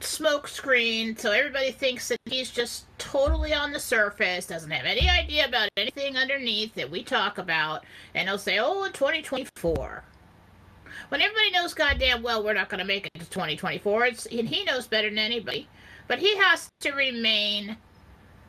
smoke 0.03 0.47
screen, 0.47 1.15
so 1.15 1.31
everybody 1.31 1.71
thinks 1.71 2.07
that 2.09 2.19
he's 2.25 2.51
just 2.51 2.85
totally 2.97 3.53
on 3.53 3.71
the 3.71 3.79
surface, 3.79 4.47
doesn't 4.47 4.71
have 4.71 4.85
any 4.85 5.09
idea 5.09 5.45
about 5.45 5.69
anything 5.77 6.17
underneath 6.17 6.75
that 6.75 6.89
we 6.89 7.03
talk 7.03 7.37
about, 7.37 7.83
and 8.13 8.27
he'll 8.27 8.37
say, 8.37 8.59
"Oh, 8.59 8.87
2024." 8.89 10.03
when 11.09 11.21
everybody 11.21 11.51
knows 11.51 11.73
goddamn 11.73 12.21
well 12.21 12.43
we're 12.43 12.53
not 12.53 12.69
going 12.69 12.79
to 12.79 12.85
make 12.85 13.05
it 13.07 13.19
to 13.19 13.29
2024. 13.29 14.05
It's 14.05 14.25
and 14.27 14.47
he 14.47 14.63
knows 14.63 14.87
better 14.87 15.09
than 15.09 15.19
anybody, 15.19 15.67
but 16.07 16.19
he 16.19 16.35
has 16.37 16.69
to 16.81 16.91
remain. 16.91 17.77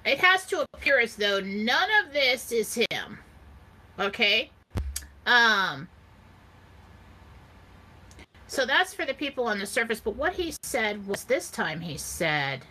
It 0.04 0.18
has 0.18 0.46
to 0.46 0.64
appear 0.72 0.98
as 1.00 1.16
though 1.16 1.40
none 1.40 1.88
of 2.04 2.12
this 2.12 2.52
is 2.52 2.74
him. 2.74 3.18
Okay, 3.98 4.50
um. 5.26 5.88
So 8.50 8.66
that's 8.66 8.92
for 8.92 9.06
the 9.06 9.14
people 9.14 9.44
on 9.44 9.60
the 9.60 9.64
surface. 9.64 10.00
But 10.00 10.16
what 10.16 10.32
he 10.32 10.52
said 10.64 11.06
was 11.06 11.22
this 11.22 11.52
time 11.52 11.80
he 11.80 11.96
said, 11.96 12.62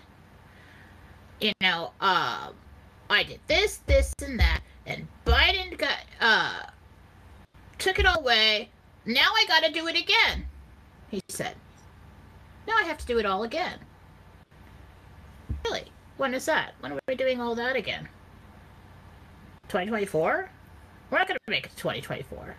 you 1.40 1.54
know, 1.62 1.94
uh, 2.02 2.50
I 3.10 3.24
did 3.24 3.40
this, 3.48 3.78
this, 3.86 4.14
and 4.22 4.38
that, 4.42 4.60
and 4.86 5.08
Biden 5.26 5.78
got 5.78 6.00
uh 6.20 6.64
took 7.78 7.98
it 7.98 8.06
all 8.06 8.20
away. 8.20 8.70
Now 9.06 9.30
I 9.34 9.46
got 9.48 9.64
to 9.64 9.72
do 9.72 9.88
it 9.88 9.98
again. 9.98 10.46
He 11.10 11.22
said. 11.30 11.56
Now 12.68 12.74
I 12.78 12.84
have 12.84 12.98
to 12.98 13.06
do 13.06 13.18
it 13.18 13.26
all 13.26 13.44
again. 13.44 13.80
Really? 15.64 15.86
When 16.18 16.34
is 16.34 16.44
that? 16.48 16.74
When 16.82 16.92
are 16.92 17.00
we 17.08 17.16
doing 17.16 17.40
all 17.40 17.56
that 17.56 17.78
again? 17.78 18.10
2024? 19.70 20.50
We're 21.10 21.18
not 21.18 21.28
going 21.30 21.38
to 21.38 21.52
make 21.52 21.68
it 21.68 21.70
to 21.70 21.78
2024. 21.78 22.58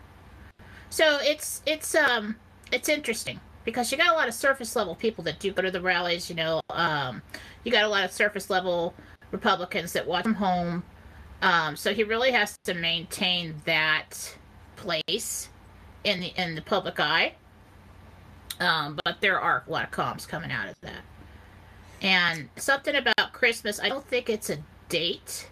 So 0.88 1.18
it's 1.20 1.60
it's 1.66 1.94
um 1.94 2.36
it's 2.72 2.88
interesting 2.88 3.40
because 3.64 3.92
you 3.92 3.98
got 3.98 4.12
a 4.12 4.16
lot 4.16 4.28
of 4.28 4.34
surface 4.34 4.74
level 4.76 4.94
people 4.94 5.24
that 5.24 5.38
do 5.38 5.52
go 5.52 5.62
to 5.62 5.70
the 5.70 5.80
rallies. 5.80 6.28
You 6.28 6.36
know, 6.36 6.60
um, 6.70 7.22
you 7.64 7.72
got 7.72 7.84
a 7.84 7.88
lot 7.88 8.04
of 8.04 8.12
surface 8.12 8.50
level 8.50 8.94
Republicans 9.30 9.92
that 9.92 10.06
watch 10.06 10.24
from 10.24 10.34
home. 10.34 10.82
Um, 11.42 11.76
so 11.76 11.94
he 11.94 12.04
really 12.04 12.32
has 12.32 12.58
to 12.64 12.74
maintain 12.74 13.54
that 13.64 14.36
place 14.76 15.48
in 16.04 16.20
the 16.20 16.32
in 16.36 16.54
the 16.54 16.62
public 16.62 17.00
eye. 17.00 17.34
Um, 18.58 18.98
but 19.04 19.20
there 19.20 19.40
are 19.40 19.64
a 19.66 19.70
lot 19.70 19.84
of 19.84 19.90
comms 19.90 20.28
coming 20.28 20.52
out 20.52 20.68
of 20.68 20.80
that. 20.82 21.02
And 22.02 22.48
something 22.56 22.94
about 22.94 23.32
Christmas, 23.32 23.80
I 23.80 23.88
don't 23.88 24.06
think 24.06 24.28
it's 24.28 24.50
a 24.50 24.58
date. 24.88 25.48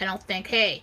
I 0.00 0.04
don't 0.04 0.22
think, 0.22 0.48
hey, 0.48 0.82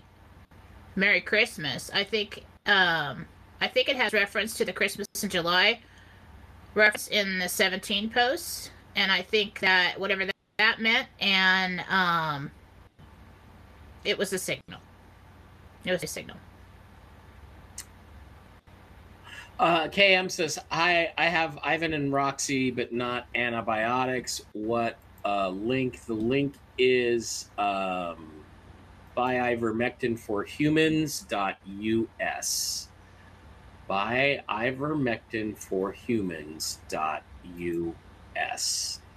Merry 0.95 1.21
Christmas. 1.21 1.91
I 1.93 2.03
think 2.03 2.45
um, 2.65 3.27
I 3.61 3.67
think 3.67 3.87
it 3.87 3.95
has 3.95 4.11
reference 4.11 4.55
to 4.57 4.65
the 4.65 4.73
Christmas 4.73 5.07
in 5.21 5.29
July 5.29 5.79
reference 6.73 7.07
in 7.07 7.39
the 7.39 7.47
17 7.47 8.09
posts, 8.09 8.71
and 8.95 9.11
I 9.11 9.21
think 9.21 9.59
that 9.59 9.99
whatever 9.99 10.25
that, 10.25 10.35
that 10.57 10.81
meant, 10.81 11.07
and 11.19 11.83
um, 11.89 12.49
it 14.03 14.17
was 14.17 14.33
a 14.33 14.39
signal. 14.39 14.79
It 15.85 15.91
was 15.91 16.03
a 16.03 16.07
signal. 16.07 16.37
Uh, 19.59 19.87
KM 19.89 20.31
says, 20.31 20.57
I, 20.71 21.11
I 21.17 21.25
have 21.25 21.59
Ivan 21.63 21.93
and 21.93 22.11
Roxy, 22.11 22.71
but 22.71 22.91
not 22.91 23.27
antibiotics. 23.35 24.41
What 24.53 24.97
uh, 25.23 25.49
link? 25.49 26.03
The 26.05 26.15
link 26.15 26.55
is 26.79 27.49
um, 27.59 28.31
buy 29.13 29.35
ivermectin 29.35 30.17
for 30.17 30.43
humans.us. 30.43 31.27
Buy 33.91 34.41
ivermectin 34.47 35.57
for 35.57 35.91
humans.us. 35.91 36.79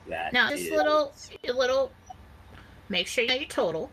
That 0.08 0.32
Now, 0.32 0.50
this 0.50 0.62
is- 0.62 0.72
little, 0.72 1.14
little, 1.44 1.92
make 2.88 3.06
sure 3.06 3.22
you 3.22 3.28
know 3.28 3.36
your 3.36 3.48
total. 3.48 3.92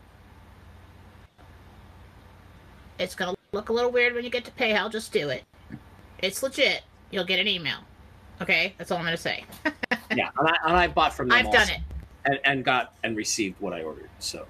It's 2.98 3.14
gonna 3.14 3.36
look 3.52 3.68
a 3.68 3.72
little 3.72 3.92
weird 3.92 4.12
when 4.12 4.24
you 4.24 4.30
get 4.30 4.44
to 4.46 4.50
PayPal. 4.50 4.90
Just 4.90 5.12
do 5.12 5.28
it. 5.28 5.44
It's 6.18 6.42
legit. 6.42 6.82
You'll 7.12 7.26
get 7.26 7.38
an 7.38 7.46
email. 7.46 7.78
Okay, 8.40 8.74
that's 8.76 8.90
all 8.90 8.98
I'm 8.98 9.04
gonna 9.04 9.16
say. 9.16 9.44
yeah, 10.16 10.30
and 10.36 10.48
I, 10.48 10.56
and 10.66 10.76
I 10.76 10.88
bought 10.88 11.14
from 11.14 11.28
them. 11.28 11.38
I've 11.38 11.52
done 11.52 11.68
it. 11.68 11.78
and, 12.24 12.40
and 12.42 12.64
got 12.64 12.96
and 13.04 13.16
received 13.16 13.60
what 13.60 13.72
I 13.72 13.82
ordered. 13.84 14.10
So, 14.18 14.48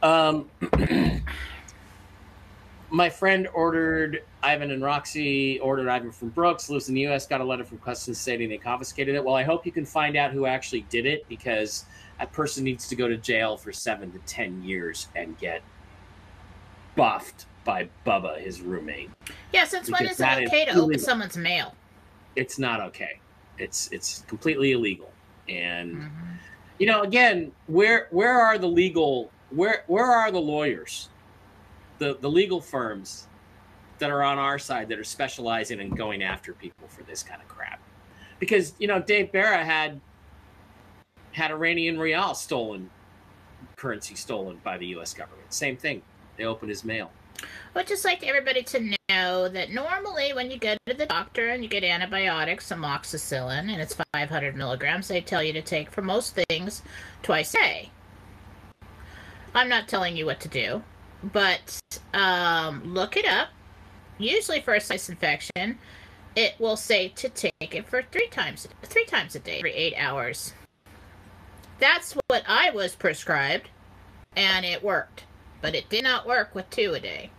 um, 0.00 0.48
my 2.90 3.10
friend 3.10 3.48
ordered 3.52 4.22
Ivan 4.46 4.70
and 4.70 4.80
Roxy 4.80 5.58
ordered 5.58 5.88
Ivan 5.88 6.12
from 6.12 6.28
Brooks. 6.28 6.70
Lives 6.70 6.88
in 6.88 6.94
the 6.94 7.00
U.S. 7.02 7.26
Got 7.26 7.40
a 7.40 7.44
letter 7.44 7.64
from 7.64 7.78
Customs 7.78 8.18
stating 8.18 8.48
they 8.48 8.58
confiscated 8.58 9.16
it. 9.16 9.24
Well, 9.24 9.34
I 9.34 9.42
hope 9.42 9.66
you 9.66 9.72
can 9.72 9.84
find 9.84 10.16
out 10.16 10.30
who 10.30 10.46
actually 10.46 10.82
did 10.82 11.04
it 11.04 11.28
because 11.28 11.84
that 12.20 12.30
person 12.32 12.62
needs 12.62 12.86
to 12.88 12.94
go 12.94 13.08
to 13.08 13.16
jail 13.16 13.56
for 13.56 13.72
seven 13.72 14.12
to 14.12 14.18
ten 14.20 14.62
years 14.62 15.08
and 15.16 15.36
get 15.38 15.62
buffed 16.94 17.46
by 17.64 17.88
Bubba, 18.06 18.38
his 18.38 18.60
roommate. 18.60 19.10
Yeah, 19.52 19.64
since 19.64 19.90
when 19.90 20.06
is 20.06 20.20
it 20.20 20.46
okay 20.46 20.64
to 20.66 20.80
open 20.80 21.00
someone's 21.00 21.36
mail? 21.36 21.74
It's 22.36 22.56
not 22.56 22.80
okay. 22.82 23.18
It's 23.58 23.88
it's 23.90 24.22
completely 24.28 24.72
illegal 24.72 25.10
and. 25.48 25.96
Mhm. 25.96 26.10
you 26.78 26.86
know 26.86 27.00
again 27.04 27.50
where 27.68 28.06
where 28.10 28.38
are 28.38 28.58
the 28.58 28.66
legal 28.68 29.30
where 29.48 29.84
where 29.86 30.04
are 30.04 30.30
the 30.30 30.38
lawyers 30.38 31.08
the 31.96 32.18
the 32.20 32.28
legal 32.28 32.60
firms 32.60 33.28
that 33.98 34.10
are 34.10 34.22
on 34.22 34.38
our 34.38 34.58
side 34.58 34.88
that 34.88 34.98
are 34.98 35.04
specializing 35.04 35.80
in 35.80 35.90
going 35.90 36.22
after 36.22 36.52
people 36.52 36.88
for 36.88 37.02
this 37.04 37.22
kind 37.22 37.40
of 37.40 37.48
crap 37.48 37.80
because 38.38 38.74
you 38.78 38.86
know 38.86 39.00
dave 39.00 39.32
Barra 39.32 39.64
had 39.64 40.00
had 41.32 41.50
iranian 41.50 41.98
rial 41.98 42.34
stolen 42.34 42.90
currency 43.76 44.14
stolen 44.14 44.58
by 44.64 44.78
the 44.78 44.86
us 44.86 45.14
government 45.14 45.52
same 45.52 45.76
thing 45.76 46.02
they 46.36 46.44
opened 46.44 46.70
his 46.70 46.84
mail 46.84 47.10
I 47.42 47.80
would 47.80 47.86
just 47.86 48.04
like 48.04 48.26
everybody 48.26 48.62
to 48.62 48.96
know 49.10 49.48
that 49.48 49.70
normally 49.70 50.32
when 50.32 50.50
you 50.50 50.58
go 50.58 50.76
to 50.86 50.94
the 50.94 51.06
doctor 51.06 51.50
and 51.50 51.62
you 51.62 51.68
get 51.68 51.84
antibiotics, 51.84 52.70
amoxicillin, 52.70 53.70
and 53.70 53.80
it's 53.82 53.96
500 54.14 54.56
milligrams, 54.56 55.08
they 55.08 55.20
tell 55.20 55.42
you 55.42 55.52
to 55.52 55.62
take 55.62 55.90
for 55.90 56.02
most 56.02 56.38
things 56.48 56.82
twice 57.22 57.54
a 57.54 57.58
day. 57.58 57.90
I'm 59.54 59.68
not 59.68 59.88
telling 59.88 60.16
you 60.16 60.26
what 60.26 60.40
to 60.40 60.48
do, 60.48 60.82
but 61.22 61.78
um, 62.14 62.82
look 62.94 63.16
it 63.16 63.26
up. 63.26 63.48
Usually 64.18 64.60
for 64.60 64.74
a 64.74 64.80
sinus 64.80 65.08
infection, 65.08 65.78
it 66.34 66.54
will 66.58 66.76
say 66.76 67.08
to 67.08 67.28
take 67.28 67.52
it 67.60 67.86
for 67.86 68.02
three 68.02 68.28
times 68.28 68.68
three 68.82 69.04
times 69.04 69.34
a 69.34 69.38
day, 69.38 69.58
every 69.58 69.72
eight 69.72 69.94
hours. 69.96 70.54
That's 71.78 72.14
what 72.28 72.42
I 72.48 72.70
was 72.70 72.94
prescribed, 72.94 73.68
and 74.36 74.64
it 74.64 74.82
worked 74.82 75.24
but 75.60 75.74
it 75.74 75.88
did 75.88 76.04
not 76.04 76.26
work 76.26 76.54
with 76.54 76.68
two 76.70 76.94
a 76.94 77.00
day. 77.00 77.30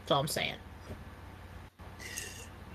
That's 0.00 0.12
all 0.12 0.20
I'm 0.20 0.28
saying. 0.28 0.54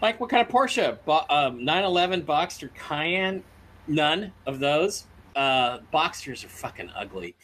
Like 0.02 0.20
what 0.20 0.30
kind 0.30 0.46
of 0.46 0.54
Porsche? 0.54 0.98
Bo- 1.06 1.26
um, 1.30 1.64
911 1.64 2.24
Boxster 2.24 2.70
Cayenne? 2.74 3.44
None 3.88 4.34
of 4.46 4.60
those. 4.60 5.06
Uh, 5.36 5.80
Boxsters 5.94 6.44
are 6.44 6.50
fucking 6.50 6.90
ugly. 6.96 7.36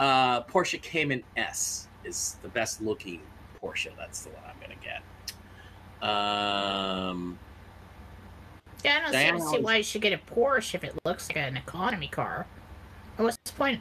Uh, 0.00 0.42
Porsche 0.42 0.80
Cayman 0.80 1.22
S 1.36 1.88
is 2.04 2.38
the 2.42 2.48
best 2.48 2.82
looking 2.82 3.20
Porsche. 3.62 3.90
That's 3.96 4.24
the 4.24 4.30
one 4.30 4.42
Um, 6.02 7.38
Yeah, 8.84 8.96
I 8.96 9.00
don't 9.02 9.12
Diana 9.12 9.38
see 9.38 9.46
always- 9.46 9.62
why 9.62 9.76
you 9.76 9.82
should 9.84 10.02
get 10.02 10.12
a 10.12 10.18
Porsche 10.18 10.74
if 10.74 10.82
it 10.82 10.94
looks 11.04 11.28
like 11.28 11.36
an 11.36 11.56
economy 11.56 12.08
car. 12.08 12.46
What's 13.16 13.36
the 13.44 13.52
point? 13.52 13.80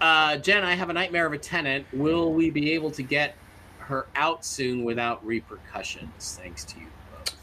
uh, 0.00 0.36
Jen, 0.38 0.64
I 0.64 0.74
have 0.74 0.88
a 0.90 0.92
nightmare 0.92 1.26
of 1.26 1.32
a 1.32 1.38
tenant. 1.38 1.86
Will 1.92 2.32
we 2.32 2.50
be 2.50 2.72
able 2.72 2.90
to 2.92 3.02
get 3.04 3.36
her 3.78 4.06
out 4.16 4.44
soon 4.44 4.82
without 4.84 5.24
repercussions? 5.24 6.38
Thanks 6.40 6.64
to 6.64 6.80
you 6.80 6.86
both. 7.12 7.36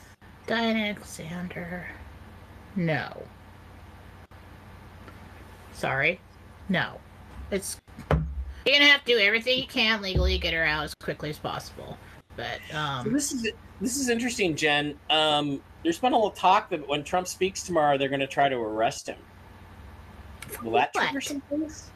Diane 0.48 0.76
Alexander. 0.76 1.88
No. 2.76 3.24
Sorry. 5.72 6.20
No. 6.68 7.00
It's 7.52 7.80
you're 8.66 8.76
gonna 8.78 8.90
have 8.92 9.04
to 9.06 9.14
do 9.14 9.20
everything 9.20 9.60
you 9.60 9.68
can 9.68 10.02
legally 10.02 10.34
to 10.34 10.40
get 10.40 10.54
her 10.54 10.64
out 10.66 10.84
as 10.84 10.94
quickly 10.96 11.30
as 11.30 11.40
possible. 11.40 11.98
But 12.36 12.60
So 12.72 12.78
um 12.78 13.14
this 13.14 13.32
is 13.32 13.48
this 13.82 13.96
is 13.98 14.10
interesting, 14.10 14.56
Jen. 14.56 15.00
Um, 15.10 15.62
there's 15.84 16.00
been 16.00 16.12
a 16.12 16.16
little 16.16 16.32
talk 16.32 16.70
that 16.70 16.86
when 16.88 17.04
Trump 17.04 17.28
speaks 17.28 17.64
tomorrow, 17.64 17.98
they're 17.98 18.10
going 18.10 18.20
to 18.20 18.28
try 18.28 18.50
to 18.50 18.58
arrest 18.58 19.08
him. 19.08 19.18
Will 20.62 20.72
that 20.72 20.90
what? 20.94 21.04
trigger 21.06 21.22
some 21.22 21.42
things? 21.42 21.90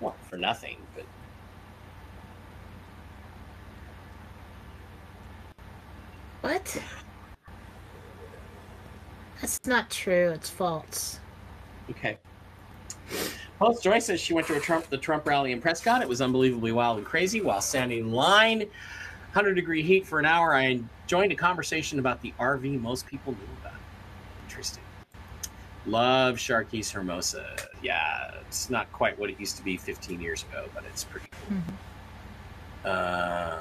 Well, 0.00 0.14
for 0.30 0.36
nothing, 0.36 0.76
but 0.94 1.04
What? 6.42 6.82
That's 9.40 9.66
not 9.66 9.90
true. 9.90 10.30
It's 10.30 10.50
false. 10.50 11.18
okay. 11.90 12.18
Post 13.58 13.82
Joy 13.82 13.98
says 13.98 14.20
she 14.20 14.34
went 14.34 14.46
to 14.48 14.56
a 14.56 14.60
Trump 14.60 14.88
the 14.90 14.98
Trump 14.98 15.26
rally 15.26 15.52
in 15.52 15.60
Prescott. 15.60 16.02
It 16.02 16.08
was 16.08 16.20
unbelievably 16.20 16.72
wild 16.72 16.98
and 16.98 17.06
crazy 17.06 17.40
while 17.40 17.60
standing 17.60 17.98
in 18.00 18.12
line, 18.12 18.58
100 18.58 19.54
degree 19.54 19.82
heat 19.82 20.06
for 20.06 20.18
an 20.18 20.26
hour. 20.26 20.54
I 20.54 20.80
joined 21.06 21.32
a 21.32 21.36
conversation 21.36 21.98
about 21.98 22.20
the 22.22 22.32
RV 22.38 22.80
most 22.80 23.06
people 23.06 23.32
knew 23.32 23.48
about. 23.60 23.78
Interesting. 24.48 24.82
Love 25.86 26.36
Sharkeez 26.36 26.90
Hermosa. 26.90 27.56
Yeah, 27.82 28.32
it's 28.46 28.70
not 28.70 28.90
quite 28.92 29.18
what 29.18 29.30
it 29.30 29.38
used 29.38 29.56
to 29.58 29.62
be 29.62 29.76
15 29.76 30.20
years 30.20 30.44
ago, 30.50 30.66
but 30.74 30.82
it's 30.90 31.04
pretty 31.04 31.26
cool. 31.48 31.58
Um, 32.90 33.58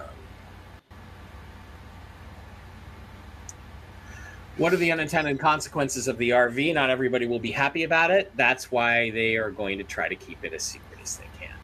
what 4.58 4.74
are 4.74 4.78
the 4.78 4.92
unintended 4.92 5.40
consequences 5.40 6.08
of 6.08 6.18
the 6.18 6.30
RV? 6.30 6.74
Not 6.74 6.90
everybody 6.90 7.26
will 7.26 7.40
be 7.40 7.52
happy 7.52 7.84
about 7.84 8.12
it. 8.12 8.32
That's 8.36 8.72
why 8.72 9.10
they 9.12 9.36
are 9.36 9.50
going 9.52 9.78
to 9.80 9.84
try 9.84 10.08
to 10.08 10.16
keep 10.16 10.44
it 10.44 10.54
as 10.54 10.64
secret 10.64 11.00
as 11.02 11.18
they 11.18 11.26
can. 11.40 11.56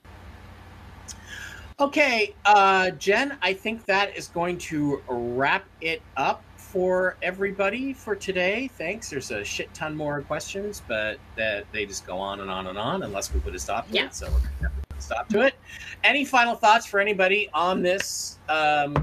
Okay, 1.80 2.36
uh, 2.46 2.90
Jen, 2.92 3.38
I 3.42 3.54
think 3.54 3.86
that 3.86 4.18
is 4.18 4.28
going 4.28 4.58
to 4.60 5.02
wrap 5.08 5.66
it 5.82 6.02
up 6.18 6.44
for 6.58 7.16
everybody 7.22 7.94
for 7.94 8.16
today. 8.16 8.68
Thanks. 8.78 9.10
There's 9.10 9.32
a 9.32 9.44
shit 9.44 9.74
ton 9.74 9.96
more 9.96 10.22
questions, 10.22 10.82
but 10.88 11.18
that 11.36 11.66
they 11.72 11.86
just 11.86 12.06
go 12.06 12.18
on 12.18 12.42
and 12.42 12.50
on 12.52 12.68
and 12.68 12.78
on 12.78 13.04
unless 13.04 13.34
we 13.34 13.40
put 13.40 13.56
a 13.56 13.60
stop 13.60 13.88
to 13.90 13.94
Yeah. 13.94 14.06
it. 14.06 14.14
So 14.14 14.28
we're 14.28 14.40
have 14.68 14.76
to 14.76 14.88
put 14.90 14.98
a 14.98 15.02
stop 15.02 15.30
to 15.30 15.42
it. 15.42 15.56
Any 16.04 16.26
final 16.26 16.54
thoughts 16.56 16.86
for 16.86 17.00
anybody 17.00 17.50
on 17.54 17.82
this 17.82 18.40
um, 18.50 18.94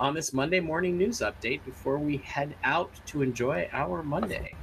on 0.00 0.14
this 0.14 0.32
Monday 0.32 0.60
morning 0.60 0.96
news 0.96 1.18
update 1.18 1.62
before 1.64 1.98
we 1.98 2.16
head 2.16 2.54
out 2.64 2.90
to 3.06 3.20
enjoy 3.20 3.68
our 3.72 4.02
Monday? 4.02 4.54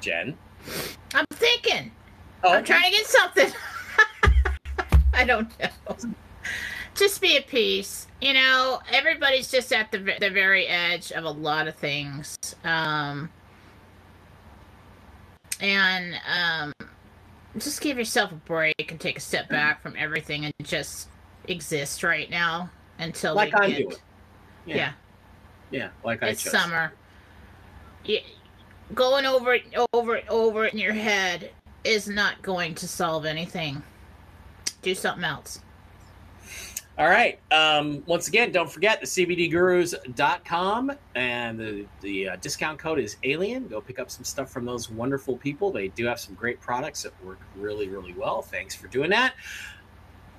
Jen, 0.00 0.38
I'm 1.12 1.26
thinking. 1.32 1.90
oh, 2.44 2.52
I'm 2.52 2.64
trying 2.64 2.84
to 2.84 2.90
get 2.90 3.06
something. 3.06 3.52
I 5.12 5.24
don't 5.24 5.52
know. 5.58 5.96
Just 6.94 7.20
be 7.20 7.36
at 7.36 7.48
peace. 7.48 8.06
You 8.20 8.32
know, 8.32 8.80
everybody's 8.92 9.50
just 9.50 9.72
at 9.72 9.90
the 9.90 9.98
the 10.20 10.30
very 10.30 10.68
edge 10.68 11.10
of 11.10 11.24
a 11.24 11.30
lot 11.30 11.66
of 11.66 11.74
things. 11.74 12.36
Um, 12.62 13.30
and 15.60 16.14
um, 16.32 16.72
just 17.58 17.80
give 17.80 17.98
yourself 17.98 18.30
a 18.30 18.36
break 18.36 18.90
and 18.90 19.00
take 19.00 19.16
a 19.16 19.20
step 19.20 19.48
back 19.48 19.82
from 19.82 19.96
everything 19.98 20.44
and 20.44 20.54
just 20.62 21.08
exist 21.48 22.02
right 22.02 22.30
now 22.30 22.70
until 22.98 23.34
like 23.34 23.52
I'm 23.54 23.70
get, 23.70 23.78
doing. 23.78 23.96
Yeah, 24.66 24.92
yeah, 25.70 25.88
like 26.04 26.22
I 26.22 26.28
it's 26.28 26.42
chose. 26.42 26.52
summer. 26.52 26.92
Yeah, 28.04 28.20
going 28.94 29.26
over 29.26 29.54
it, 29.54 29.64
over 29.92 30.16
it, 30.16 30.24
over 30.28 30.64
it 30.66 30.72
in 30.72 30.78
your 30.78 30.92
head 30.92 31.50
is 31.84 32.08
not 32.08 32.42
going 32.42 32.74
to 32.76 32.88
solve 32.88 33.24
anything. 33.24 33.82
Do 34.82 34.94
something 34.94 35.24
else. 35.24 35.60
All 36.98 37.08
right. 37.08 37.38
Um, 37.50 38.02
once 38.06 38.26
again, 38.28 38.52
don't 38.52 38.70
forget 38.70 39.00
the 39.00 39.06
CBDGurus.com 39.06 40.92
and 41.14 41.60
the, 41.60 41.86
the 42.00 42.30
uh, 42.30 42.36
discount 42.36 42.78
code 42.78 42.98
is 42.98 43.18
alien. 43.22 43.68
Go 43.68 43.82
pick 43.82 43.98
up 43.98 44.10
some 44.10 44.24
stuff 44.24 44.50
from 44.50 44.64
those 44.64 44.90
wonderful 44.90 45.36
people. 45.36 45.70
They 45.70 45.88
do 45.88 46.06
have 46.06 46.18
some 46.18 46.34
great 46.34 46.58
products 46.58 47.02
that 47.02 47.12
work 47.22 47.38
really, 47.54 47.88
really 47.88 48.14
well. 48.14 48.40
Thanks 48.40 48.74
for 48.74 48.88
doing 48.88 49.10
that. 49.10 49.34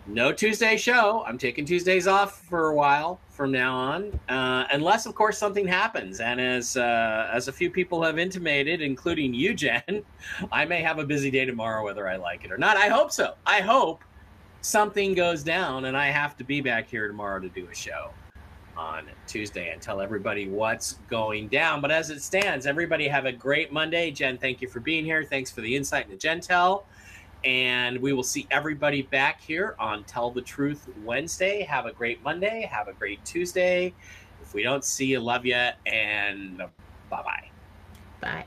No 0.07 0.31
Tuesday 0.31 0.77
show. 0.77 1.25
I'm 1.27 1.38
taking 1.38 1.65
Tuesdays 1.65 2.07
off 2.07 2.41
for 2.43 2.69
a 2.69 2.75
while 2.75 3.19
from 3.29 3.51
now 3.51 3.75
on, 3.75 4.19
uh, 4.29 4.65
unless, 4.71 5.05
of 5.05 5.13
course, 5.15 5.38
something 5.38 5.67
happens. 5.67 6.21
And 6.21 6.39
as 6.39 6.77
uh, 6.77 7.29
as 7.31 7.49
a 7.49 7.51
few 7.51 7.69
people 7.69 8.01
have 8.03 8.17
intimated, 8.17 8.81
including 8.81 9.34
you, 9.34 9.53
Jen, 9.53 10.03
I 10.51 10.63
may 10.63 10.81
have 10.81 10.99
a 10.99 11.03
busy 11.03 11.29
day 11.29 11.43
tomorrow, 11.43 11.84
whether 11.84 12.07
I 12.07 12.15
like 12.15 12.45
it 12.45 12.53
or 12.53 12.57
not. 12.57 12.77
I 12.77 12.88
hope 12.88 13.11
so. 13.11 13.34
I 13.45 13.59
hope 13.59 14.01
something 14.61 15.13
goes 15.13 15.43
down 15.43 15.85
and 15.85 15.97
I 15.97 16.07
have 16.07 16.38
to 16.38 16.43
be 16.45 16.61
back 16.61 16.89
here 16.89 17.07
tomorrow 17.07 17.39
to 17.41 17.49
do 17.49 17.67
a 17.69 17.75
show 17.75 18.11
on 18.77 19.05
Tuesday 19.27 19.71
and 19.71 19.81
tell 19.81 19.99
everybody 19.99 20.47
what's 20.47 20.93
going 21.09 21.49
down. 21.49 21.81
But 21.81 21.91
as 21.91 22.11
it 22.11 22.21
stands, 22.21 22.65
everybody 22.65 23.07
have 23.07 23.25
a 23.25 23.31
great 23.31 23.73
Monday. 23.73 24.11
Jen, 24.11 24.38
thank 24.38 24.61
you 24.61 24.69
for 24.69 24.79
being 24.79 25.03
here. 25.03 25.23
Thanks 25.23 25.51
for 25.51 25.61
the 25.61 25.75
insight 25.75 26.09
into 26.09 26.15
Gentel. 26.15 26.84
And 27.43 27.99
we 27.99 28.14
will 28.14 28.23
see 28.23 28.47
everybody 28.51 29.03
back 29.03 29.41
here 29.41 29.76
on 29.80 30.03
Tell 30.03 30.31
the 30.31 30.41
Truth 30.41 30.89
Wednesday. 31.03 31.61
Have 31.64 31.85
a 31.85 31.91
great 31.91 32.23
Monday. 32.23 32.68
Have 32.72 32.88
a 32.88 32.93
great 32.93 33.23
Tuesday. 33.23 33.93
If 34.41 34.53
we 34.53 34.64
don't 34.64 34.84
see 34.84 35.05
you, 35.05 35.19
love 35.19 35.45
you, 35.45 35.69
and 35.85 36.57
bye 37.09 37.23
bye. 37.23 37.49
Bye. 38.22 38.45